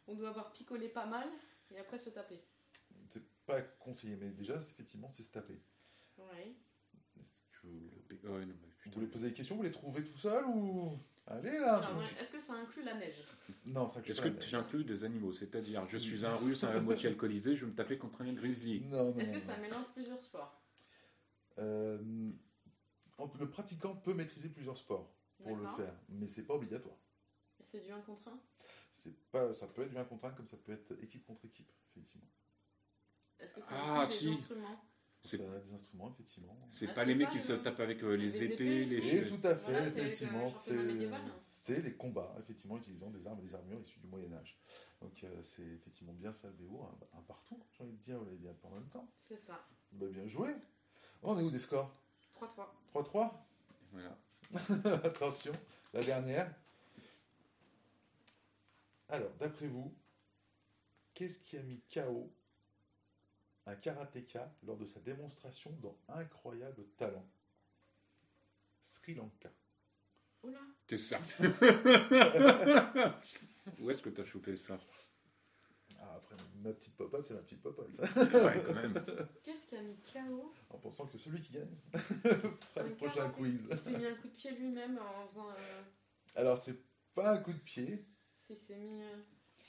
[0.07, 1.27] On doit avoir picolé pas mal
[1.71, 2.41] et après se taper.
[3.07, 5.61] C'est pas conseillé, mais déjà, effectivement, c'est se taper.
[6.17, 6.55] Ouais.
[7.19, 7.67] Est-ce que
[8.27, 10.97] ouais, non, mais vous voulez poser des questions Vous les trouvez tout seul ou?
[11.25, 13.15] Allez là je- Est-ce que ça inclut la neige?
[13.65, 15.31] Non, ça inclut Est-ce que la tu inclus des animaux?
[15.31, 18.81] C'est-à-dire, je suis un russe à moitié alcoolisé, je vais me taper contre un grizzly.
[18.81, 19.61] Non, non, Est-ce non, que ça non.
[19.61, 20.62] mélange plusieurs sports?
[21.57, 26.97] Le pratiquant peut maîtriser plusieurs sports pour le faire, mais c'est pas obligatoire.
[27.59, 28.39] C'est du 1 contre 1
[28.93, 31.45] C'est pas, ça peut être du 1 contre 1 comme ça peut être équipe contre
[31.45, 32.27] équipe, effectivement.
[33.39, 34.25] Est-ce que ça Ah, si.
[34.25, 34.85] des instruments?
[35.25, 36.67] C'est- Ça a des instruments, effectivement.
[36.69, 39.01] C'est Ah, pas les mecs qui se tapent avec euh, les, les épées, épées, les
[39.01, 39.29] cheveux.
[39.39, 43.55] tout à fait, Voilà, effectivement, championnat c'est les combats, effectivement, utilisant des armes et des
[43.55, 44.59] armures issues du Moyen-Âge.
[45.01, 48.19] Donc euh, c'est effectivement bien ça le BO, un, un partout, j'ai envie de dire,
[48.19, 49.09] vous l'avez dit un peu en même temps.
[49.15, 49.65] C'est ça.
[49.93, 50.53] Bah, bien joué.
[51.23, 51.91] On est où des scores
[52.39, 52.67] 3-3.
[52.93, 53.31] 3-3
[53.91, 54.17] Voilà.
[55.05, 55.53] Attention,
[55.93, 56.53] la dernière.
[59.09, 59.93] Alors, d'après vous,
[61.13, 62.29] qu'est-ce qui a mis KO
[63.65, 67.25] un karatéka lors de sa démonstration dans Incroyable Talent?
[68.81, 69.49] Sri Lanka.
[70.43, 70.59] Oula.
[70.87, 71.25] T'es sérieux?
[73.79, 74.77] Où est-ce que t'as chopé ça?
[76.05, 77.87] Ah, après, ma petite popote, c'est ma petite popote.
[78.33, 79.05] Ouais, quand même.
[79.41, 83.67] Qu'est-ce qui a mis KO en pensant que celui qui gagne fera le prochain quiz.
[83.71, 85.49] Il s'est mis un coup de pied lui-même en faisant.
[85.49, 85.81] euh,
[86.35, 86.77] Alors, c'est
[87.15, 88.05] pas un coup de pied.
[88.37, 89.01] s'il s'est mis.
[89.01, 89.15] euh,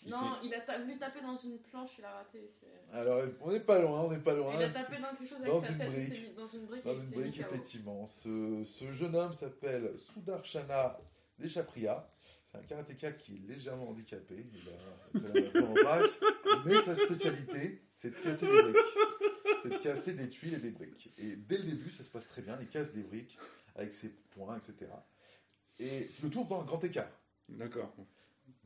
[0.06, 2.46] Il Non, il a ta- voulu taper dans une planche, il a raté.
[2.48, 4.52] c'est- Alors, on n'est pas loin, on n'est pas loin.
[4.56, 6.14] il a C'est- tapé dans quelque chose dans avec sa tête, il brique.
[6.14, 8.06] s'est mis dans une brique Dans une brique, effectivement.
[8.06, 10.98] Ce, ce jeune homme s'appelle Sudarshana
[11.38, 12.10] Deschapriya.
[12.54, 14.46] C'est un karatéka qui est légèrement handicapé.
[14.52, 16.64] Il a, il a en.
[16.64, 18.76] Mais sa spécialité, c'est de casser des briques.
[19.62, 21.10] C'est de casser des tuiles et des briques.
[21.18, 22.56] Et dès le début, ça se passe très bien.
[22.60, 23.36] Il casse des briques
[23.74, 24.90] avec ses poings, etc.
[25.80, 27.10] Et le tour dans un grand écart.
[27.48, 27.92] D'accord.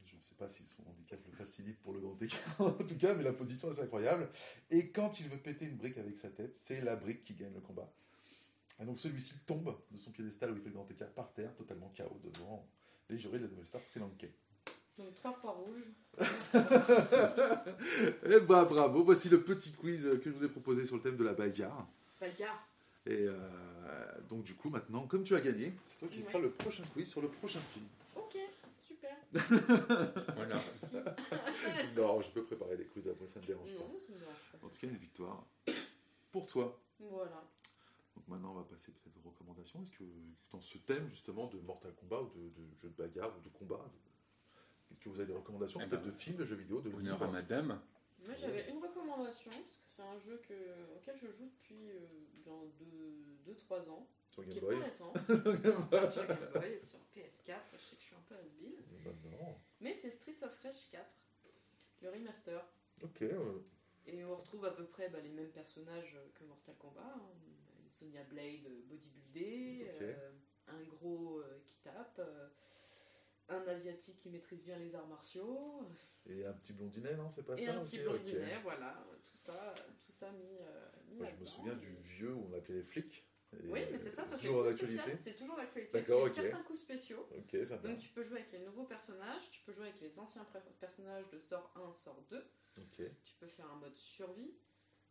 [0.04, 2.96] Je ne sais pas si son handicap le facilite pour le grand écart, en tout
[2.98, 4.28] cas, mais la position est incroyable.
[4.70, 7.54] Et quand il veut péter une brique avec sa tête, c'est la brique qui gagne
[7.54, 7.90] le combat.
[8.80, 11.54] Et donc celui-ci tombe de son piédestal où il fait le grand écart par terre,
[11.56, 12.68] totalement KO devant
[13.10, 14.32] les jurés de la nouvelle star Sri Lankais.
[14.98, 15.84] Donc 3 points rouges.
[18.24, 21.16] Et bah, bravo, voici le petit quiz que je vous ai proposé sur le thème
[21.16, 21.86] de la bagarre.
[22.20, 22.66] Bagarre.
[23.06, 23.38] Et euh,
[24.28, 26.24] donc du coup maintenant, comme tu as gagné, c'est toi qui Ouais.
[26.26, 27.86] feras le prochain quiz sur le prochain film.
[28.16, 28.36] Ok,
[28.86, 29.16] super.
[30.36, 30.62] Voilà.
[31.96, 33.52] Non, je peux préparer des quiz après, ça ne pas.
[33.52, 33.74] ça me dérange
[34.60, 34.66] pas.
[34.66, 35.44] En tout cas, une victoire
[36.32, 36.78] pour toi.
[37.00, 37.42] Voilà.
[38.18, 39.80] Donc maintenant, on va passer peut-être aux recommandations.
[39.80, 40.02] Est-ce que
[40.50, 43.48] dans ce thème justement de Mortal Kombat ou de, de jeux de bagarre ou de
[43.48, 43.88] combat,
[44.90, 46.90] est-ce que vous avez des recommandations Eh peut-être ben, de films, de jeux vidéo, de
[46.90, 47.80] Honneur livres à madame.
[48.26, 52.00] Moi j'avais une recommandation, parce que c'est un jeu que, auquel je joue depuis euh,
[52.44, 52.54] bien
[53.46, 55.12] 2-3 ans, sur qui Game est Boy pas récent,
[56.12, 59.54] sur Game Boy et sur PS4, je sais que je suis un peu has non.
[59.80, 61.16] mais c'est Streets of Rage 4,
[62.02, 62.60] le remaster.
[63.04, 63.60] Ok, euh,
[64.08, 67.00] Et on retrouve à peu près bah, les mêmes personnages que Mortal Kombat.
[67.14, 67.20] hein.
[67.88, 70.02] Une Sonya Blade bodybuildée, Ok.
[70.02, 70.30] euh,
[70.66, 72.48] un gros euh, qui tape, euh,
[73.48, 75.80] un asiatique qui maîtrise bien les arts martiaux,
[76.26, 79.72] et un petit blondinet, non C'est pas et ça un petit blondinet, voilà, tout ça,
[80.04, 82.82] tout ça mis, euh, mis Moi, je me souviens du vieux où on appelait les
[82.82, 83.24] flics.
[83.54, 85.18] Et Oui, mais c'est ça, ça c'est toujours spécial.
[85.22, 85.98] C'est toujours d'actualité.
[85.98, 86.46] D'accord, C'est ok.
[86.50, 87.26] certains coups spéciaux.
[87.38, 87.88] Ok, ça va.
[87.88, 90.46] Donc tu peux jouer avec les nouveaux personnages, tu peux jouer avec les anciens
[90.78, 92.36] personnages de sort 1, sort 2.
[92.76, 93.02] Ok.
[93.24, 94.52] Tu peux faire un mode survie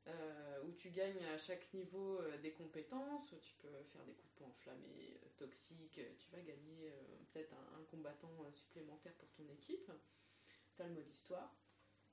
[0.08, 4.14] euh, où tu gagnes à chaque niveau euh, des compétences, où tu peux faire des
[4.14, 6.92] coups de poing enflammés, euh, toxiques, tu vas gagner
[7.34, 9.92] peut-être un, un combattant supplémentaire pour ton équipe.
[10.76, 11.56] Tu as le mode histoire.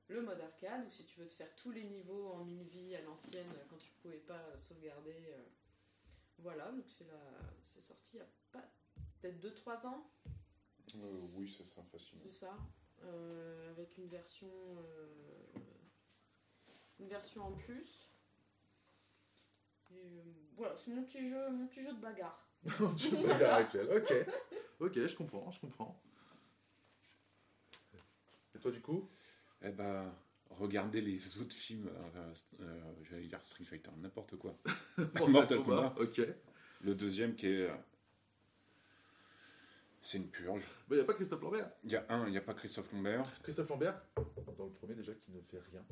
[0.08, 2.94] Le mode arcade, où si tu veux te faire tous les niveaux en une vie
[2.94, 5.16] à l'ancienne quand tu pouvais pas sauvegarder.
[6.38, 8.68] voilà, donc c'est la- c'est sorti il y a pas
[9.20, 10.10] peut-être 2-3 ans.
[11.34, 12.22] Oui, c'est ça, facilement.
[12.24, 12.56] C'est ça.
[13.70, 14.50] Avec une version.
[17.04, 18.08] Une version en plus.
[19.90, 20.22] Et euh,
[20.56, 22.48] voilà, c'est mon petit jeu, mon petit jeu de bagarre.
[22.96, 23.88] tu peux bagarre actuelle.
[23.94, 24.12] Ok.
[24.80, 26.00] Ok, je comprends, je comprends.
[28.54, 29.08] Et toi, du coup?
[29.62, 30.12] Eh ben,
[30.50, 34.56] regardez les autres films, euh, euh, j'allais dire Street Fighter, n'importe quoi.
[35.28, 35.94] Mortal Kombat.
[35.98, 36.20] Ok.
[36.82, 37.68] Le deuxième qui est.
[37.68, 37.76] euh,
[40.02, 40.66] C'est une purge.
[40.90, 41.70] Il n'y a pas Christophe Lambert.
[41.84, 43.24] Il y a un, il n'y a pas Christophe Lambert.
[43.42, 44.00] Christophe Lambert,
[44.56, 45.84] dans le premier déjà, qui ne fait rien.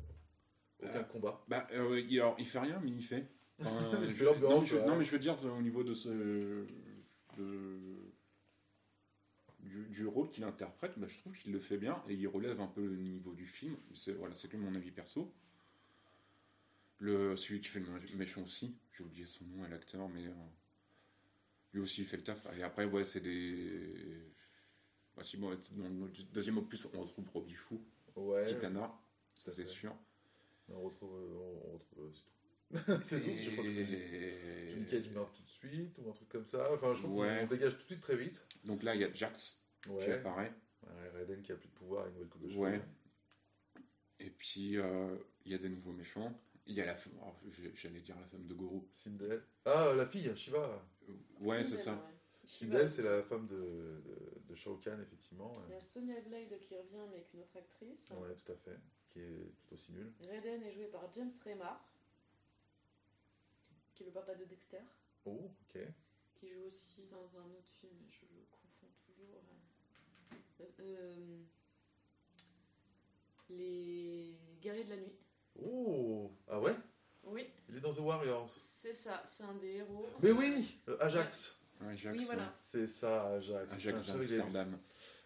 [0.83, 1.43] Aucun Euh, combat.
[1.47, 3.27] Bah, euh, il, alors, il fait rien, mais il fait.
[3.59, 6.09] Enfin, je- non, je, non, mais je veux dire, au niveau de ce.
[7.37, 8.11] de-
[9.59, 12.59] du, du rôle qu'il interprète, bah, je trouve qu'il le fait bien et il relève
[12.59, 13.77] un peu le niveau du film.
[13.95, 15.31] C'est voilà, c'est que mon avis perso.
[16.99, 20.25] Le, celui qui fait le mé- méchant aussi, j'ai oublié son nom et l'acteur, mais
[20.27, 20.33] euh,
[21.73, 22.45] lui aussi il fait le taf.
[22.57, 24.21] Et après, ouais, c'est des.
[25.15, 27.81] Bah, si, bon, dans le deuxième opus, on retrouve Robichou,
[28.15, 28.47] Ouais.
[28.49, 28.91] Kitana,
[29.45, 29.95] ça c'est sûr.
[30.69, 31.15] On retrouve.
[31.15, 32.05] euh, On on retrouve.
[32.05, 32.99] euh, C'est tout.
[33.03, 33.37] c'est tout.
[33.37, 36.71] Je crois que je Cage meurt tout de suite, ou un truc comme ça.
[36.73, 37.37] Enfin, je trouve Ouais.
[37.41, 38.47] qu'on dégage tout de suite très vite.
[38.63, 40.11] Donc là, il y a Jax qui Ouais.
[40.13, 40.53] apparaît.
[40.83, 42.59] Ouais, Raiden qui a plus de pouvoir, une nouvelle coupe de cheveux.
[42.61, 42.81] Ouais.
[44.19, 46.33] Et puis, euh, il y a des nouveaux méchants.
[46.65, 48.87] Il y a la femme, oh, j'ai- j'allais dire la femme de Goro.
[48.91, 49.43] Sindel.
[49.65, 50.81] Ah, la fille, Shiva.
[51.09, 51.93] Euh, Ouais, c'est ça.
[51.93, 51.99] ouais.
[52.45, 55.57] Sindel, c'est la femme de, de, de Shao Kahn, effectivement.
[55.67, 58.11] Il y a Sonya Blade qui revient, mais avec une autre actrice.
[58.11, 58.77] Ouais, tout à fait.
[59.13, 60.11] Qui est tout aussi nul.
[60.21, 61.87] Raiden est joué par James Remar,
[63.93, 64.79] qui est le papa de Dexter,
[65.25, 65.81] Oh, ok.
[66.35, 69.43] qui joue aussi dans un autre film, je le confonds toujours.
[70.61, 71.37] euh, euh,
[73.49, 75.15] les Guerriers de la Nuit.
[75.61, 76.75] Oh, ah ouais?
[77.25, 78.49] Oui, Il est dans The Warriors.
[78.57, 80.07] c'est ça, c'est un des héros.
[80.21, 81.61] Mais oui euh, Ajax.
[81.81, 82.17] Ouais, Jax.
[82.17, 82.51] Oui, voilà.
[82.55, 83.73] C'est ça, Ajax.
[83.73, 84.79] Ajax avait d'Amsterdam.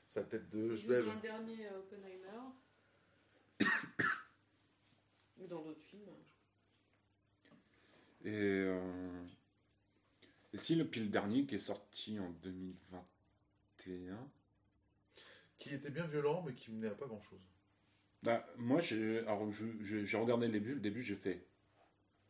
[0.05, 0.71] Sa tête de.
[0.71, 2.39] Il joue dans le dernier euh, Oppenheimer.
[5.39, 6.09] Ou dans d'autres films.
[8.25, 9.23] Et, euh,
[10.53, 14.17] et si le pile dernier qui est sorti en 2021,
[15.59, 17.39] Qui était bien violent, mais qui menait à pas grand chose.
[18.23, 21.45] bah moi j'ai regardé le début, le début j'ai fait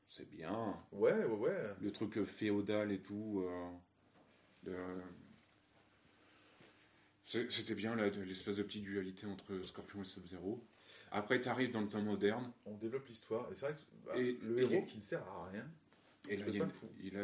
[0.09, 1.75] c'est bien Ouais, ouais, ouais.
[1.81, 3.43] le truc euh, féodal et tout.
[4.67, 5.01] euh,
[7.25, 10.65] C'était bien l'espèce de petite dualité entre Scorpion et Sub-Zero.
[11.11, 13.51] Après, tu arrives dans le temps moderne, On développe l'histoire.
[13.51, 15.65] Et c'est vrai que bah, Et- le et héros qui ne sert à rien.
[16.29, 16.65] et là, il y, a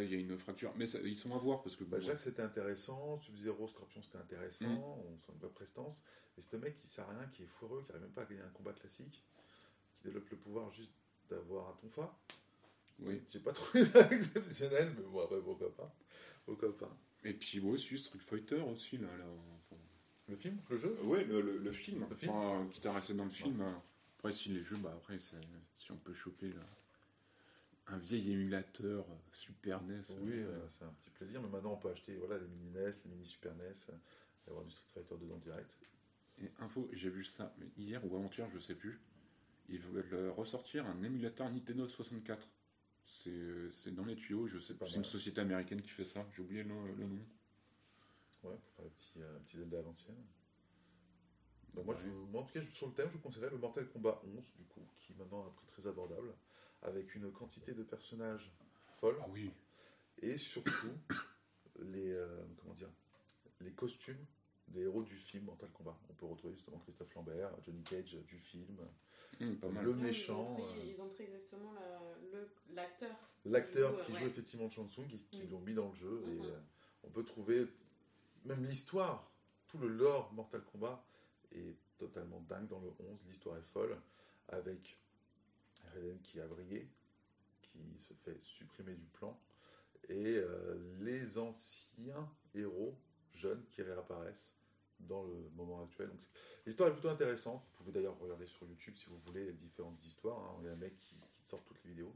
[0.01, 0.71] une, y a une fracture.
[0.77, 1.83] Mais ça- ils sont à voir parce que.
[1.83, 4.77] Bah, bon, Jack c'était intéressant, Sub-Zero, Scorpion c'était intéressant, Mm.
[5.13, 6.03] on sent une bonne prestance.
[6.37, 8.25] Et ce mec qui sert à rien, qui est foireux, qui n'arrive même pas à
[8.25, 9.23] gagner un combat classique,
[9.97, 10.93] qui développe le pouvoir juste
[11.29, 12.17] d'avoir un tonfa.
[13.01, 13.21] Oui.
[13.31, 15.93] J'ai pas trouvé ça exceptionnel, mais bon, après, pourquoi pas.
[16.45, 16.95] Pourquoi pas.
[17.23, 19.07] Et puis, ouais, aussi Street Fighter aussi, là.
[19.17, 19.81] là enfin,
[20.27, 22.05] Le film Le jeu Ouais, le, le, le film.
[22.09, 23.61] Le film Enfin, quitte à rester dans le film.
[23.61, 23.71] euh,
[24.17, 25.35] Après, si les jeux, bah après, c'est-
[25.77, 26.61] si on peut choper là,
[27.87, 30.01] un vieil émulateur euh, Super NES.
[30.21, 32.69] Oui, euh, euh, c'est un petit plaisir, mais maintenant on peut acheter voilà, les mini
[32.69, 33.93] NES, les mini Super NES, euh,
[34.47, 35.77] et avoir du Street Fighter dedans direct.
[36.41, 39.01] Et info, j'ai vu ça mais hier ou avant-hier, je sais plus.
[39.69, 42.47] Ils veulent euh, ressortir un émulateur Nintendo 64.
[43.05, 44.85] C'est c'est dans les tuyaux, je sais pas.
[44.85, 46.25] C'est une société américaine qui fait ça.
[46.35, 47.19] J'ai oublié le, le nom.
[48.43, 50.15] Ouais, pour faire le petit, euh, petit Zelda à l'ancienne.
[51.73, 53.87] Donc moi, je, moi, en tout cas, sur le thème, je vous conseillerais le Mortal
[53.89, 56.33] Kombat 11, du coup, qui est maintenant à un prix très abordable,
[56.83, 58.51] avec une quantité de personnages
[58.99, 59.49] folle, Ah oui.
[60.21, 60.91] et surtout
[61.79, 62.89] les, euh, comment dire,
[63.61, 64.23] les costumes
[64.67, 65.97] des héros du film Mortal Kombat.
[66.09, 68.77] On peut retrouver justement Christophe Lambert, Johnny Cage du film,
[69.59, 69.83] pas mal.
[69.83, 72.39] Le méchant, Ils ont pris, euh, ils ont pris exactement la-
[72.75, 73.15] l'acteur.
[73.45, 74.19] l'acteur joue, qui ouais.
[74.19, 75.49] joue effectivement Shang Tsung, qui, qui Mm.
[75.51, 76.59] l'ont mis dans le jeu, et euh,
[77.03, 77.67] on peut trouver
[78.45, 79.31] même l'histoire,
[79.67, 81.03] tout le lore Mortal Kombat
[81.51, 83.97] est totalement dingue dans le 11, l'histoire est folle,
[84.49, 84.97] avec
[85.93, 86.89] Raiden qui a brillé,
[87.61, 89.39] qui se fait supprimer du plan,
[90.09, 92.97] et euh, les anciens héros
[93.33, 94.53] jeunes qui réapparaissent
[94.99, 96.09] dans le moment actuel.
[96.65, 97.63] L'histoire est plutôt intéressante.
[97.63, 100.39] Vous pouvez d'ailleurs regarder sur YouTube si vous voulez les différentes histoires.
[100.39, 100.57] hein.
[100.61, 102.15] Il y a un mec qui, qui sort toutes les vidéos.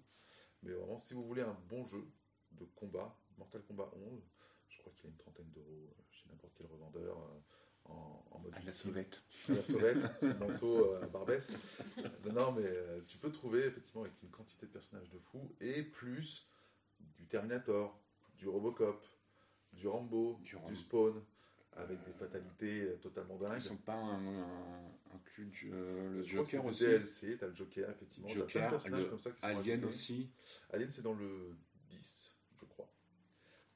[0.63, 2.05] Mais vraiment, si vous voulez un bon jeu
[2.51, 4.21] de combat, Mortal Kombat 11,
[4.69, 7.39] je crois qu'il a une trentaine d'euros euh, chez n'importe quel revendeur euh,
[7.91, 9.23] en, en mode À la sauvette.
[9.49, 11.57] À la sauvette, le manteau euh, à Barbès.
[12.25, 12.69] Non, non, mais
[13.07, 16.49] tu peux trouver effectivement avec une quantité de personnages de fou et plus
[16.99, 17.99] du Terminator,
[18.35, 19.05] du Robocop,
[19.73, 20.75] du Rambo, Du.
[20.75, 21.23] Spawn,
[21.73, 23.57] avec des fatalités totalement dingues.
[23.57, 24.19] Ils sont pas
[25.13, 26.83] inclus euh, le Je Joker c'est aussi.
[26.85, 28.27] DLC, t'as le Joker, effectivement.
[28.29, 30.29] T'as plein de Joker, personnages le comme ça qui sont Alien aussi.
[30.71, 31.55] Alien, c'est dans le
[31.89, 32.91] 10, je crois.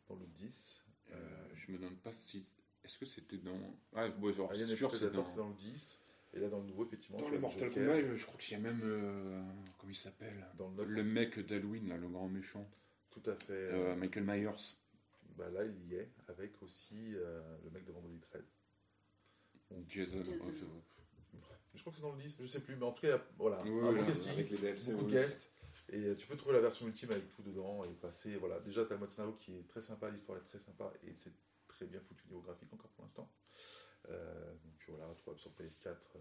[0.08, 0.81] Dans le 10.
[1.14, 1.18] Euh,
[1.56, 2.46] je me demande pas si.
[2.84, 3.58] Est-ce que c'était dans.
[3.96, 5.26] Ah, bon, genre, Alien sûr, c'est dans.
[5.26, 6.02] c'est dans le 10.
[6.34, 7.86] Et là, dans le nouveau, effectivement, Dans le Mortal Joker.
[8.02, 8.82] Kombat, je crois qu'il y a même.
[8.84, 9.44] euh,
[9.78, 10.46] comment il s'appelle?
[10.58, 12.66] Dans le 9, Le mec d'Halloween, là, le grand méchant.
[13.12, 13.52] tout à fait.
[13.52, 14.76] Euh, euh, Michael Myers.
[15.38, 18.42] bah là, il y est, avec aussi euh, le mec de Vendredi 13.
[19.90, 20.24] Jason.
[20.24, 20.52] Jason.
[21.74, 23.62] Je crois que c'est dans le 10, je sais plus, mais en tout cas, voilà,
[23.64, 25.28] Ouais, un bon là, casting, avec les DLC, beaucoup de ouais.
[25.92, 28.94] Et tu peux trouver la version ultime avec tout dedans, et passer, voilà, déjà t'as
[28.96, 31.34] le mode scénario qui est très sympa, l'histoire est très sympa, et c'est
[31.68, 33.30] très bien foutu niveau graphique encore pour l'instant.
[34.10, 36.20] Euh, donc voilà, trouvable sur PS4, euh,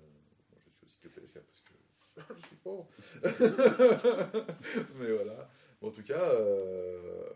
[0.51, 1.73] bon, je suis aussi que PS4 parce que
[2.35, 2.89] je suis pauvre.
[4.97, 5.49] mais voilà,
[5.81, 7.33] Bon, en tout cas, euh,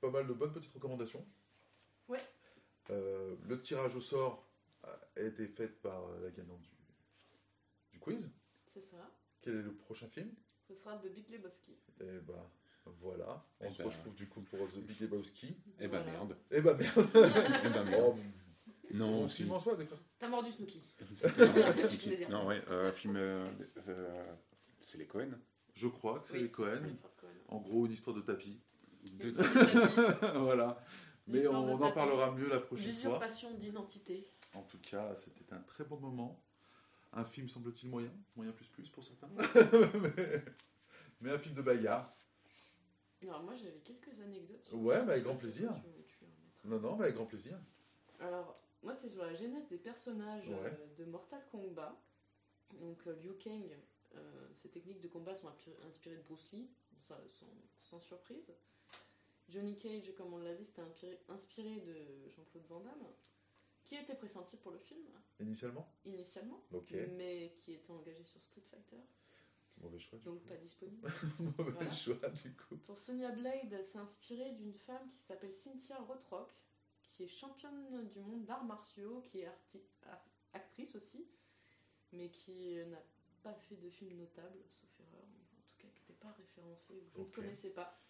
[0.00, 1.26] pas mal de bonnes petites recommandations.
[2.08, 2.20] Ouais.
[2.90, 4.46] Euh, le tirage au sort
[4.84, 6.76] a été fait par la gagnante du,
[7.90, 8.30] du quiz.
[8.68, 9.10] C'est ça.
[9.46, 10.28] Quel est le prochain film?
[10.66, 11.70] Ce sera de Big Lebowski.
[12.00, 12.34] Eh ben
[13.00, 15.56] voilà, on Eh se retrouve du coup pour The Big Lebowski.
[15.78, 16.10] Eh ben Voilà.
[16.18, 16.36] merde.
[16.50, 17.08] Eh ben merde
[17.64, 18.04] Eh ben merde.
[18.08, 18.16] Oh,
[18.92, 19.98] Non, film en soi, des fois.
[20.18, 20.82] T'as mordu Snooki.
[22.28, 23.14] Non, ouais, euh, film.
[23.14, 23.48] euh,
[23.86, 24.34] euh,
[24.80, 25.30] c'est les Cohen.
[25.74, 26.96] Je crois que c'est Oui, les Cohen.
[27.46, 28.60] En gros, une histoire de tapis.
[29.04, 29.30] De-
[30.40, 30.82] voilà.
[31.28, 32.92] Mais on de en parlera mieux la prochaine fois.
[32.94, 34.26] L'usurpation d'identité.
[34.54, 36.42] En tout cas, c'était un très bon moment.
[37.16, 39.28] Un film semble-t-il moyen, moyen plus plus pour certains.
[40.00, 40.44] mais,
[41.20, 42.14] mais un film de bagarre.
[43.22, 44.62] Alors moi j'avais quelques anecdotes.
[44.62, 45.72] sur Ouais, mais avec grand plaisir.
[45.82, 46.24] tu- tu.
[46.68, 47.58] Non, non, mais avec grand plaisir.
[48.20, 50.54] Alors, moi, c'était sur la genèse des personnages Ouais.
[50.64, 51.94] euh, de Mortal Kombat.
[52.80, 53.64] Donc, euh, Liu Kang,
[54.16, 55.48] euh, ses techniques de combat sont
[55.86, 56.68] inspirées de Bruce Lee,
[57.00, 57.46] ça, sans,
[57.78, 58.52] sans surprise.
[59.48, 63.06] Johnny Cage, comme on l'a dit, c'était inspiré, inspiré de Jean-Claude Van Damme,
[63.86, 65.06] qui était pressenti pour le film,
[65.40, 66.92] Initialement initialement, Ok.
[67.16, 69.00] mais qui était engagé sur Street Fighter,
[69.78, 70.48] Mauvais choix, du donc coup.
[70.48, 71.08] pas disponible.
[71.38, 71.90] Mauvais Voilà.
[71.92, 72.76] choix, du coup.
[72.86, 76.50] Pour Sonya Blade, c'est inspiré d'une femme qui s'appelle Cynthia Rothrock,
[77.12, 79.48] qui est championne du monde d'arts martiaux, qui est
[80.52, 81.26] actrice aussi,
[82.12, 83.02] mais qui n'a
[83.42, 87.08] pas fait de film notable, sauf erreur, en tout cas qui n'était pas référencé ou
[87.10, 87.34] je ne Ok.
[87.34, 88.00] connaissais pas.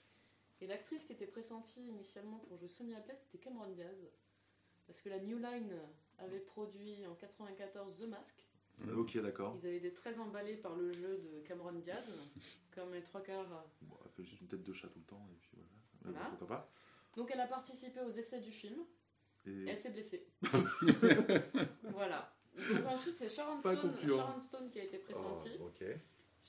[0.60, 4.08] Et l'actrice qui était pressentie initialement pour jouer Sonya Blade, c'était Cameron Diaz,
[4.86, 5.72] parce que la New Line
[6.18, 8.46] avait produit en 94 The Mask.
[8.94, 9.56] Ok, d'accord.
[9.62, 12.12] Ils avaient été très emballés par le jeu de Cameron Diaz,
[12.74, 15.04] comme les trois quarts euh, Bon, elle fait juste une tête de chat tout le
[15.06, 15.68] temps, et puis voilà.
[16.04, 16.24] Mais Voilà.
[16.24, 16.72] bon, pourquoi pas
[17.16, 18.80] Donc elle a participé aux essais du film
[19.46, 20.26] et Et elle s'est blessée.
[21.84, 22.32] voilà.
[22.56, 23.60] Donc ensuite c'est Sharon.
[23.62, 25.52] Sharon Stone qui a été pressentie.
[25.60, 25.84] Oh, ok.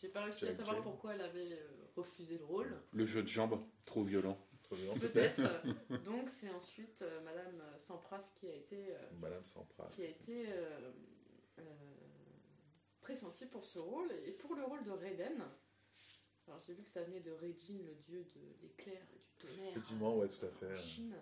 [0.02, 2.76] J'ai pas réussi à savoir pourquoi elle avait euh, refusé le rôle.
[2.92, 4.38] Le jeu de jambes, trop violent.
[4.70, 5.42] Peut-être.
[6.06, 9.88] Donc c'est ensuite euh, Madame Sampras qui a été, euh, Madame Sampras.
[9.90, 10.92] qui a été euh,
[11.60, 11.64] euh,
[13.02, 14.12] pressentie pour ce rôle.
[14.26, 15.42] Et pour le rôle de Raiden,
[16.48, 19.72] Alors j'ai vu que ça venait de Regin, le dieu de l'éclair et du tonnerre.
[19.72, 20.74] Effectivement, ouais, tout à fait.
[20.74, 21.16] En Chine.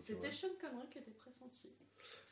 [0.00, 1.70] C'était Sean Connery qui était pressenti.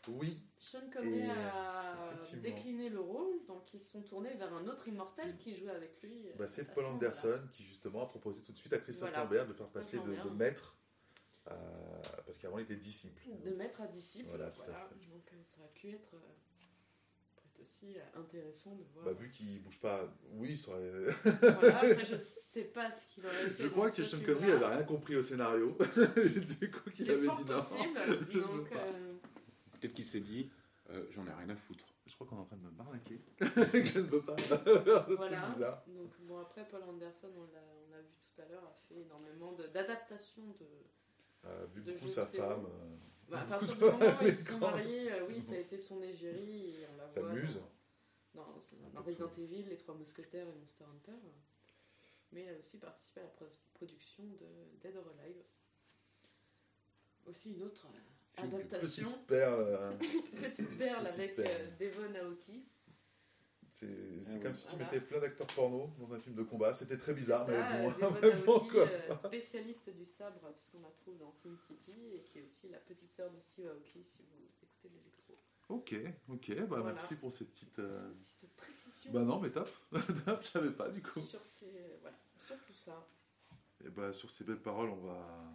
[0.08, 4.66] Oui, Sean Connery Et, a décliné le rôle, donc ils se sont tournés vers un
[4.68, 6.30] autre immortel qui jouait avec lui.
[6.36, 9.10] bah, euh, c'est à Paul Anderson qui justement a proposé tout de suite à Christophe
[9.10, 9.24] Voilà.
[9.24, 10.78] Lambert de faire passer de, maître,
[11.48, 11.54] euh,
[12.24, 13.22] parce qu'avant il était disciple.
[13.44, 14.72] De maître à disciple, Voilà, tout à fait.
[15.10, 16.14] Donc euh, ça aurait pu être
[17.56, 19.04] peut-être aussi euh, intéressant de voir.
[19.06, 20.90] Bah, vu qu'il bouge pas, oui, ça aurait...
[21.24, 23.62] voilà, après je sais pas ce qu'il aurait fait.
[23.64, 24.18] Je crois que Sean.
[24.24, 25.76] Connery avait rien compris au scénario.
[26.60, 27.56] du coup, qu'il C'est avait fort dit non.
[27.56, 27.98] possible.
[28.32, 29.14] veux donc, euh,
[29.80, 30.50] Peut-être qu'il s'est dit,
[30.90, 31.84] euh, j'en ai rien à foutre.
[32.06, 33.20] Je crois qu'on est en train de me marnaquer.
[33.38, 34.36] que je ne veux pas
[35.08, 35.84] voilà.
[35.88, 39.66] Donc bon après Paul Anderson, on l'a vu tout à l'heure, a fait énormément de-
[39.66, 40.66] d'adaptations de.
[41.44, 42.96] Euh, vu beaucoup sa femme, euh,
[43.28, 45.54] Bah, à beaucoup partir sa du moment où ils se sont mariés, euh, oui, ça
[45.54, 47.60] a été son égérie et on la Sa voit muse.
[48.34, 48.44] Dans,
[49.02, 49.30] Resident.
[49.38, 51.16] Evil, Les Trois Mousquetaires et Monster Hunter.
[52.32, 54.46] Mais elle a aussi participé à la pro- production de
[54.82, 55.42] Dead or Alive.
[57.26, 59.10] Aussi une autre euh, adaptation.
[59.10, 59.98] Petite perle.
[60.42, 62.64] Petite perle Petite avec euh, Devon Aoki.
[63.78, 63.86] C'est
[64.38, 64.56] Ah comme oui.
[64.58, 64.84] si tu Voilà.
[64.86, 66.72] mettais plein d'acteurs porno dans un film de combat.
[66.72, 68.88] C'était très bizarre, mais bon, euh, mais bon, quoi.
[68.88, 72.78] euh, spécialiste du sabre, puisqu'on la trouve dans Sin City, et qui est aussi la
[72.78, 75.38] petite sœur de Steve Aoki, si vous écoutez l'électro.
[75.68, 75.94] Ok,
[76.30, 76.92] ok, bah Voilà.
[76.94, 77.78] merci pour ces petites.
[77.80, 79.68] euh, Petite précision Bah non, mais top.
[80.24, 81.20] Top, je savais pas du coup.
[81.20, 83.04] sur, ces, voilà, sur tout ça.
[83.84, 85.52] Et bah sur ces belles paroles, on va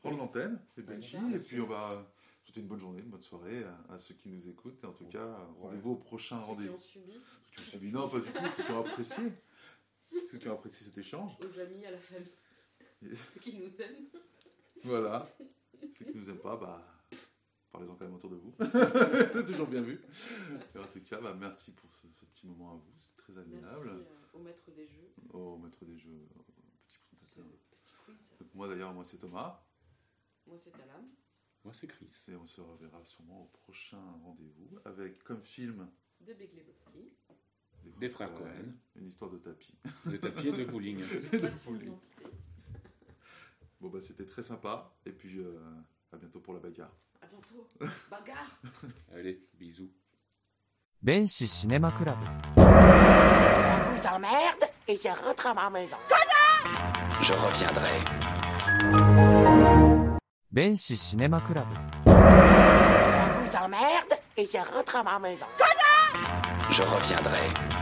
[0.00, 2.04] prendre l'antenne, et Benji, et puis on va
[2.46, 4.82] souhaiter une bonne journée, une bonne soirée à, à ceux qui nous écoutent.
[4.82, 6.78] Et en tout cas, rendez-vous au prochain rendez-vous.
[6.78, 9.24] subi, Ceux qui ont suivi, non, pas du tout, ceux qui ont apprécié.
[10.30, 11.32] Ceux qui ont apprécié cet échange.
[11.40, 12.30] aux amis, à la famille,
[13.02, 14.06] Et- ceux qui nous aiment.
[14.84, 15.28] Voilà.
[15.98, 16.82] Ceux qui nous aiment pas, bah,
[17.70, 18.54] parlez-en quand même autour de vous.
[18.60, 20.00] C'est toujours bien vu.
[20.74, 22.92] Et en tout cas, bah, merci pour ce, ce petit moment à vous.
[22.94, 23.88] C'est très Merci agréable.
[23.90, 26.42] euh, au maître des jeux, Au maître des jeux, au
[26.86, 27.58] petit ce présentateur.
[27.82, 28.30] petit quiz.
[28.40, 29.60] Donc, moi d'ailleurs, moi c'est Thomas.
[30.46, 31.08] Moi, c'est Alam.
[31.66, 32.06] Moi, c'est Chris.
[32.28, 35.88] Et on se reverra sûrement au prochain rendez-vous avec comme film.
[36.20, 36.36] Big
[37.98, 38.72] Des, frères Cohen.
[38.94, 39.76] Une histoire de tapis.
[40.04, 41.02] De tapis et de bowling.
[43.80, 44.96] Bon, bah, c'était très sympa.
[45.04, 45.58] Et puis, euh,
[46.12, 46.96] à bientôt pour la bagarre.
[47.20, 47.68] À bientôt.
[48.08, 48.60] Bagarre
[49.12, 49.90] Allez, bisous.
[51.02, 52.18] Benchi Cinéma Club.
[52.54, 55.96] Ça vous emmerde et je rentre à ma maison.
[57.22, 58.04] Je reviendrai.
[60.55, 61.75] 弁士シネマクラブ
[62.05, 65.45] Ça vous emmerde et je rentre à ma maison.
[66.71, 67.74] Je reviendrai.